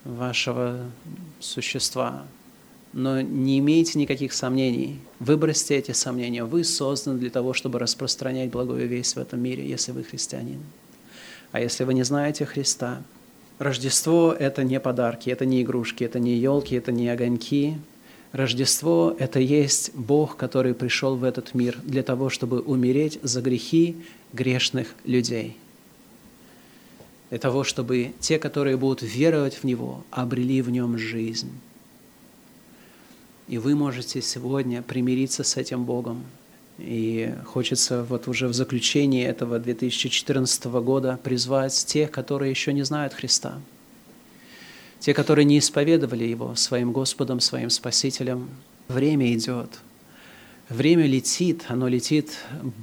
вашего 0.05 0.81
существа 1.41 2.25
но 2.93 3.21
не 3.21 3.59
имейте 3.59 3.99
никаких 3.99 4.33
сомнений. 4.33 5.01
Выбросьте 5.19 5.77
эти 5.77 5.93
сомнения. 5.93 6.45
Вы 6.45 6.65
созданы 6.65 7.19
для 7.19 7.31
того, 7.31 7.53
чтобы 7.53 7.79
распространять 7.79 8.51
благую 8.51 8.87
весть 8.89 9.17
в 9.17 9.19
этом 9.19 9.41
мире, 9.41 9.67
если 9.67 9.93
вы 9.93 10.05
христианин. 10.05 10.61
А 11.53 11.61
если 11.61 11.85
вы 11.85 11.95
не 11.95 12.03
знаете 12.03 12.45
Христа, 12.45 13.03
Рождество– 13.59 14.35
это 14.39 14.65
не 14.65 14.81
подарки, 14.81 15.31
это 15.31 15.47
не 15.47 15.63
игрушки, 15.63 16.03
это 16.03 16.19
не 16.19 16.37
елки, 16.37 16.75
это 16.75 16.91
не 16.91 17.09
огоньки. 17.09 17.77
Рождество– 18.33 19.15
это 19.19 19.39
есть 19.39 19.95
Бог, 19.95 20.37
который 20.37 20.75
пришел 20.75 21.17
в 21.17 21.23
этот 21.23 21.55
мир 21.55 21.79
для 21.85 22.03
того, 22.03 22.29
чтобы 22.29 22.61
умереть 22.61 23.21
за 23.23 23.41
грехи 23.41 23.97
грешных 24.33 24.95
людей. 25.05 25.57
для 27.31 27.39
того, 27.39 27.65
чтобы 27.65 28.13
те, 28.21 28.39
которые 28.39 28.77
будут 28.77 29.03
веровать 29.03 29.55
в 29.55 29.65
Него, 29.65 30.05
обрели 30.11 30.61
в 30.61 30.71
Нем 30.71 30.99
жизнь. 30.99 31.51
И 33.49 33.59
вы 33.59 33.75
можете 33.75 34.23
сегодня 34.23 34.83
примириться 34.83 35.45
с 35.45 35.57
этим 35.57 35.85
Богом. 35.85 36.25
И 36.79 37.35
хочется 37.45 38.03
вот 38.05 38.29
уже 38.29 38.49
в 38.49 38.55
заключении 38.55 39.25
этого 39.25 39.59
2014 39.59 40.65
года 40.65 41.19
призвать 41.23 41.75
тех, 41.87 42.11
которые 42.11 42.51
еще 42.51 42.73
не 42.73 42.83
знают 42.83 43.13
Христа, 43.13 43.61
те, 44.99 45.13
которые 45.15 45.45
не 45.45 45.59
исповедовали 45.59 46.25
Его 46.25 46.55
своим 46.55 46.93
Господом, 46.93 47.41
своим 47.41 47.71
Спасителем. 47.71 48.49
Время 48.89 49.33
идет, 49.35 49.81
время 50.69 51.07
летит, 51.07 51.65
оно 51.69 51.89
летит 51.89 52.33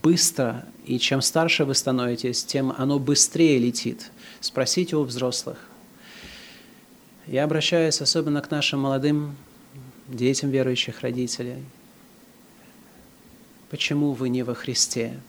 быстро, 0.03 0.65
и 0.85 0.99
чем 0.99 1.21
старше 1.21 1.65
вы 1.65 1.75
становитесь, 1.75 2.43
тем 2.43 2.73
оно 2.77 2.99
быстрее 2.99 3.57
летит. 3.57 4.11
Спросите 4.39 4.95
у 4.95 5.03
взрослых. 5.03 5.57
Я 7.27 7.43
обращаюсь 7.43 8.01
особенно 8.01 8.41
к 8.41 8.49
нашим 8.49 8.79
молодым 8.79 9.35
детям 10.09 10.49
верующих 10.49 11.01
родителей. 11.01 11.63
Почему 13.69 14.13
вы 14.13 14.29
не 14.29 14.43
во 14.43 14.55
Христе? 14.55 15.19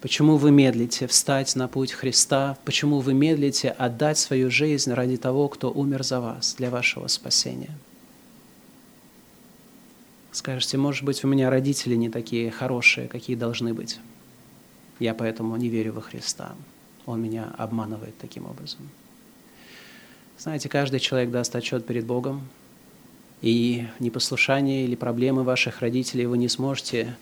Почему 0.00 0.36
вы 0.36 0.50
медлите 0.50 1.06
встать 1.06 1.56
на 1.56 1.66
путь 1.66 1.92
Христа? 1.92 2.56
Почему 2.64 3.00
вы 3.00 3.14
медлите 3.14 3.70
отдать 3.70 4.16
свою 4.16 4.50
жизнь 4.50 4.92
ради 4.92 5.16
того, 5.16 5.48
кто 5.48 5.70
умер 5.70 6.04
за 6.04 6.20
вас, 6.20 6.54
для 6.54 6.70
вашего 6.70 7.08
спасения? 7.08 7.76
Скажете, 10.30 10.76
может 10.76 11.04
быть, 11.04 11.24
у 11.24 11.28
меня 11.28 11.50
родители 11.50 11.96
не 11.96 12.10
такие 12.10 12.50
хорошие, 12.50 13.08
какие 13.08 13.34
должны 13.34 13.74
быть. 13.74 13.98
Я 15.00 15.14
поэтому 15.14 15.56
не 15.56 15.68
верю 15.68 15.94
во 15.94 16.00
Христа. 16.00 16.54
Он 17.06 17.20
меня 17.20 17.52
обманывает 17.58 18.16
таким 18.18 18.46
образом. 18.46 18.88
Знаете, 20.38 20.68
каждый 20.68 21.00
человек 21.00 21.30
даст 21.32 21.56
отчет 21.56 21.84
перед 21.84 22.06
Богом, 22.06 22.48
и 23.42 23.86
непослушание 24.00 24.84
или 24.84 24.94
проблемы 24.94 25.44
ваших 25.44 25.80
родителей 25.80 26.26
вы 26.26 26.38
не 26.38 26.48
сможете 26.48 27.16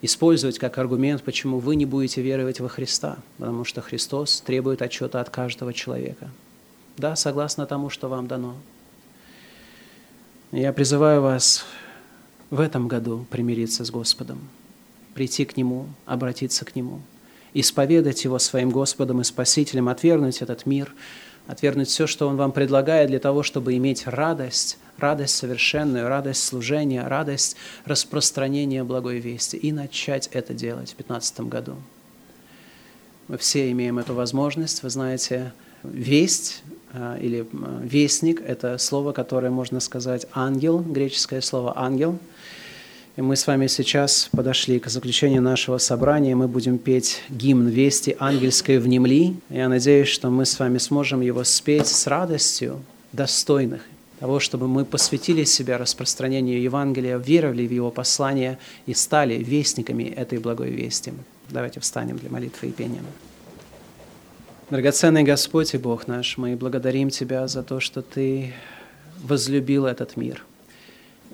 использовать 0.00 0.58
как 0.58 0.78
аргумент, 0.78 1.22
почему 1.22 1.58
вы 1.58 1.76
не 1.76 1.84
будете 1.84 2.22
веровать 2.22 2.60
во 2.60 2.68
Христа, 2.68 3.18
потому 3.36 3.64
что 3.64 3.80
Христос 3.82 4.40
требует 4.40 4.80
отчета 4.80 5.20
от 5.20 5.30
каждого 5.30 5.72
человека. 5.72 6.30
Да, 6.96 7.16
согласно 7.16 7.66
тому, 7.66 7.90
что 7.90 8.08
вам 8.08 8.26
дано. 8.26 8.56
Я 10.52 10.72
призываю 10.72 11.20
вас 11.20 11.64
в 12.50 12.60
этом 12.60 12.88
году 12.88 13.26
примириться 13.28 13.84
с 13.84 13.90
Господом, 13.90 14.38
прийти 15.14 15.44
к 15.44 15.56
Нему, 15.56 15.88
обратиться 16.06 16.64
к 16.64 16.74
Нему, 16.74 17.02
исповедать 17.52 18.24
Его 18.24 18.38
своим 18.38 18.70
Господом 18.70 19.20
и 19.20 19.24
Спасителем, 19.24 19.88
отвергнуть 19.88 20.40
этот 20.40 20.64
мир, 20.64 20.94
отвергнуть 21.46 21.88
все, 21.88 22.06
что 22.06 22.26
Он 22.28 22.36
вам 22.36 22.52
предлагает 22.52 23.08
для 23.10 23.18
того, 23.18 23.42
чтобы 23.42 23.76
иметь 23.76 24.06
радость 24.06 24.78
радость 24.98 25.36
совершенную, 25.36 26.08
радость 26.08 26.44
служения, 26.44 27.06
радость 27.06 27.56
распространения 27.84 28.84
благой 28.84 29.18
вести 29.18 29.56
и 29.56 29.72
начать 29.72 30.28
это 30.32 30.54
делать 30.54 30.90
в 30.90 30.96
2015 30.96 31.40
году. 31.40 31.76
Мы 33.28 33.36
все 33.38 33.70
имеем 33.70 33.98
эту 33.98 34.14
возможность. 34.14 34.82
Вы 34.82 34.90
знаете, 34.90 35.52
весть 35.82 36.62
а, 36.92 37.18
или 37.18 37.46
вестник– 37.82 38.40
это 38.46 38.78
слово, 38.78 39.12
которое 39.12 39.50
можно 39.50 39.80
сказать 39.80 40.26
ангел, 40.32 40.78
греческое 40.78 41.40
слово 41.40 41.74
ангел. 41.76 42.18
И 43.16 43.20
мы 43.20 43.34
с 43.34 43.46
вами 43.46 43.66
сейчас 43.66 44.28
подошли 44.30 44.78
к 44.78 44.86
заключению 44.86 45.42
нашего 45.42 45.78
собрания. 45.78 46.36
Мы 46.36 46.46
будем 46.46 46.78
петь 46.78 47.22
гимн 47.28 47.66
«Вести 47.66 48.16
ангельской 48.18 48.78
внемли». 48.78 49.34
Я 49.50 49.68
надеюсь, 49.68 50.08
что 50.08 50.30
мы 50.30 50.46
с 50.46 50.58
вами 50.58 50.78
сможем 50.78 51.20
его 51.20 51.42
спеть 51.44 51.88
с 51.88 52.06
радостью 52.06 52.80
достойных 53.12 53.82
того, 54.20 54.40
чтобы 54.40 54.66
мы 54.66 54.84
посвятили 54.84 55.44
себя 55.44 55.78
распространению 55.78 56.60
Евангелия, 56.60 57.18
веровали 57.18 57.66
в 57.66 57.72
его 57.72 57.90
послание 57.90 58.58
и 58.86 58.94
стали 58.94 59.34
вестниками 59.34 60.04
этой 60.04 60.38
благой 60.38 60.70
вести. 60.70 61.12
Давайте 61.48 61.80
встанем 61.80 62.18
для 62.18 62.30
молитвы 62.30 62.68
и 62.68 62.72
пения. 62.72 63.02
Драгоценный 64.70 65.22
Господь 65.22 65.72
и 65.74 65.78
Бог 65.78 66.08
наш, 66.08 66.36
мы 66.36 66.56
благодарим 66.56 67.10
Тебя 67.10 67.48
за 67.48 67.62
то, 67.62 67.80
что 67.80 68.02
Ты 68.02 68.52
возлюбил 69.22 69.86
этот 69.86 70.16
мир. 70.16 70.44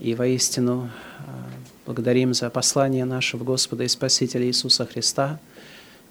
И 0.01 0.15
воистину 0.15 0.91
а, 1.27 1.51
благодарим 1.87 2.35
за 2.35 2.51
послание 2.51 3.05
нашего 3.05 3.45
Господа 3.45 3.85
и 3.85 3.89
Спасителя 3.89 4.47
Иисуса 4.47 4.87
Христа, 4.87 5.41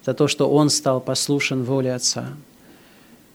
за 0.04 0.12
то, 0.12 0.28
что 0.28 0.50
Он 0.50 0.70
стал 0.70 1.00
послушен 1.00 1.64
воле 1.64 1.94
Отца, 1.94 2.34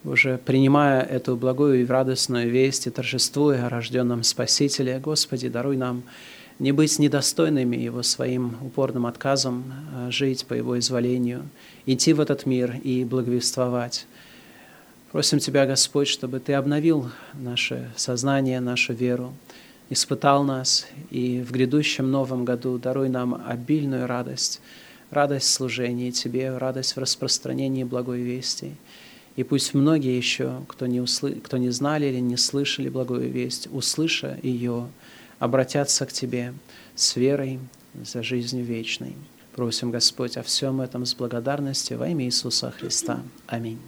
уже 0.04 0.38
принимая 0.38 1.02
эту 1.02 1.36
благую 1.36 1.82
и 1.82 1.86
радостную 1.86 2.50
весть 2.50 2.88
и 2.88 2.90
торжествуя 2.90 3.66
о 3.66 3.70
рожденном 3.70 4.24
Спасителе, 4.24 5.00
Господи, 5.00 5.50
даруй 5.50 5.78
нам 5.78 6.04
не 6.58 6.72
быть 6.72 7.00
недостойными 7.00 7.76
Его 7.76 8.04
своим 8.04 8.56
упорным 8.62 9.06
отказом, 9.06 9.74
а 9.94 10.12
жить 10.12 10.46
по 10.46 10.54
Его 10.54 10.78
изволению, 10.80 11.48
идти 11.86 12.14
в 12.14 12.20
этот 12.20 12.46
мир 12.46 12.76
и 12.84 13.04
благовествовать. 13.04 14.08
Просим 15.12 15.40
Тебя, 15.40 15.66
Господь, 15.66 16.08
чтобы 16.08 16.40
Ты 16.40 16.54
обновил 16.54 17.10
наше 17.34 17.90
сознание, 17.96 18.60
нашу 18.60 18.94
веру, 18.94 19.34
испытал 19.90 20.44
нас, 20.44 20.86
и 21.10 21.42
в 21.42 21.52
грядущем 21.52 22.12
новом 22.12 22.46
году 22.46 22.78
даруй 22.78 23.10
нам 23.10 23.42
обильную 23.48 24.06
радость, 24.06 24.62
радость 25.12 25.52
служения 25.52 26.12
Тебе, 26.12 26.56
радость 26.58 26.96
в 26.96 27.00
распространении 27.00 27.84
благой 27.84 28.22
вести– 28.22 28.76
и 29.40 29.44
пусть 29.44 29.74
многие 29.74 30.18
еще, 30.18 30.66
кто 30.68 30.86
не, 30.86 31.00
услы... 31.00 31.36
кто 31.36 31.56
не 31.56 31.70
знали 31.70 32.08
или 32.08 32.20
не 32.20 32.36
слышали 32.36 32.90
благую 32.90 33.32
весть, 33.32 33.70
услыша 33.72 34.38
ее, 34.44 34.90
обратятся 35.40 36.06
к 36.06 36.12
Тебе 36.12 36.54
с 36.94 37.16
верой 37.16 37.60
за 38.04 38.22
жизнь 38.22 38.60
вечной. 38.60 39.16
Просим, 39.56 39.92
Господь, 39.92 40.36
о 40.36 40.44
всем 40.44 40.82
этом 40.82 41.06
с 41.06 41.16
благодарностью 41.16 42.00
во 42.00 42.10
имя 42.10 42.26
Иисуса 42.26 42.72
Христа. 42.72 43.22
Аминь. 43.48 43.80